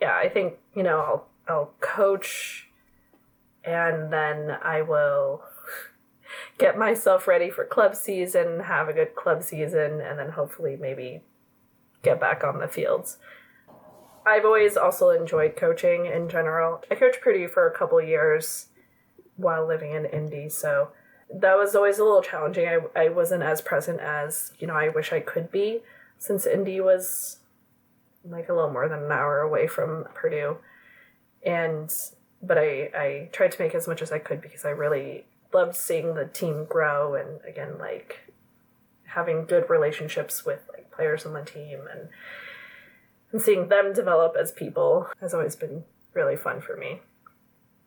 "Yeah, 0.00 0.16
I 0.16 0.28
think 0.28 0.54
you 0.74 0.82
know 0.82 0.98
I'll 1.00 1.28
I'll 1.48 1.74
coach, 1.80 2.68
and 3.64 4.12
then 4.12 4.56
I 4.62 4.82
will." 4.82 5.42
Get 6.58 6.78
myself 6.78 7.28
ready 7.28 7.50
for 7.50 7.64
club 7.64 7.94
season, 7.94 8.60
have 8.60 8.88
a 8.88 8.92
good 8.92 9.14
club 9.14 9.42
season, 9.42 10.00
and 10.00 10.18
then 10.18 10.30
hopefully 10.30 10.76
maybe 10.80 11.22
get 12.04 12.20
back 12.20 12.44
on 12.44 12.58
the 12.58 12.68
fields. 12.68 13.18
I've 14.26 14.44
always 14.44 14.76
also 14.76 15.10
enjoyed 15.10 15.56
coaching 15.56 16.06
in 16.06 16.28
general. 16.28 16.82
I 16.90 16.94
coached 16.94 17.20
Purdue 17.20 17.48
for 17.48 17.68
a 17.68 17.76
couple 17.76 18.00
years 18.00 18.68
while 19.36 19.66
living 19.66 19.92
in 19.92 20.06
Indy, 20.06 20.48
so 20.48 20.88
that 21.32 21.58
was 21.58 21.74
always 21.74 21.98
a 21.98 22.04
little 22.04 22.22
challenging. 22.22 22.66
I, 22.68 22.78
I 22.96 23.08
wasn't 23.08 23.42
as 23.42 23.60
present 23.60 24.00
as, 24.00 24.52
you 24.58 24.66
know, 24.66 24.74
I 24.74 24.88
wish 24.88 25.12
I 25.12 25.20
could 25.20 25.50
be 25.50 25.80
since 26.18 26.46
Indy 26.46 26.80
was 26.80 27.38
like 28.24 28.48
a 28.48 28.54
little 28.54 28.70
more 28.70 28.88
than 28.88 29.04
an 29.04 29.12
hour 29.12 29.40
away 29.40 29.66
from 29.66 30.06
Purdue. 30.14 30.58
And 31.44 31.92
but 32.42 32.58
I, 32.58 32.90
I 32.94 33.28
tried 33.32 33.52
to 33.52 33.62
make 33.62 33.74
as 33.74 33.88
much 33.88 34.02
as 34.02 34.12
I 34.12 34.18
could 34.18 34.40
because 34.40 34.64
I 34.64 34.70
really 34.70 35.24
loved 35.52 35.76
seeing 35.76 36.14
the 36.14 36.26
team 36.26 36.64
grow 36.64 37.14
and 37.14 37.40
again 37.46 37.78
like 37.78 38.33
having 39.14 39.44
good 39.44 39.68
relationships 39.70 40.44
with 40.44 40.60
like 40.72 40.90
players 40.90 41.24
on 41.26 41.32
the 41.32 41.42
team 41.42 41.80
and 41.90 42.08
and 43.32 43.42
seeing 43.42 43.68
them 43.68 43.92
develop 43.92 44.36
as 44.38 44.52
people 44.52 45.08
has 45.20 45.34
always 45.34 45.56
been 45.56 45.82
really 46.12 46.36
fun 46.36 46.60
for 46.60 46.76
me. 46.76 47.00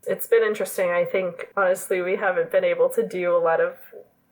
It's 0.05 0.28
been 0.28 0.43
interesting. 0.43 0.89
I 0.89 1.05
think 1.05 1.49
honestly 1.55 2.01
we 2.01 2.15
haven't 2.15 2.51
been 2.51 2.63
able 2.63 2.89
to 2.89 3.07
do 3.07 3.36
a 3.36 3.39
lot 3.39 3.61
of 3.61 3.75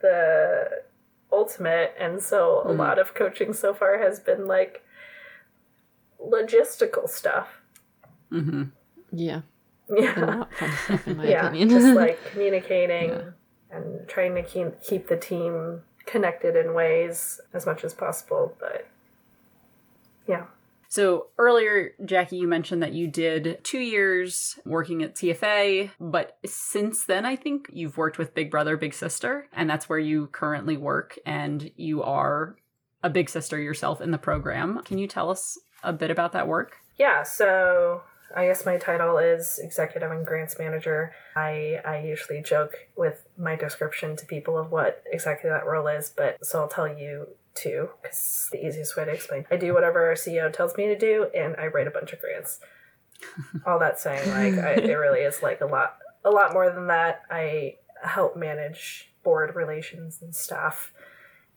the 0.01 0.83
ultimate 1.31 1.93
and 1.99 2.21
so 2.21 2.61
a 2.61 2.67
mm-hmm. 2.67 2.79
lot 2.79 2.99
of 2.99 3.13
coaching 3.13 3.53
so 3.53 3.73
far 3.73 3.97
has 3.97 4.19
been 4.19 4.47
like 4.47 4.83
logistical 6.21 7.09
stuff. 7.09 7.61
Mm-hmm. 8.31 8.63
Yeah. 9.11 9.41
Yeah. 9.95 10.45
Stuff, 10.55 11.07
in 11.07 11.17
my 11.17 11.27
yeah, 11.27 11.47
opinion. 11.47 11.69
just 11.69 11.95
like 11.95 12.19
communicating 12.31 13.21
and 13.69 14.07
trying 14.07 14.33
to 14.33 14.41
keep 14.41 14.81
keep 14.81 15.07
the 15.07 15.15
team 15.15 15.83
connected 16.05 16.55
in 16.55 16.73
ways 16.73 17.39
as 17.53 17.65
much 17.65 17.83
as 17.83 17.93
possible. 17.93 18.55
But 18.59 18.87
yeah, 20.27 20.45
So 20.87 21.27
earlier, 21.37 21.93
Jackie, 22.03 22.37
you 22.37 22.47
mentioned 22.47 22.81
that 22.81 22.93
you 22.93 23.07
did 23.07 23.59
two 23.63 23.79
years 23.79 24.59
working 24.65 25.03
at 25.03 25.15
TFA, 25.15 25.91
but 25.99 26.37
since 26.45 27.03
then, 27.05 27.25
I 27.25 27.35
think 27.35 27.69
you've 27.73 27.97
worked 27.97 28.17
with 28.17 28.33
Big 28.33 28.49
Brother, 28.49 28.77
Big 28.77 28.93
Sister, 28.93 29.47
and 29.53 29.69
that's 29.69 29.87
where 29.89 29.99
you 29.99 30.27
currently 30.27 30.77
work, 30.77 31.17
and 31.25 31.69
you 31.75 32.01
are 32.01 32.55
a 33.03 33.09
big 33.09 33.29
sister 33.29 33.59
yourself 33.59 34.01
in 34.01 34.11
the 34.11 34.17
program. 34.17 34.81
Can 34.83 34.97
you 34.97 35.07
tell 35.07 35.29
us 35.29 35.59
a 35.83 35.93
bit 35.93 36.09
about 36.09 36.31
that 36.31 36.47
work? 36.47 36.77
yeah. 36.97 37.23
So 37.23 38.01
I 38.35 38.47
guess 38.47 38.65
my 38.65 38.77
title 38.77 39.17
is 39.17 39.59
executive 39.59 40.11
and 40.11 40.25
grants 40.25 40.59
manager. 40.59 41.13
I 41.35 41.79
I 41.85 41.99
usually 41.99 42.41
joke 42.41 42.75
with 42.95 43.25
my 43.37 43.55
description 43.55 44.15
to 44.17 44.25
people 44.25 44.57
of 44.57 44.71
what 44.71 45.03
exactly 45.09 45.49
that 45.49 45.65
role 45.65 45.87
is, 45.87 46.09
but 46.15 46.45
so 46.45 46.59
I'll 46.59 46.67
tell 46.67 46.87
you 46.87 47.27
too, 47.55 47.89
because 48.01 48.17
it's 48.17 48.49
the 48.51 48.65
easiest 48.65 48.97
way 48.97 49.05
to 49.05 49.11
explain. 49.11 49.45
I 49.49 49.55
do 49.55 49.73
whatever 49.73 50.05
our 50.05 50.15
CEO 50.15 50.51
tells 50.51 50.75
me 50.75 50.87
to 50.87 50.97
do, 50.97 51.27
and 51.33 51.55
I 51.55 51.67
write 51.67 51.87
a 51.87 51.91
bunch 51.91 52.13
of 52.13 52.19
grants. 52.19 52.59
All 53.65 53.79
that 53.79 53.99
saying, 53.99 54.29
like, 54.29 54.63
I, 54.63 54.71
it 54.73 54.93
really 54.93 55.21
is 55.21 55.41
like 55.41 55.61
a 55.61 55.65
lot, 55.65 55.97
a 56.23 56.29
lot 56.29 56.53
more 56.53 56.69
than 56.69 56.87
that. 56.87 57.21
I 57.31 57.75
help 58.03 58.35
manage 58.35 59.13
board 59.23 59.55
relations 59.55 60.21
and 60.21 60.35
staff 60.35 60.93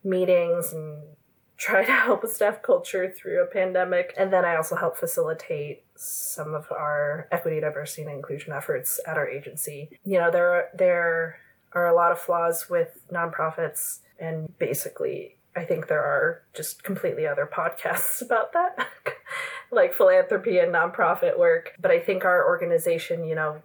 meetings 0.05 0.73
and 0.73 1.03
try 1.59 1.85
to 1.85 1.93
help 1.93 2.23
with 2.23 2.33
staff 2.33 2.63
culture 2.63 3.11
through 3.11 3.43
a 3.43 3.47
pandemic. 3.47 4.15
And 4.17 4.33
then 4.33 4.45
I 4.45 4.57
also 4.57 4.77
help 4.77 4.97
facilitate 4.97 5.83
some 6.01 6.55
of 6.55 6.71
our 6.71 7.29
equity, 7.33 7.61
diversity, 7.61 8.03
and 8.03 8.13
inclusion 8.13 8.53
efforts 8.53 9.01
at 9.07 9.17
our 9.17 9.29
agency. 9.29 9.91
You 10.05 10.19
know, 10.19 10.31
there 10.31 10.51
are, 10.51 10.69
there 10.75 11.41
are 11.73 11.87
a 11.89 11.95
lot 11.95 12.13
of 12.13 12.19
flaws 12.19 12.69
with 12.71 13.01
nonprofits, 13.13 13.99
and 14.19 14.57
basically, 14.59 15.37
I 15.57 15.65
think 15.65 15.89
there 15.89 16.03
are 16.03 16.43
just 16.55 16.83
completely 16.83 17.27
other 17.27 17.51
podcasts 17.53 18.23
about 18.27 18.53
that, 18.53 18.89
like 19.71 19.93
philanthropy 19.93 20.59
and 20.59 20.73
nonprofit 20.73 21.39
work. 21.39 21.75
But 21.81 21.91
I 21.91 22.01
think 22.01 22.25
our 22.25 22.47
organization, 22.47 23.25
you 23.25 23.35
know, 23.35 23.63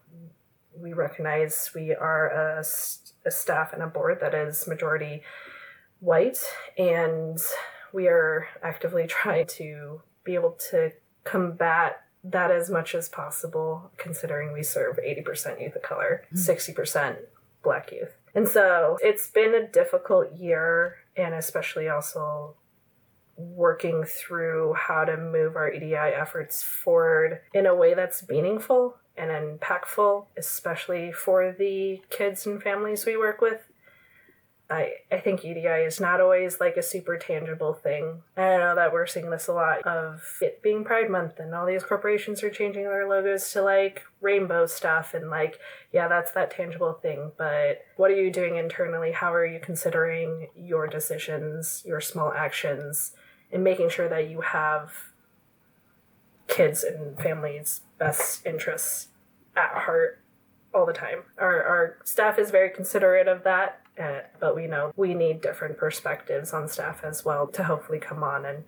we 0.75 0.93
recognize 0.93 1.71
we 1.75 1.93
are 1.93 2.27
a, 2.27 2.59
a 3.25 3.31
staff 3.31 3.73
and 3.73 3.83
a 3.83 3.87
board 3.87 4.19
that 4.21 4.33
is 4.33 4.67
majority 4.67 5.21
white, 5.99 6.39
and 6.77 7.39
we 7.93 8.07
are 8.07 8.47
actively 8.61 9.07
trying 9.07 9.47
to 9.47 10.01
be 10.23 10.35
able 10.35 10.57
to 10.71 10.91
combat 11.23 12.02
that 12.23 12.51
as 12.51 12.69
much 12.69 12.95
as 12.95 13.09
possible, 13.09 13.91
considering 13.97 14.53
we 14.53 14.63
serve 14.63 14.97
80% 14.97 15.61
youth 15.61 15.75
of 15.75 15.81
color, 15.81 16.23
hmm. 16.29 16.37
60% 16.37 17.17
black 17.63 17.91
youth. 17.91 18.15
And 18.35 18.47
so 18.47 18.97
it's 19.01 19.27
been 19.27 19.53
a 19.53 19.67
difficult 19.67 20.33
year, 20.35 20.97
and 21.15 21.33
especially 21.33 21.87
also 21.87 22.55
working 23.35 24.03
through 24.03 24.73
how 24.73 25.05
to 25.05 25.17
move 25.17 25.55
our 25.55 25.71
EDI 25.71 25.95
efforts 25.95 26.63
forward 26.63 27.41
in 27.53 27.65
a 27.65 27.75
way 27.75 27.93
that's 27.93 28.27
meaningful 28.27 28.97
and 29.17 29.31
impactful, 29.31 30.25
especially 30.37 31.11
for 31.11 31.55
the 31.57 32.01
kids 32.09 32.45
and 32.45 32.61
families 32.61 33.05
we 33.05 33.17
work 33.17 33.41
with. 33.41 33.61
I, 34.73 34.93
I 35.11 35.19
think 35.19 35.45
EDI 35.45 35.85
is 35.85 35.99
not 35.99 36.19
always 36.19 36.59
like 36.59 36.77
a 36.77 36.81
super 36.81 37.17
tangible 37.17 37.73
thing. 37.73 38.23
I 38.35 38.57
know 38.57 38.73
that 38.75 38.91
we're 38.91 39.05
seeing 39.05 39.29
this 39.29 39.47
a 39.47 39.53
lot 39.53 39.83
of 39.83 40.21
it 40.41 40.63
being 40.63 40.83
Pride 40.83 41.09
Month 41.09 41.39
and 41.39 41.53
all 41.53 41.65
these 41.65 41.83
corporations 41.83 42.41
are 42.41 42.49
changing 42.49 42.83
their 42.83 43.07
logos 43.07 43.51
to 43.51 43.61
like 43.61 44.03
rainbow 44.19 44.65
stuff 44.65 45.13
and 45.13 45.29
like, 45.29 45.59
yeah, 45.91 46.07
that's 46.07 46.31
that 46.31 46.49
tangible 46.49 46.93
thing. 46.93 47.31
But 47.37 47.85
what 47.97 48.09
are 48.09 48.21
you 48.21 48.31
doing 48.31 48.55
internally? 48.55 49.11
How 49.11 49.31
are 49.31 49.45
you 49.45 49.59
considering 49.59 50.47
your 50.55 50.87
decisions, 50.87 51.83
your 51.85 52.01
small 52.01 52.33
actions, 52.33 53.11
and 53.51 53.63
making 53.63 53.89
sure 53.89 54.09
that 54.09 54.27
you 54.27 54.41
have 54.41 54.91
kids 56.47 56.83
and 56.83 57.17
families' 57.19 57.81
best 57.99 58.45
interests 58.45 59.09
at 59.55 59.69
heart 59.71 60.19
all 60.73 60.85
the 60.85 60.93
time. 60.93 61.19
Our, 61.37 61.63
our 61.63 61.97
staff 62.03 62.39
is 62.39 62.51
very 62.51 62.69
considerate 62.69 63.27
of 63.27 63.43
that, 63.43 63.82
uh, 64.01 64.21
but 64.39 64.55
we 64.55 64.67
know 64.67 64.91
we 64.95 65.13
need 65.13 65.41
different 65.41 65.77
perspectives 65.77 66.53
on 66.53 66.67
staff 66.67 67.03
as 67.03 67.23
well 67.23 67.47
to 67.47 67.63
hopefully 67.63 67.99
come 67.99 68.23
on 68.23 68.45
and 68.45 68.63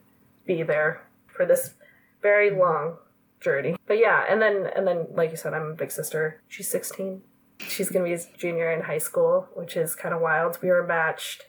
be 0.45 0.63
there 0.63 1.07
for 1.27 1.45
this 1.45 1.73
very 2.21 2.51
long 2.51 2.97
journey. 3.41 3.75
But 3.87 3.97
yeah, 3.99 4.23
and 4.29 4.41
then 4.41 4.69
and 4.75 4.87
then 4.87 5.07
like 5.11 5.31
you 5.31 5.37
said, 5.37 5.53
I'm 5.53 5.71
a 5.71 5.75
big 5.75 5.91
sister. 5.91 6.41
She's 6.47 6.69
16. 6.69 7.21
She's 7.59 7.89
gonna 7.89 8.05
be 8.05 8.13
a 8.13 8.19
junior 8.37 8.71
in 8.71 8.81
high 8.81 8.97
school, 8.97 9.47
which 9.53 9.75
is 9.77 9.95
kind 9.95 10.13
of 10.13 10.21
wild. 10.21 10.59
We 10.61 10.69
were 10.69 10.85
matched 10.85 11.43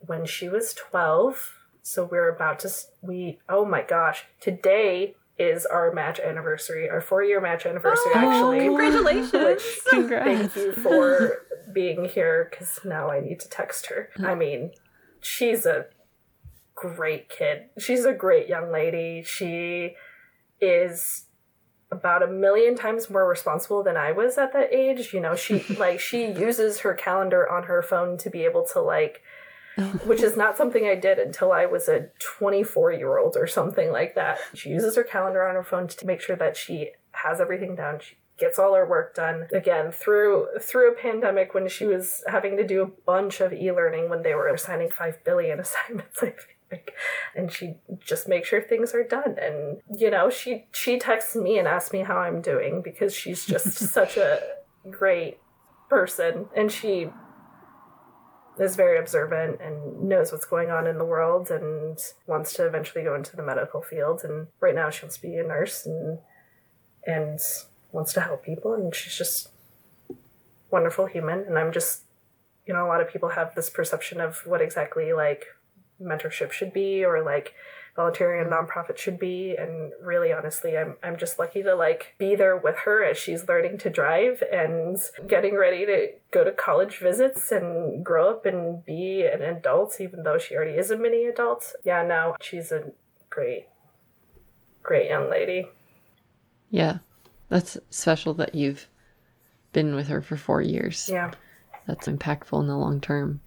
when 0.00 0.26
she 0.26 0.48
was 0.48 0.74
12, 0.74 1.54
so 1.82 2.04
we're 2.04 2.28
about 2.28 2.58
to 2.60 2.70
we. 3.00 3.38
Oh 3.48 3.64
my 3.64 3.82
gosh, 3.82 4.24
today 4.40 5.14
is 5.38 5.66
our 5.66 5.92
match 5.92 6.20
anniversary, 6.20 6.88
our 6.88 7.00
four 7.00 7.22
year 7.22 7.40
match 7.40 7.66
anniversary. 7.66 8.12
actually, 8.14 8.60
Congratulations! 8.60 9.62
Thank 9.90 10.56
you 10.56 10.72
for 10.72 11.42
being 11.74 12.06
here 12.06 12.48
because 12.50 12.80
now 12.84 13.10
I 13.10 13.20
need 13.20 13.40
to 13.40 13.48
text 13.48 13.86
her. 13.86 14.08
I 14.18 14.34
mm. 14.34 14.38
mean, 14.38 14.70
she's 15.20 15.66
a 15.66 15.86
great 16.74 17.28
kid. 17.28 17.64
She's 17.78 18.04
a 18.04 18.12
great 18.12 18.48
young 18.48 18.72
lady. 18.72 19.22
She 19.26 19.96
is 20.60 21.26
about 21.90 22.22
a 22.22 22.26
million 22.26 22.76
times 22.76 23.08
more 23.10 23.28
responsible 23.28 23.82
than 23.82 23.96
I 23.96 24.12
was 24.12 24.38
at 24.38 24.52
that 24.52 24.72
age. 24.72 25.12
You 25.12 25.20
know, 25.20 25.34
she 25.34 25.64
like 25.78 26.00
she 26.00 26.26
uses 26.26 26.80
her 26.80 26.94
calendar 26.94 27.50
on 27.50 27.64
her 27.64 27.82
phone 27.82 28.16
to 28.18 28.30
be 28.30 28.44
able 28.44 28.66
to 28.72 28.80
like 28.80 29.22
oh. 29.78 29.82
which 30.04 30.22
is 30.22 30.36
not 30.36 30.56
something 30.56 30.86
I 30.86 30.94
did 30.94 31.18
until 31.18 31.52
I 31.52 31.66
was 31.66 31.88
a 31.88 32.08
24 32.18 32.92
year 32.92 33.18
old 33.18 33.36
or 33.36 33.46
something 33.46 33.90
like 33.90 34.14
that. 34.14 34.38
She 34.54 34.70
uses 34.70 34.96
her 34.96 35.04
calendar 35.04 35.46
on 35.46 35.54
her 35.54 35.64
phone 35.64 35.88
to 35.88 36.06
make 36.06 36.20
sure 36.20 36.36
that 36.36 36.56
she 36.56 36.90
has 37.12 37.40
everything 37.40 37.76
down. 37.76 38.00
She 38.00 38.16
gets 38.38 38.58
all 38.58 38.74
her 38.74 38.86
work 38.86 39.14
done 39.14 39.46
again 39.52 39.92
through 39.92 40.48
through 40.60 40.92
a 40.92 40.96
pandemic 40.96 41.54
when 41.54 41.68
she 41.68 41.86
was 41.86 42.24
having 42.26 42.56
to 42.56 42.66
do 42.66 42.82
a 42.82 42.86
bunch 42.86 43.40
of 43.40 43.52
e-learning 43.52 44.10
when 44.10 44.22
they 44.22 44.34
were 44.34 44.48
assigning 44.48 44.90
5 44.90 45.24
billion 45.24 45.60
assignments 45.66 46.22
I 46.22 46.34
think. 46.70 46.92
And 47.36 47.52
she 47.52 47.76
just 48.00 48.28
makes 48.28 48.48
sure 48.48 48.60
things 48.60 48.94
are 48.94 49.04
done. 49.04 49.36
And 49.40 49.80
you 49.96 50.10
know 50.10 50.30
she 50.30 50.66
she 50.72 50.98
texts 50.98 51.36
me 51.36 51.58
and 51.58 51.68
asks 51.68 51.92
me 51.92 52.00
how 52.00 52.18
I'm 52.18 52.42
doing 52.42 52.82
because 52.82 53.14
she's 53.14 53.46
just 53.46 53.72
such 53.92 54.16
a 54.16 54.40
great 54.90 55.38
person. 55.88 56.46
And 56.56 56.72
she 56.72 57.10
is 58.58 58.76
very 58.76 58.98
observant 58.98 59.60
and 59.60 60.08
knows 60.08 60.30
what's 60.30 60.44
going 60.44 60.70
on 60.70 60.86
in 60.86 60.98
the 60.98 61.04
world 61.04 61.50
and 61.50 61.98
wants 62.26 62.52
to 62.54 62.66
eventually 62.66 63.04
go 63.04 63.14
into 63.14 63.36
the 63.36 63.42
medical 63.42 63.82
field. 63.82 64.22
And 64.24 64.48
right 64.60 64.74
now 64.74 64.90
she 64.90 65.04
wants 65.04 65.16
to 65.16 65.22
be 65.22 65.36
a 65.36 65.44
nurse 65.44 65.86
and 65.86 66.18
and 67.06 67.38
wants 67.94 68.12
to 68.12 68.20
help 68.20 68.44
people 68.44 68.74
and 68.74 68.94
she's 68.94 69.16
just 69.16 69.48
wonderful 70.70 71.06
human 71.06 71.40
and 71.40 71.56
I'm 71.56 71.72
just 71.72 72.02
you 72.66 72.74
know 72.74 72.84
a 72.84 72.88
lot 72.88 73.00
of 73.00 73.08
people 73.08 73.30
have 73.30 73.54
this 73.54 73.70
perception 73.70 74.20
of 74.20 74.42
what 74.44 74.60
exactly 74.60 75.12
like 75.12 75.46
mentorship 76.02 76.50
should 76.50 76.72
be 76.72 77.04
or 77.04 77.22
like 77.22 77.54
volunteering 77.94 78.40
and 78.42 78.50
nonprofit 78.50 78.96
should 78.96 79.18
be 79.20 79.54
and 79.56 79.92
really 80.02 80.32
honestly 80.32 80.76
I'm 80.76 80.96
I'm 81.04 81.16
just 81.16 81.38
lucky 81.38 81.62
to 81.62 81.76
like 81.76 82.16
be 82.18 82.34
there 82.34 82.56
with 82.56 82.76
her 82.78 83.04
as 83.04 83.16
she's 83.16 83.46
learning 83.46 83.78
to 83.78 83.90
drive 83.90 84.42
and 84.52 84.98
getting 85.28 85.56
ready 85.56 85.86
to 85.86 86.08
go 86.32 86.42
to 86.42 86.50
college 86.50 86.98
visits 86.98 87.52
and 87.52 88.04
grow 88.04 88.30
up 88.30 88.44
and 88.44 88.84
be 88.84 89.24
an 89.24 89.42
adult 89.42 90.00
even 90.00 90.24
though 90.24 90.38
she 90.38 90.56
already 90.56 90.76
is 90.76 90.90
a 90.90 90.96
mini 90.96 91.26
adult. 91.26 91.72
Yeah, 91.84 92.02
now 92.02 92.34
she's 92.40 92.72
a 92.72 92.90
great 93.30 93.66
great 94.82 95.08
young 95.08 95.30
lady. 95.30 95.68
Yeah. 96.70 96.98
That's 97.48 97.78
special 97.90 98.34
that 98.34 98.54
you've 98.54 98.88
been 99.72 99.94
with 99.94 100.08
her 100.08 100.22
for 100.22 100.36
4 100.36 100.62
years. 100.62 101.08
Yeah. 101.10 101.32
That's 101.86 102.06
impactful 102.06 102.60
in 102.60 102.66
the 102.66 102.76
long 102.76 103.00
term. 103.00 103.40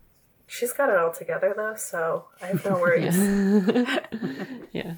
She's 0.45 0.71
got 0.71 0.89
it 0.89 0.97
all 0.97 1.11
together 1.11 1.53
though, 1.55 1.75
so 1.75 2.25
I 2.41 2.47
have 2.47 2.65
no 2.65 2.73
worries. 2.73 3.17
Yeah. 4.71 4.95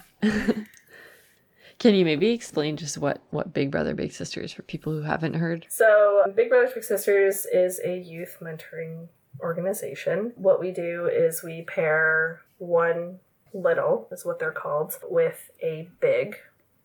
Can 1.79 1.95
you 1.95 2.03
maybe 2.03 2.31
explain 2.31 2.75
just 2.75 2.97
what 2.97 3.21
what 3.29 3.53
Big 3.53 3.71
Brother 3.71 3.95
Big 3.95 4.11
Sister 4.11 4.41
is 4.41 4.51
for 4.51 4.63
people 4.63 4.91
who 4.91 5.01
haven't 5.01 5.35
heard? 5.35 5.65
So, 5.69 6.23
Big 6.35 6.49
Brother 6.49 6.69
Big 6.73 6.83
Sisters 6.83 7.47
is 7.53 7.79
a 7.85 7.97
youth 7.97 8.37
mentoring 8.41 9.07
organization. 9.39 10.33
What 10.35 10.59
we 10.59 10.71
do 10.71 11.07
is 11.07 11.41
we 11.41 11.61
pair 11.61 12.41
one 12.57 13.19
little, 13.53 14.09
is 14.11 14.25
what 14.25 14.39
they're 14.39 14.51
called, 14.51 14.95
with 15.09 15.49
a 15.63 15.87
big. 16.01 16.35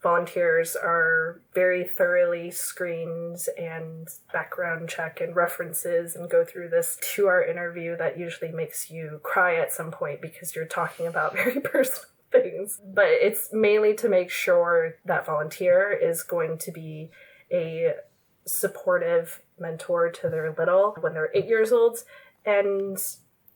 Volunteers 0.04 0.76
are 0.76 1.40
very 1.54 1.82
thoroughly 1.82 2.50
screened 2.50 3.38
and 3.58 4.06
background 4.34 4.86
check 4.86 5.18
and 5.22 5.34
references 5.34 6.14
and 6.14 6.28
go 6.28 6.44
through 6.44 6.68
this 6.68 6.98
two 7.00 7.26
hour 7.26 7.42
interview 7.42 7.96
that 7.96 8.18
usually 8.18 8.52
makes 8.52 8.90
you 8.90 9.18
cry 9.22 9.56
at 9.56 9.72
some 9.72 9.90
point 9.90 10.20
because 10.20 10.54
you're 10.54 10.66
talking 10.66 11.06
about 11.06 11.32
very 11.32 11.58
personal 11.58 12.04
things. 12.30 12.82
But 12.84 13.06
it's 13.06 13.50
mainly 13.50 13.94
to 13.94 14.10
make 14.10 14.30
sure 14.30 14.96
that 15.06 15.24
volunteer 15.24 15.90
is 15.90 16.22
going 16.22 16.58
to 16.58 16.70
be 16.70 17.10
a 17.50 17.94
supportive 18.44 19.40
mentor 19.58 20.10
to 20.10 20.28
their 20.28 20.54
little 20.58 20.96
when 21.00 21.14
they're 21.14 21.30
eight 21.34 21.46
years 21.46 21.72
old 21.72 21.96
and 22.44 22.98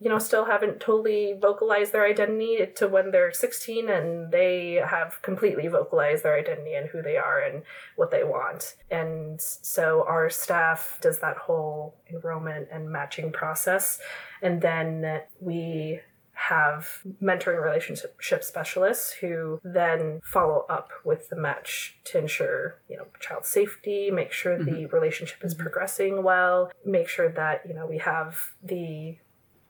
you 0.01 0.09
know 0.09 0.18
still 0.18 0.44
haven't 0.44 0.80
totally 0.80 1.34
vocalized 1.40 1.92
their 1.92 2.05
identity 2.05 2.59
to 2.76 2.86
when 2.86 3.11
they're 3.11 3.32
16 3.32 3.88
and 3.88 4.30
they 4.32 4.82
have 4.86 5.20
completely 5.22 5.66
vocalized 5.66 6.22
their 6.22 6.36
identity 6.36 6.74
and 6.74 6.88
who 6.88 7.03
they 7.03 7.16
are 7.16 7.40
and 7.40 7.62
what 7.96 8.11
they 8.11 8.22
want. 8.22 8.76
And 8.90 9.40
so 9.40 10.05
our 10.09 10.30
staff 10.30 10.99
does 11.03 11.18
that 11.18 11.36
whole 11.36 11.96
enrollment 12.11 12.68
and 12.70 12.90
matching 12.90 13.32
process. 13.32 13.99
And 14.40 14.61
then 14.61 15.22
we 15.40 16.01
have 16.38 17.01
mentoring 17.20 17.61
relationship 17.61 18.44
specialists 18.44 19.11
who 19.11 19.61
then 19.64 20.20
follow 20.22 20.64
up 20.70 20.90
with 21.05 21.28
the 21.30 21.36
match 21.36 21.99
to 22.05 22.16
ensure 22.16 22.76
you 22.88 22.96
know 22.96 23.07
child 23.18 23.44
safety 23.44 24.09
make 24.12 24.30
sure 24.30 24.57
the 24.57 24.70
mm-hmm. 24.70 24.94
relationship 24.94 25.44
is 25.44 25.53
mm-hmm. 25.53 25.64
progressing 25.64 26.22
well 26.22 26.70
make 26.86 27.09
sure 27.09 27.28
that 27.28 27.62
you 27.66 27.74
know 27.74 27.86
we 27.86 27.99
have 27.99 28.53
the 28.62 29.16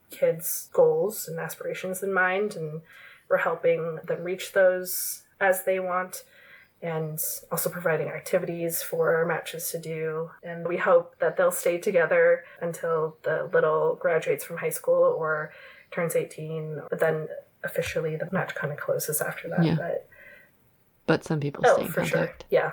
kids 0.09 0.69
goals 0.73 1.27
and 1.27 1.39
aspirations 1.39 2.03
in 2.03 2.13
mind 2.13 2.55
and 2.55 2.81
we're 3.29 3.37
helping 3.37 3.99
them 4.05 4.23
reach 4.23 4.53
those 4.53 5.23
as 5.39 5.63
they 5.63 5.79
want 5.79 6.23
and 6.81 7.19
also 7.51 7.69
providing 7.69 8.07
activities 8.07 8.81
for 8.81 9.15
our 9.15 9.25
matches 9.25 9.69
to 9.71 9.77
do. 9.77 10.31
And 10.43 10.67
we 10.67 10.77
hope 10.77 11.15
that 11.19 11.35
they'll 11.35 11.51
stay 11.51 11.77
together 11.77 12.45
until 12.61 13.17
the 13.23 13.49
little 13.53 13.95
graduates 13.95 14.45
from 14.45 14.57
high 14.57 14.69
school 14.69 15.03
or 15.17 15.51
turns 15.91 16.15
18. 16.15 16.83
But 16.89 16.99
then 16.99 17.27
officially 17.63 18.15
the 18.15 18.29
match 18.31 18.55
kind 18.55 18.71
of 18.71 18.79
closes 18.79 19.21
after 19.21 19.49
that. 19.49 19.63
Yeah. 19.63 19.75
But 19.75 20.07
But 21.05 21.23
some 21.25 21.39
people 21.41 21.63
oh, 21.67 21.75
stay 21.75 21.85
in 21.85 21.91
for 21.91 22.05
sure. 22.05 22.17
contact. 22.19 22.45
Yeah. 22.49 22.71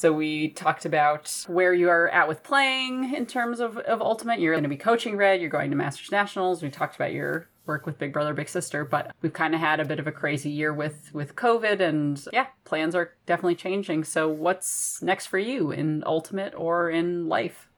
So 0.00 0.14
we 0.14 0.48
talked 0.48 0.86
about 0.86 1.44
where 1.46 1.74
you 1.74 1.90
are 1.90 2.08
at 2.08 2.26
with 2.26 2.42
playing 2.42 3.14
in 3.14 3.26
terms 3.26 3.60
of, 3.60 3.76
of 3.76 4.00
Ultimate. 4.00 4.40
You're 4.40 4.54
going 4.54 4.62
to 4.62 4.68
be 4.70 4.78
coaching 4.78 5.14
Red. 5.14 5.42
You're 5.42 5.50
going 5.50 5.68
to 5.68 5.76
Masters 5.76 6.10
Nationals. 6.10 6.62
We 6.62 6.70
talked 6.70 6.96
about 6.96 7.12
your 7.12 7.50
work 7.66 7.84
with 7.84 7.98
Big 7.98 8.10
Brother 8.10 8.32
Big 8.32 8.48
Sister, 8.48 8.82
but 8.82 9.14
we've 9.20 9.34
kind 9.34 9.54
of 9.54 9.60
had 9.60 9.78
a 9.78 9.84
bit 9.84 9.98
of 10.00 10.06
a 10.06 10.10
crazy 10.10 10.48
year 10.48 10.72
with 10.72 11.10
with 11.12 11.36
COVID, 11.36 11.80
and 11.80 12.26
yeah, 12.32 12.46
plans 12.64 12.94
are 12.94 13.12
definitely 13.26 13.56
changing. 13.56 14.04
So 14.04 14.26
what's 14.26 15.02
next 15.02 15.26
for 15.26 15.36
you 15.36 15.70
in 15.70 16.02
Ultimate 16.06 16.54
or 16.56 16.88
in 16.88 17.28
life? 17.28 17.68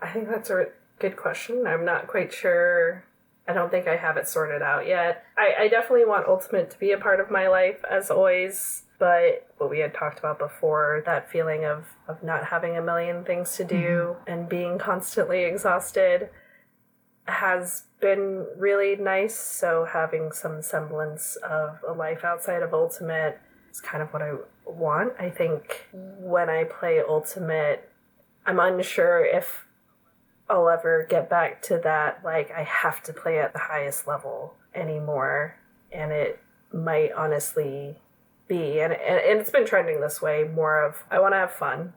I 0.00 0.12
think 0.12 0.28
that's 0.28 0.50
a 0.50 0.66
good 1.00 1.16
question. 1.16 1.66
I'm 1.66 1.84
not 1.84 2.06
quite 2.06 2.32
sure. 2.32 3.02
I 3.48 3.52
don't 3.52 3.72
think 3.72 3.88
I 3.88 3.96
have 3.96 4.16
it 4.16 4.28
sorted 4.28 4.62
out 4.62 4.86
yet. 4.86 5.24
I, 5.36 5.64
I 5.64 5.68
definitely 5.68 6.04
want 6.04 6.28
Ultimate 6.28 6.70
to 6.70 6.78
be 6.78 6.92
a 6.92 6.98
part 6.98 7.18
of 7.18 7.32
my 7.32 7.48
life, 7.48 7.84
as 7.90 8.12
always. 8.12 8.83
But 8.98 9.48
what 9.58 9.70
we 9.70 9.80
had 9.80 9.92
talked 9.92 10.18
about 10.18 10.38
before, 10.38 11.02
that 11.04 11.30
feeling 11.30 11.64
of, 11.64 11.86
of 12.06 12.22
not 12.22 12.44
having 12.44 12.76
a 12.76 12.82
million 12.82 13.24
things 13.24 13.56
to 13.56 13.64
do 13.64 14.16
mm-hmm. 14.16 14.30
and 14.30 14.48
being 14.48 14.78
constantly 14.78 15.44
exhausted 15.44 16.30
has 17.26 17.84
been 18.00 18.46
really 18.56 18.96
nice. 18.96 19.34
So 19.34 19.86
having 19.90 20.30
some 20.32 20.62
semblance 20.62 21.36
of 21.36 21.78
a 21.88 21.92
life 21.92 22.24
outside 22.24 22.62
of 22.62 22.72
Ultimate 22.72 23.40
is 23.70 23.80
kind 23.80 24.02
of 24.02 24.12
what 24.12 24.22
I 24.22 24.34
want. 24.66 25.14
I 25.18 25.30
think 25.30 25.88
when 25.92 26.48
I 26.48 26.64
play 26.64 27.00
Ultimate, 27.00 27.90
I'm 28.46 28.60
unsure 28.60 29.24
if 29.24 29.66
I'll 30.48 30.68
ever 30.68 31.06
get 31.08 31.30
back 31.30 31.62
to 31.62 31.80
that, 31.84 32.20
like, 32.22 32.50
I 32.50 32.62
have 32.64 33.02
to 33.04 33.12
play 33.14 33.38
at 33.38 33.54
the 33.54 33.58
highest 33.58 34.06
level 34.06 34.54
anymore. 34.74 35.56
And 35.90 36.12
it 36.12 36.38
might 36.70 37.12
honestly 37.12 37.96
be, 38.48 38.80
and, 38.80 38.92
and, 38.92 39.20
and 39.20 39.40
it's 39.40 39.50
been 39.50 39.66
trending 39.66 40.00
this 40.00 40.20
way 40.20 40.44
more 40.44 40.82
of, 40.82 41.02
I 41.10 41.20
want 41.20 41.34
to 41.34 41.38
have 41.38 41.52
fun. 41.52 41.92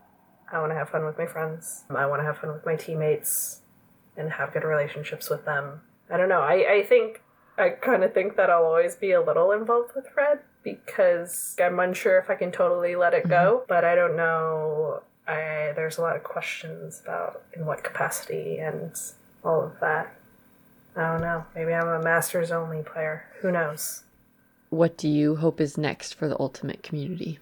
I 0.51 0.59
want 0.59 0.71
to 0.71 0.75
have 0.75 0.89
fun 0.89 1.05
with 1.05 1.17
my 1.17 1.25
friends. 1.25 1.83
I 1.89 2.05
want 2.05 2.21
to 2.21 2.25
have 2.25 2.37
fun 2.37 2.53
with 2.53 2.65
my 2.65 2.75
teammates 2.75 3.61
and 4.15 4.31
have 4.31 4.53
good 4.53 4.63
relationships 4.63 5.29
with 5.29 5.45
them. 5.45 5.81
I 6.09 6.17
don't 6.17 6.29
know. 6.29 6.41
I, 6.41 6.77
I 6.77 6.83
think, 6.83 7.21
I 7.57 7.69
kind 7.69 8.03
of 8.03 8.13
think 8.13 8.37
that 8.37 8.49
I'll 8.49 8.63
always 8.63 8.95
be 8.95 9.11
a 9.11 9.21
little 9.21 9.51
involved 9.51 9.91
with 9.95 10.05
Red 10.15 10.39
because 10.63 11.55
I'm 11.61 11.79
unsure 11.79 12.17
if 12.19 12.29
I 12.29 12.35
can 12.35 12.51
totally 12.51 12.95
let 12.95 13.13
it 13.13 13.27
go, 13.27 13.57
mm-hmm. 13.57 13.65
but 13.67 13.83
I 13.83 13.95
don't 13.95 14.15
know 14.15 15.01
I 15.27 15.73
there's 15.75 15.97
a 15.97 16.01
lot 16.01 16.15
of 16.15 16.23
questions 16.23 17.01
about 17.03 17.43
in 17.53 17.65
what 17.65 17.83
capacity 17.83 18.59
and 18.59 18.93
all 19.43 19.61
of 19.61 19.79
that. 19.81 20.15
I 20.95 21.11
don't 21.11 21.21
know. 21.21 21.45
Maybe 21.53 21.73
I'm 21.73 21.87
a 21.87 22.01
masters 22.01 22.51
only 22.51 22.81
player. 22.81 23.25
Who 23.41 23.51
knows? 23.51 24.03
What 24.69 24.97
do 24.97 25.07
you 25.07 25.37
hope 25.37 25.61
is 25.61 25.77
next 25.77 26.13
for 26.13 26.27
the 26.27 26.39
Ultimate 26.39 26.83
community? 26.83 27.39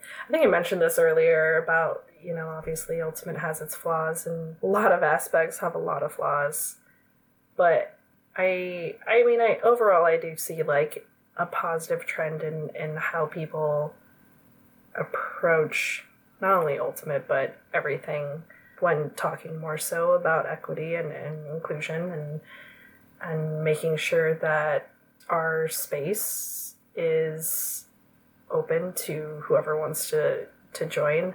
I 0.00 0.30
think 0.30 0.46
I 0.46 0.48
mentioned 0.48 0.80
this 0.80 0.98
earlier 0.98 1.62
about, 1.62 2.04
you 2.22 2.34
know, 2.34 2.48
obviously 2.48 3.00
Ultimate 3.00 3.38
has 3.38 3.60
its 3.60 3.74
flaws 3.74 4.26
and 4.26 4.56
a 4.62 4.66
lot 4.66 4.92
of 4.92 5.02
aspects 5.02 5.58
have 5.58 5.74
a 5.74 5.78
lot 5.78 6.02
of 6.02 6.12
flaws. 6.12 6.76
But 7.56 7.98
I 8.36 8.96
I 9.06 9.24
mean 9.24 9.40
I 9.40 9.58
overall 9.62 10.04
I 10.04 10.16
do 10.16 10.36
see 10.36 10.62
like 10.62 11.06
a 11.36 11.46
positive 11.46 12.06
trend 12.06 12.42
in, 12.42 12.70
in 12.74 12.96
how 12.96 13.26
people 13.26 13.94
approach 14.94 16.04
not 16.40 16.52
only 16.52 16.78
Ultimate, 16.78 17.26
but 17.26 17.56
everything 17.72 18.42
when 18.80 19.10
talking 19.10 19.58
more 19.60 19.78
so 19.78 20.12
about 20.12 20.46
equity 20.46 20.94
and, 20.94 21.10
and 21.12 21.46
inclusion 21.48 22.10
and 22.10 22.40
and 23.20 23.64
making 23.64 23.96
sure 23.96 24.34
that 24.34 24.90
our 25.28 25.68
space 25.68 26.76
is 26.96 27.86
open 28.50 28.92
to 28.92 29.42
whoever 29.44 29.78
wants 29.78 30.10
to 30.10 30.46
to 30.74 30.86
join. 30.86 31.34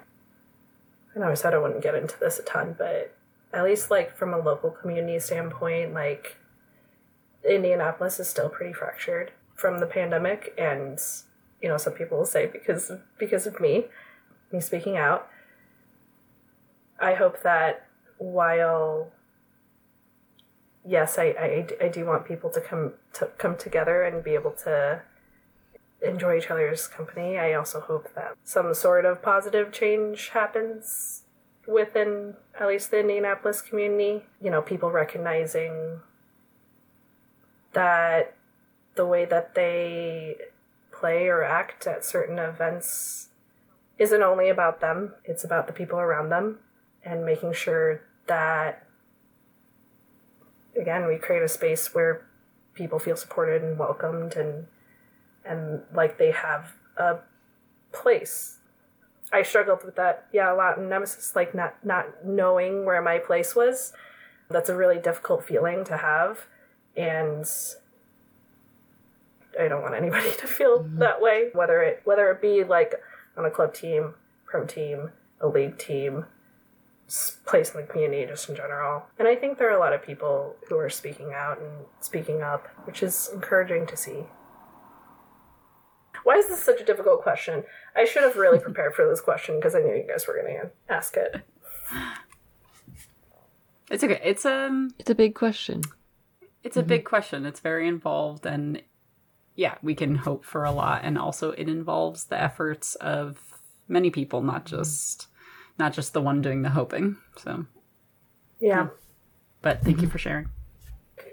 I 1.16 1.20
know 1.20 1.30
I 1.30 1.34
said 1.34 1.54
I 1.54 1.58
wouldn't 1.58 1.82
get 1.82 1.96
into 1.96 2.20
this 2.20 2.40
a 2.40 2.44
ton, 2.44 2.76
but 2.78 3.16
at 3.54 3.64
least 3.64 3.90
like 3.90 4.16
from 4.16 4.34
a 4.34 4.38
local 4.38 4.70
community 4.70 5.20
standpoint, 5.20 5.94
like 5.94 6.38
Indianapolis 7.48 8.20
is 8.20 8.28
still 8.28 8.50
pretty 8.50 8.74
fractured 8.74 9.32
from 9.56 9.80
the 9.80 9.86
pandemic 9.86 10.54
and 10.58 11.00
you 11.62 11.68
know 11.68 11.78
some 11.78 11.94
people 11.94 12.18
will 12.18 12.26
say 12.26 12.46
because 12.46 12.92
because 13.18 13.46
of 13.46 13.60
me 13.60 13.86
me 14.54 14.62
speaking 14.62 14.96
out 14.96 15.28
i 17.00 17.14
hope 17.14 17.42
that 17.44 17.86
while 18.18 19.12
yes 20.90 21.18
I, 21.20 21.26
I 21.46 21.86
i 21.86 21.88
do 21.88 22.06
want 22.06 22.26
people 22.26 22.50
to 22.50 22.62
come 22.62 22.94
to 23.14 23.28
come 23.38 23.56
together 23.56 24.02
and 24.04 24.24
be 24.24 24.34
able 24.34 24.52
to 24.64 25.04
enjoy 26.02 26.38
each 26.38 26.50
other's 26.50 26.88
company. 26.88 27.38
I 27.38 27.54
also 27.54 27.80
hope 27.80 28.14
that 28.16 28.36
some 28.44 28.74
sort 28.74 29.06
of 29.06 29.22
positive 29.22 29.72
change 29.72 30.30
happens 30.30 31.24
within 31.68 32.36
at 32.60 32.68
least 32.68 32.92
the 32.92 33.00
indianapolis 33.00 33.62
community. 33.62 34.26
You 34.42 34.52
know 34.52 34.62
people 34.62 34.92
recognizing 34.92 36.02
that 37.74 38.34
the 38.96 39.06
way 39.06 39.26
that 39.26 39.56
they 39.56 40.38
play 40.92 41.28
or 41.28 41.44
act 41.44 41.86
at 41.86 42.04
certain 42.04 42.40
events 42.40 43.30
isn't 43.98 44.24
only 44.24 44.50
about 44.50 44.80
them, 44.80 45.14
it's 45.24 45.44
about 45.44 45.68
the 45.68 45.74
people 45.74 46.00
around 46.00 46.30
them 46.30 46.60
and 47.04 47.26
making 47.26 47.54
sure 47.54 48.02
that 48.28 48.86
again 50.76 51.08
we 51.08 51.18
create 51.18 51.44
a 51.44 51.48
space 51.48 51.94
where 51.94 52.26
people 52.74 53.00
feel 53.00 53.16
supported 53.16 53.62
and 53.62 53.78
welcomed 53.78 54.36
and 54.36 54.68
and 55.46 55.82
like 55.94 56.18
they 56.18 56.32
have 56.32 56.74
a 56.98 57.18
place. 57.92 58.58
I 59.32 59.44
struggled 59.44 59.84
with 59.84 59.96
that, 59.96 60.28
yeah, 60.34 60.52
a 60.52 60.56
lot 60.56 60.78
in 60.78 60.90
Nemesis, 60.90 61.36
like 61.36 61.54
not 61.54 61.84
not 61.84 62.26
knowing 62.26 62.86
where 62.86 63.02
my 63.02 63.20
place 63.20 63.56
was. 63.56 63.94
That's 64.50 64.70
a 64.70 64.76
really 64.76 64.98
difficult 64.98 65.44
feeling 65.44 65.84
to 65.86 65.98
have. 65.98 66.48
And 66.98 67.48
I 69.60 69.68
don't 69.68 69.82
want 69.82 69.96
anybody 69.96 70.32
to 70.40 70.48
feel 70.48 70.80
mm-hmm. 70.80 71.00
that 71.00 71.22
way. 71.22 71.50
Whether 71.54 71.82
it 71.84 72.02
whether 72.06 72.30
it 72.32 72.42
be 72.42 72.64
like 72.64 72.96
on 73.38 73.46
a 73.46 73.52
club 73.52 73.74
team, 73.74 74.16
pro 74.46 74.66
team, 74.66 75.12
a 75.40 75.48
league 75.48 75.78
team, 75.78 76.26
place 77.46 77.74
in 77.74 77.82
the 77.82 77.88
community 77.88 78.26
just 78.26 78.50
in 78.50 78.56
general. 78.56 79.04
And 79.18 79.28
I 79.28 79.36
think 79.36 79.58
there 79.58 79.70
are 79.70 79.76
a 79.76 79.80
lot 79.80 79.94
of 79.94 80.04
people 80.04 80.56
who 80.68 80.78
are 80.78 80.90
speaking 80.90 81.34
out 81.34 81.60
and 81.60 81.86
speaking 82.00 82.42
up, 82.42 82.68
which 82.86 83.02
is 83.02 83.30
encouraging 83.34 83.88
to 83.88 83.98
see. 83.98 84.26
Why 86.24 86.36
is 86.36 86.48
this 86.48 86.62
such 86.62 86.82
a 86.82 86.86
difficult 86.86 87.22
question? 87.22 87.64
I 87.96 88.06
should 88.06 88.24
have 88.24 88.36
really 88.36 88.60
prepared 88.68 88.94
for 88.94 89.08
this 89.08 89.22
question 89.22 89.56
because 89.56 89.76
I 89.76 89.80
knew 89.80 89.96
you 89.96 90.06
guys 90.08 90.28
were 90.28 90.40
going 90.42 90.62
to 90.62 90.94
ask 90.94 91.18
it. 91.18 91.42
It's 93.92 94.04
okay. 94.04 94.22
It's 94.24 94.46
um 94.46 94.92
it's 95.00 95.10
a 95.10 95.16
big 95.16 95.34
question. 95.34 95.82
It's 96.64 96.78
a 96.78 96.82
mm-hmm. 96.82 96.90
big 96.90 97.06
question. 97.06 97.48
It's 97.48 97.60
very 97.60 97.88
involved 97.88 98.46
and 98.46 98.84
yeah, 99.56 99.78
we 99.82 99.96
can 99.96 100.14
hope 100.14 100.46
for 100.46 100.64
a 100.64 100.72
lot 100.72 101.02
and 101.04 101.18
also 101.18 101.54
it 101.54 101.68
involves 101.68 102.26
the 102.26 102.40
efforts 102.40 102.94
of 102.94 103.42
many 103.88 104.12
people, 104.12 104.44
not 104.44 104.66
mm-hmm. 104.66 104.78
just 104.78 105.29
not 105.80 105.94
just 105.94 106.14
the 106.14 106.22
one 106.22 106.42
doing 106.42 106.62
the 106.62 106.70
hoping. 106.70 107.18
So 107.38 107.66
Yeah. 108.60 108.90
But 109.62 109.82
thank 109.82 110.02
you 110.02 110.10
for 110.10 110.18
sharing. 110.18 110.50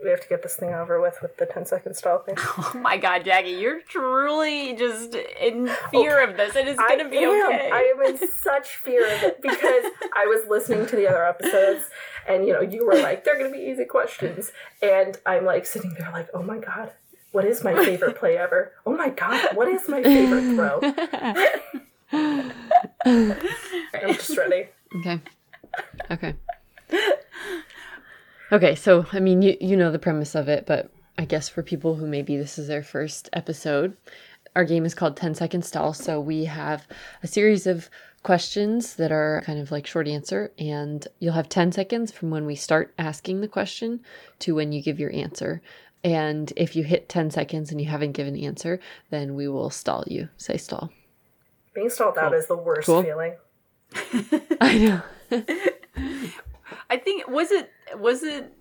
We 0.03 0.11
have 0.11 0.21
to 0.21 0.29
get 0.29 0.43
this 0.43 0.57
thing 0.57 0.73
over 0.73 1.01
with 1.01 1.19
with 1.23 1.37
the 1.37 1.47
10 1.47 1.67
second 1.67 1.95
stall 1.95 2.19
thing. 2.21 2.37
Oh 2.59 2.73
my 2.81 2.97
god, 2.97 3.25
Jackie, 3.25 3.51
you're 3.51 3.81
truly 3.83 4.75
just 4.75 5.15
in 5.15 5.69
fear 5.91 6.23
okay. 6.23 6.31
of 6.31 6.37
this. 6.37 6.57
It 6.57 6.69
is 6.69 6.77
going 6.77 6.99
to 6.99 7.09
be 7.09 7.19
am. 7.19 7.47
okay. 7.47 7.71
I 7.73 7.95
am 7.95 8.03
in 8.03 8.29
such 8.29 8.77
fear 8.77 9.05
of 9.05 9.23
it 9.23 9.43
because 9.43 9.85
I 10.15 10.27
was 10.27 10.49
listening 10.49 10.87
to 10.87 10.97
the 10.97 11.09
other 11.09 11.25
episodes 11.25 11.85
and 12.29 12.47
you 12.47 12.53
know, 12.53 12.61
you 12.61 12.87
were 12.87 12.95
like, 12.95 13.25
they're 13.25 13.39
going 13.39 13.53
to 13.53 13.57
be 13.57 13.65
easy 13.65 13.85
questions. 13.85 14.53
And 14.83 15.19
I'm 15.27 15.45
like 15.45 15.67
sitting 15.67 15.95
there 15.99 16.11
like, 16.13 16.29
oh 16.35 16.43
my 16.43 16.59
god, 16.59 16.93
what 17.33 17.45
is 17.45 17.63
my 17.63 17.75
favorite 17.85 18.19
play 18.19 18.37
ever? 18.37 18.73
Oh 18.85 18.97
my 18.97 19.11
god, 19.11 19.55
what 19.55 19.69
is 19.69 19.89
my 19.89 20.03
favorite 20.03 20.55
throw? 20.55 20.81
I'm 23.07 24.15
just 24.15 24.37
ready. 24.37 24.69
Okay. 24.97 25.21
Okay. 26.11 26.35
Okay, 28.53 28.75
so 28.75 29.07
I 29.13 29.21
mean 29.21 29.43
you 29.43 29.57
you 29.61 29.77
know 29.77 29.93
the 29.93 29.99
premise 29.99 30.35
of 30.35 30.49
it, 30.49 30.67
but 30.67 30.91
I 31.19 31.25
guess 31.25 31.49
for 31.49 31.63
people 31.63 31.95
who 31.95 32.07
maybe 32.07 32.37
this 32.37 32.59
is 32.59 32.69
their 32.69 32.83
first 32.83 33.29
episode, 33.33 33.97
our 34.57 34.65
game 34.65 34.85
is 34.85 34.95
called 34.95 35.17
10 35.17 35.35
second 35.35 35.65
stall. 35.65 35.95
So 35.95 36.21
we 36.21 36.45
have 36.47 36.87
a 37.23 37.27
series 37.27 37.67
of 37.67 37.91
questions 38.25 38.97
that 38.97 39.13
are 39.13 39.43
kind 39.47 39.61
of 39.61 39.71
like 39.71 39.87
short 39.87 40.09
answer, 40.09 40.51
and 40.59 41.07
you'll 41.21 41.35
have 41.35 41.49
10 41.49 41.71
seconds 41.73 42.11
from 42.11 42.31
when 42.31 42.45
we 42.45 42.57
start 42.57 42.93
asking 42.99 43.41
the 43.41 43.49
question 43.49 44.01
to 44.41 44.55
when 44.55 44.73
you 44.73 44.83
give 44.83 44.99
your 44.99 45.13
answer. 45.13 45.63
And 46.03 46.53
if 46.57 46.75
you 46.75 46.83
hit 46.83 47.09
10 47.09 47.31
seconds 47.31 47.71
and 47.71 47.81
you 47.81 47.89
haven't 47.89 48.13
given 48.13 48.35
an 48.35 48.43
answer, 48.43 48.81
then 49.11 49.35
we 49.37 49.47
will 49.47 49.71
stall 49.71 50.03
you. 50.07 50.29
Say 50.37 50.57
stall. 50.57 50.91
Being 51.77 51.91
stalled 51.91 52.15
cool. 52.15 52.25
out 52.25 52.35
is 52.35 52.47
the 52.47 52.57
worst 52.57 52.87
cool. 52.87 53.03
feeling. 53.03 53.35
I 54.61 54.79
know. 54.79 55.03
I 56.91 56.97
think 56.97 57.29
was 57.29 57.51
it 57.53 57.71
was 57.97 58.23
it 58.23 58.53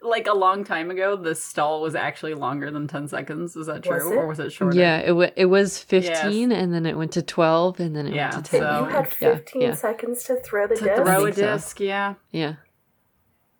like 0.00 0.26
a 0.26 0.32
long 0.32 0.64
time 0.64 0.90
ago 0.90 1.14
the 1.14 1.34
stall 1.34 1.82
was 1.82 1.94
actually 1.94 2.34
longer 2.34 2.70
than 2.72 2.88
10 2.88 3.06
seconds 3.06 3.54
is 3.54 3.66
that 3.66 3.84
true 3.84 3.94
was 3.94 4.04
or 4.06 4.26
was 4.26 4.40
it 4.40 4.50
shorter 4.50 4.76
yeah 4.76 4.98
it, 4.98 5.08
w- 5.08 5.30
it 5.36 5.46
was 5.46 5.78
15 5.78 6.50
yes. 6.50 6.60
and 6.60 6.74
then 6.74 6.86
it 6.86 6.98
went 6.98 7.12
to 7.12 7.22
12 7.22 7.78
and 7.78 7.94
then 7.94 8.08
it 8.08 8.14
yeah, 8.14 8.32
went 8.32 8.44
to 8.46 8.50
10 8.50 8.60
so, 8.60 8.78
you 8.80 8.84
had 8.86 9.08
15 9.08 9.62
yeah, 9.62 9.74
seconds 9.74 10.24
to 10.24 10.34
throw 10.40 10.66
the 10.66 10.74
to 10.74 10.84
disc 10.84 10.96
throw 10.96 11.24
a 11.26 11.30
disc 11.30 11.78
so. 11.78 11.84
yeah. 11.84 12.14
yeah 12.32 12.54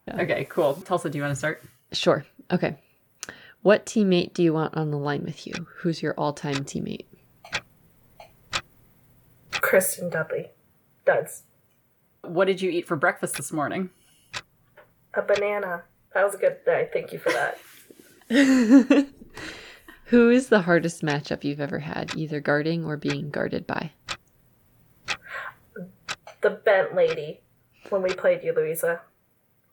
yeah 0.09 0.21
okay 0.21 0.45
cool 0.51 0.75
tulsa 0.75 1.09
do 1.09 1.17
you 1.17 1.23
want 1.23 1.31
to 1.31 1.39
start 1.39 1.63
sure 1.93 2.27
okay 2.51 2.77
what 3.63 3.87
teammate 3.87 4.35
do 4.35 4.43
you 4.43 4.53
want 4.53 4.77
on 4.77 4.91
the 4.91 4.99
line 4.99 5.23
with 5.23 5.47
you? 5.47 5.55
Who's 5.79 6.03
your 6.03 6.15
all 6.15 6.33
time 6.33 6.65
teammate? 6.65 7.07
Kristen 9.63 10.11
Dudley. 10.11 10.51
Duds. 11.07 11.45
What 12.21 12.45
did 12.45 12.61
you 12.61 12.71
eat 12.71 12.87
for 12.87 12.97
breakfast 12.97 13.37
this 13.37 13.51
morning? 13.51 13.89
A 15.15 15.23
banana. 15.23 15.85
That 16.13 16.25
was 16.25 16.35
a 16.35 16.39
good 16.39 16.59
day. 16.67 16.91
Thank 16.93 17.13
you 17.13 17.19
for 17.19 17.33
that. 17.33 17.59
Who 20.07 20.29
is 20.29 20.49
the 20.49 20.61
hardest 20.61 21.03
matchup 21.03 21.43
you've 21.43 21.61
ever 21.61 21.79
had, 21.79 22.15
either 22.17 22.41
guarding 22.41 22.85
or 22.85 22.99
being 22.99 23.31
guarded 23.31 23.67
by? 23.67 23.93
The 26.43 26.51
bent 26.51 26.95
lady 26.95 27.41
when 27.89 28.03
we 28.03 28.11
played 28.11 28.45
you, 28.45 28.53
Louisa. 28.55 29.01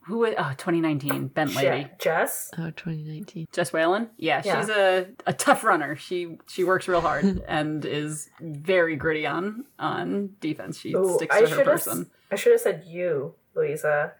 Who 0.09 0.17
was 0.17 0.33
oh 0.39 0.53
2019 0.57 1.27
Bent 1.27 1.53
Lady 1.53 1.87
Jess? 1.99 2.49
Oh 2.57 2.71
2019 2.71 3.47
Jess 3.51 3.71
Whalen? 3.71 4.09
Yeah, 4.17 4.41
yeah, 4.43 4.59
she's 4.59 4.69
a, 4.69 5.05
a 5.27 5.33
tough 5.33 5.63
runner. 5.63 5.95
She 5.95 6.39
she 6.47 6.63
works 6.63 6.87
real 6.87 7.01
hard 7.01 7.43
and 7.47 7.85
is 7.85 8.27
very 8.41 8.95
gritty 8.95 9.27
on 9.27 9.65
on 9.77 10.31
defense. 10.39 10.79
She 10.79 10.95
Ooh, 10.95 11.13
sticks 11.13 11.37
to 11.37 11.45
I 11.45 11.47
her 11.47 11.63
person. 11.63 12.09
I 12.31 12.37
should 12.37 12.53
have 12.53 12.61
said 12.61 12.85
you 12.87 13.35
Louisa. 13.53 14.13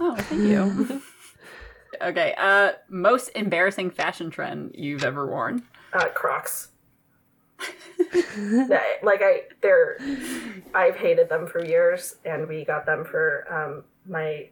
Oh 0.00 0.16
thank 0.16 0.42
you. 0.42 1.02
Okay 2.02 2.34
uh 2.36 2.72
most 2.90 3.28
embarrassing 3.30 3.90
fashion 3.90 4.30
trend 4.30 4.72
you've 4.74 5.04
ever 5.04 5.26
worn? 5.26 5.62
Uh 5.92 6.08
Crocs. 6.08 6.68
Like 9.02 9.22
I 9.22 9.42
they're 9.62 9.98
I've 10.74 10.96
hated 10.96 11.28
them 11.28 11.46
for 11.46 11.64
years 11.64 12.16
and 12.24 12.46
we 12.46 12.64
got 12.64 12.86
them 12.86 13.04
for 13.04 13.46
um 13.50 13.84
my 14.06 14.50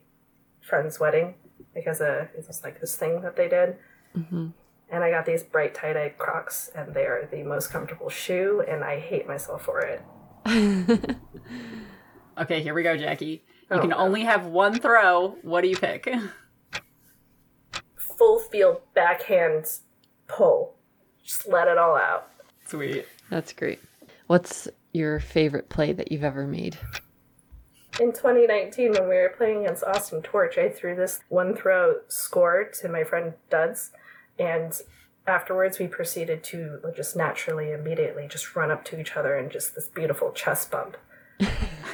friend's 0.67 0.99
wedding 0.99 1.35
because 1.75 2.01
uh, 2.01 2.27
it 2.37 2.45
was 2.47 2.63
like 2.63 2.81
this 2.81 2.97
thing 2.97 3.21
that 3.23 3.37
they 3.37 3.49
did. 3.49 3.77
Mm-hmm. 4.17 4.49
And 4.89 5.05
I 5.05 5.11
got 5.11 5.27
these 5.27 5.43
bright 5.43 5.75
tie 5.75 5.93
dye 5.93 6.15
Crocs, 6.17 6.71
and 6.75 6.95
they 6.95 7.07
are 7.07 7.29
the 7.31 7.43
most 7.43 7.71
comfortable 7.71 8.09
shoe, 8.09 8.63
and 8.69 8.85
I 8.85 9.01
hate 9.01 9.27
myself 9.27 9.63
for 9.63 9.81
it. 9.81 10.03
okay, 12.39 12.63
here 12.63 12.73
we 12.73 12.83
go, 12.83 12.97
Jackie. 12.97 13.45
You 13.71 13.77
oh, 13.77 13.81
can 13.81 13.91
no. 13.91 13.97
only 13.97 14.23
have 14.23 14.47
one 14.47 14.79
throw. 14.79 15.37
What 15.43 15.63
do 15.63 15.69
you 15.69 15.77
pick? 15.77 16.09
Full 17.97 18.39
field 18.39 18.81
backhand 18.95 19.67
pull. 20.29 20.77
Just 21.25 21.49
let 21.49 21.67
it 21.67 21.79
all 21.79 21.97
out. 21.97 22.31
Sweet. 22.67 23.07
That's 23.29 23.53
great. 23.53 23.81
What's 24.29 24.69
your 24.93 25.19
favorite 25.19 25.69
play 25.69 25.93
that 25.93 26.13
you've 26.13 26.25
ever 26.25 26.47
made? 26.47 26.79
In 27.99 28.13
2019, 28.13 28.93
when 28.93 29.09
we 29.09 29.15
were 29.15 29.33
playing 29.37 29.65
against 29.65 29.83
Austin 29.85 30.23
Torch, 30.23 30.59
I 30.59 30.69
threw 30.69 30.95
this 30.95 31.21
one 31.29 31.55
throw 31.55 32.01
score 32.09 32.65
to 32.81 32.89
my 32.89 33.05
friend 33.05 33.35
Duds, 33.49 33.93
and 34.39 34.79
afterwards 35.27 35.79
we 35.79 35.87
proceeded 35.87 36.45
to 36.45 36.81
just 36.95 37.17
naturally, 37.17 37.73
immediately, 37.73 38.29
just 38.29 38.55
run 38.55 38.71
up 38.71 38.85
to 38.87 39.01
each 39.01 39.17
other 39.17 39.35
and 39.37 39.51
just 39.51 39.75
this 39.75 39.89
beautiful 39.89 40.31
chest 40.33 40.71
bump. 40.71 40.97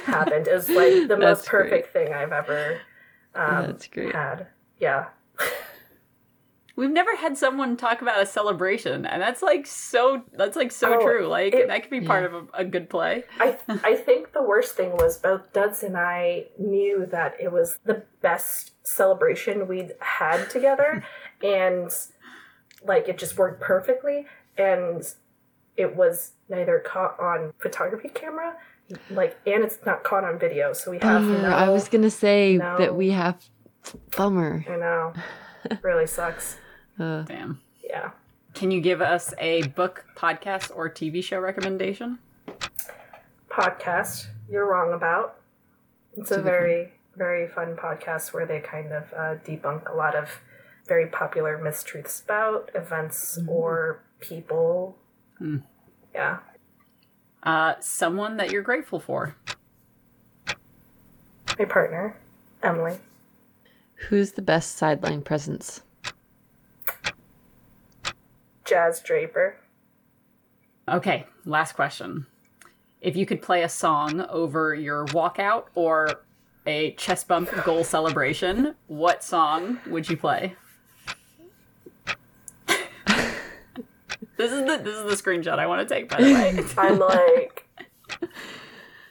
happened. 0.05 0.47
It 0.47 0.53
was 0.53 0.69
like 0.69 1.07
the 1.07 1.17
most 1.17 1.39
That's 1.39 1.49
great. 1.49 1.63
perfect 1.63 1.93
thing 1.93 2.13
I've 2.13 2.31
ever 2.31 2.81
um, 3.35 3.77
had. 4.11 4.47
Yeah. 4.79 5.07
We've 6.75 6.89
never 6.89 7.15
had 7.15 7.37
someone 7.37 7.77
talk 7.77 8.01
about 8.01 8.19
a 8.19 8.25
celebration, 8.25 9.05
and 9.05 9.21
that's 9.21 9.43
like 9.43 9.67
so. 9.67 10.23
That's 10.33 10.55
like 10.55 10.71
so 10.71 10.95
Oh, 10.95 11.01
true. 11.05 11.27
Like 11.27 11.53
it- 11.53 11.67
that 11.67 11.81
could 11.83 11.91
be 11.91 12.01
part 12.01 12.25
of 12.25 12.33
a, 12.33 12.43
a 12.55 12.65
good 12.65 12.89
play. 12.89 13.25
I 13.39 13.57
I 13.83 13.95
think 13.95 14.33
the 14.33 14.41
worst 14.41 14.75
thing 14.75 14.91
was 14.93 15.19
both 15.19 15.53
Duds 15.53 15.83
and 15.83 15.95
I 15.95 16.45
knew 16.57 17.05
that 17.11 17.35
it 17.39 17.51
was 17.51 17.77
the 17.85 18.03
best 18.21 18.71
celebration 18.85 19.67
we'd 19.67 19.93
had 19.99 20.49
together, 20.49 21.03
and 21.43 21.91
like 22.83 23.07
it 23.07 23.19
just 23.19 23.37
worked 23.37 23.61
perfectly, 23.61 24.25
and 24.57 25.03
it 25.77 25.95
was 25.95 26.33
neither 26.49 26.79
caught 26.79 27.19
on 27.19 27.53
photography 27.59 28.09
camera, 28.09 28.55
like, 29.11 29.37
and 29.45 29.63
it's 29.63 29.77
not 29.85 30.03
caught 30.03 30.23
on 30.23 30.37
video, 30.39 30.73
so 30.73 30.89
we 30.91 30.97
have 30.97 31.21
Bummer. 31.21 31.41
no. 31.43 31.49
I 31.49 31.69
was 31.69 31.87
gonna 31.87 32.09
say 32.09 32.57
no. 32.57 32.77
that 32.79 32.95
we 32.95 33.11
have 33.11 33.37
bummer. 34.17 34.65
I 34.67 34.75
know, 34.77 35.13
really 35.83 36.07
sucks. 36.07 36.57
Uh, 36.99 37.23
Damn. 37.23 37.59
Yeah. 37.83 38.11
Can 38.53 38.71
you 38.71 38.81
give 38.81 39.01
us 39.01 39.33
a 39.39 39.63
book, 39.69 40.05
podcast, 40.15 40.71
or 40.75 40.89
TV 40.89 41.23
show 41.23 41.39
recommendation? 41.39 42.19
podcast 43.49 44.27
you're 44.49 44.67
wrong 44.69 44.93
about. 44.93 45.35
It's 46.15 46.31
a 46.31 46.39
a 46.39 46.41
very, 46.41 46.91
very 47.15 47.47
fun 47.47 47.75
podcast 47.75 48.33
where 48.33 48.45
they 48.45 48.59
kind 48.59 48.91
of 48.91 49.03
uh, 49.13 49.35
debunk 49.45 49.91
a 49.91 49.95
lot 49.95 50.15
of 50.15 50.29
very 50.87 51.07
popular 51.07 51.57
mistruths 51.57 52.23
about 52.23 52.69
events 52.75 53.39
or 53.47 53.99
people. 54.19 54.97
Yeah. 56.13 56.37
Uh, 57.43 57.75
someone 57.79 58.37
that 58.37 58.51
you're 58.51 58.61
grateful 58.61 58.99
for. 58.99 59.35
My 61.57 61.65
partner, 61.65 62.15
Emily. 62.61 62.97
who's 63.95 64.31
the 64.31 64.41
best 64.41 64.77
sideline 64.77 65.21
presence? 65.21 65.81
Jazz 68.65 69.01
Draper. 69.01 69.57
Okay, 70.89 71.25
last 71.45 71.73
question. 71.73 72.25
If 73.01 73.15
you 73.15 73.25
could 73.25 73.41
play 73.41 73.63
a 73.63 73.69
song 73.69 74.21
over 74.29 74.73
your 74.73 75.05
walkout 75.07 75.65
or 75.75 76.23
a 76.65 76.91
chest 76.93 77.27
bump 77.27 77.49
goal 77.65 77.83
celebration, 77.83 78.75
what 78.87 79.23
song 79.23 79.79
would 79.87 80.09
you 80.09 80.17
play? 80.17 80.55
this 84.37 84.51
is 84.51 84.65
the 84.65 84.79
this 84.81 84.95
is 84.95 85.03
the 85.03 85.17
screenshot 85.21 85.59
I 85.59 85.67
want 85.67 85.87
to 85.87 85.93
take 85.93 86.09
by 86.09 86.21
the 86.21 86.33
way. 86.33 86.63
I'm 86.77 86.99
like 86.99 87.65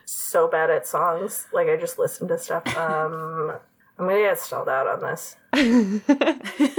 so 0.07 0.49
bad 0.49 0.71
at 0.71 0.87
songs. 0.87 1.47
Like 1.53 1.69
I 1.69 1.77
just 1.77 1.99
listen 1.99 2.29
to 2.29 2.39
stuff. 2.39 2.67
Um 2.77 3.53
I'm 3.99 4.07
gonna 4.09 4.21
get 4.21 4.39
stalled 4.39 4.69
out 4.69 4.87
on 4.87 5.01
this. 5.01 5.37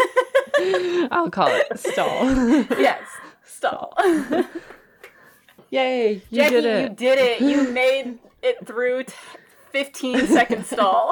I'll 1.11 1.30
call 1.30 1.48
it 1.49 1.80
stall. 1.80 2.26
yes. 2.80 3.02
Stall. 3.45 3.94
Yay! 5.69 6.14
You 6.14 6.22
Jackie, 6.31 6.49
did 6.56 6.65
it. 6.65 6.90
you 6.90 6.95
did 6.95 7.19
it. 7.19 7.41
You 7.41 7.72
made 7.72 8.19
it 8.41 8.65
through 8.68 9.03
t- 9.06 9.14
15 9.72 10.27
second 10.27 10.65
stall. 10.65 11.11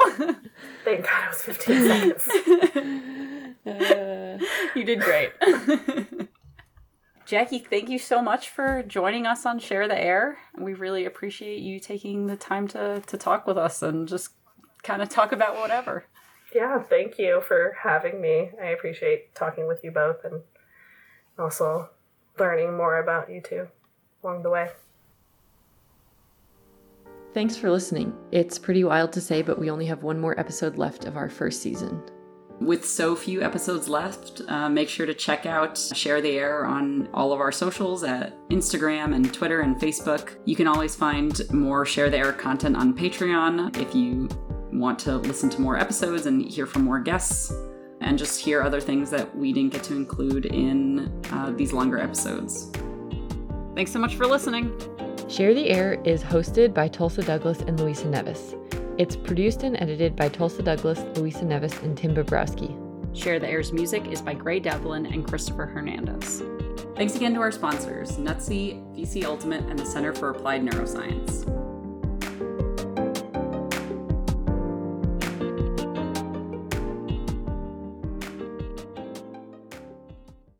Thank 0.84 1.04
God 1.04 1.24
it 1.24 1.28
was 1.30 1.42
15 1.42 2.18
seconds. 2.18 2.28
You 4.74 4.84
did 4.84 5.00
great. 5.00 5.32
Jackie, 7.26 7.58
thank 7.60 7.88
you 7.88 7.98
so 7.98 8.20
much 8.20 8.50
for 8.50 8.82
joining 8.82 9.26
us 9.26 9.46
on 9.46 9.58
Share 9.58 9.88
the 9.88 9.98
Air. 10.00 10.38
We 10.58 10.74
really 10.74 11.04
appreciate 11.06 11.60
you 11.60 11.80
taking 11.80 12.26
the 12.26 12.36
time 12.36 12.68
to, 12.68 13.00
to 13.06 13.16
talk 13.16 13.46
with 13.46 13.56
us 13.56 13.82
and 13.82 14.06
just 14.06 14.30
kind 14.82 15.00
of 15.02 15.08
talk 15.08 15.32
about 15.32 15.56
whatever. 15.56 16.04
Yeah, 16.54 16.82
thank 16.82 17.18
you 17.18 17.42
for 17.46 17.76
having 17.82 18.20
me. 18.20 18.50
I 18.60 18.66
appreciate 18.68 19.34
talking 19.34 19.66
with 19.66 19.82
you 19.82 19.90
both 19.90 20.24
and 20.24 20.42
also 21.38 21.88
learning 22.38 22.76
more 22.76 22.98
about 22.98 23.30
you 23.30 23.40
two 23.40 23.68
along 24.22 24.42
the 24.42 24.50
way. 24.50 24.70
Thanks 27.34 27.56
for 27.56 27.70
listening. 27.70 28.14
It's 28.30 28.58
pretty 28.58 28.84
wild 28.84 29.12
to 29.14 29.20
say, 29.20 29.40
but 29.40 29.58
we 29.58 29.70
only 29.70 29.86
have 29.86 30.02
one 30.02 30.20
more 30.20 30.38
episode 30.38 30.76
left 30.76 31.06
of 31.06 31.16
our 31.16 31.30
first 31.30 31.62
season. 31.62 32.02
With 32.60 32.84
so 32.86 33.16
few 33.16 33.42
episodes 33.42 33.88
left, 33.88 34.42
uh, 34.46 34.68
make 34.68 34.88
sure 34.88 35.06
to 35.06 35.14
check 35.14 35.46
out 35.46 35.76
Share 35.76 36.20
the 36.20 36.38
Air 36.38 36.66
on 36.66 37.08
all 37.14 37.32
of 37.32 37.40
our 37.40 37.50
socials 37.50 38.04
at 38.04 38.34
Instagram 38.50 39.14
and 39.16 39.32
Twitter 39.32 39.62
and 39.62 39.76
Facebook. 39.76 40.36
You 40.44 40.54
can 40.54 40.68
always 40.68 40.94
find 40.94 41.40
more 41.50 41.86
Share 41.86 42.10
the 42.10 42.18
Air 42.18 42.32
content 42.32 42.76
on 42.76 42.94
Patreon 42.94 43.76
if 43.78 43.94
you 43.94 44.28
want 44.72 44.98
to 45.00 45.16
listen 45.18 45.50
to 45.50 45.60
more 45.60 45.78
episodes 45.78 46.26
and 46.26 46.44
hear 46.50 46.66
from 46.66 46.84
more 46.84 46.98
guests 46.98 47.52
and 48.00 48.18
just 48.18 48.40
hear 48.40 48.62
other 48.62 48.80
things 48.80 49.10
that 49.10 49.36
we 49.36 49.52
didn't 49.52 49.72
get 49.72 49.82
to 49.84 49.94
include 49.94 50.46
in 50.46 51.10
uh, 51.30 51.50
these 51.50 51.72
longer 51.72 51.98
episodes. 51.98 52.70
Thanks 53.74 53.92
so 53.92 53.98
much 53.98 54.16
for 54.16 54.26
listening. 54.26 54.76
Share 55.28 55.54
the 55.54 55.70
Air 55.70 56.00
is 56.04 56.22
hosted 56.22 56.74
by 56.74 56.88
Tulsa 56.88 57.22
Douglas 57.22 57.60
and 57.60 57.78
Louisa 57.78 58.08
Nevis. 58.08 58.54
It's 58.98 59.16
produced 59.16 59.62
and 59.62 59.80
edited 59.80 60.14
by 60.14 60.28
Tulsa 60.28 60.62
Douglas, 60.62 61.00
Louisa 61.16 61.44
Nevis, 61.44 61.78
and 61.80 61.96
Tim 61.96 62.14
Bobrowski. 62.14 62.78
Share 63.16 63.38
the 63.38 63.48
Air's 63.48 63.72
music 63.72 64.06
is 64.08 64.20
by 64.20 64.34
Gray 64.34 64.60
Devlin 64.60 65.06
and 65.06 65.26
Christopher 65.26 65.66
Hernandez. 65.66 66.42
Thanks 66.96 67.14
again 67.16 67.32
to 67.34 67.40
our 67.40 67.50
sponsors, 67.50 68.12
NUTC, 68.18 68.94
VC 68.94 69.24
Ultimate, 69.24 69.64
and 69.64 69.78
the 69.78 69.86
Center 69.86 70.12
for 70.12 70.30
Applied 70.30 70.62
Neuroscience. 70.62 71.61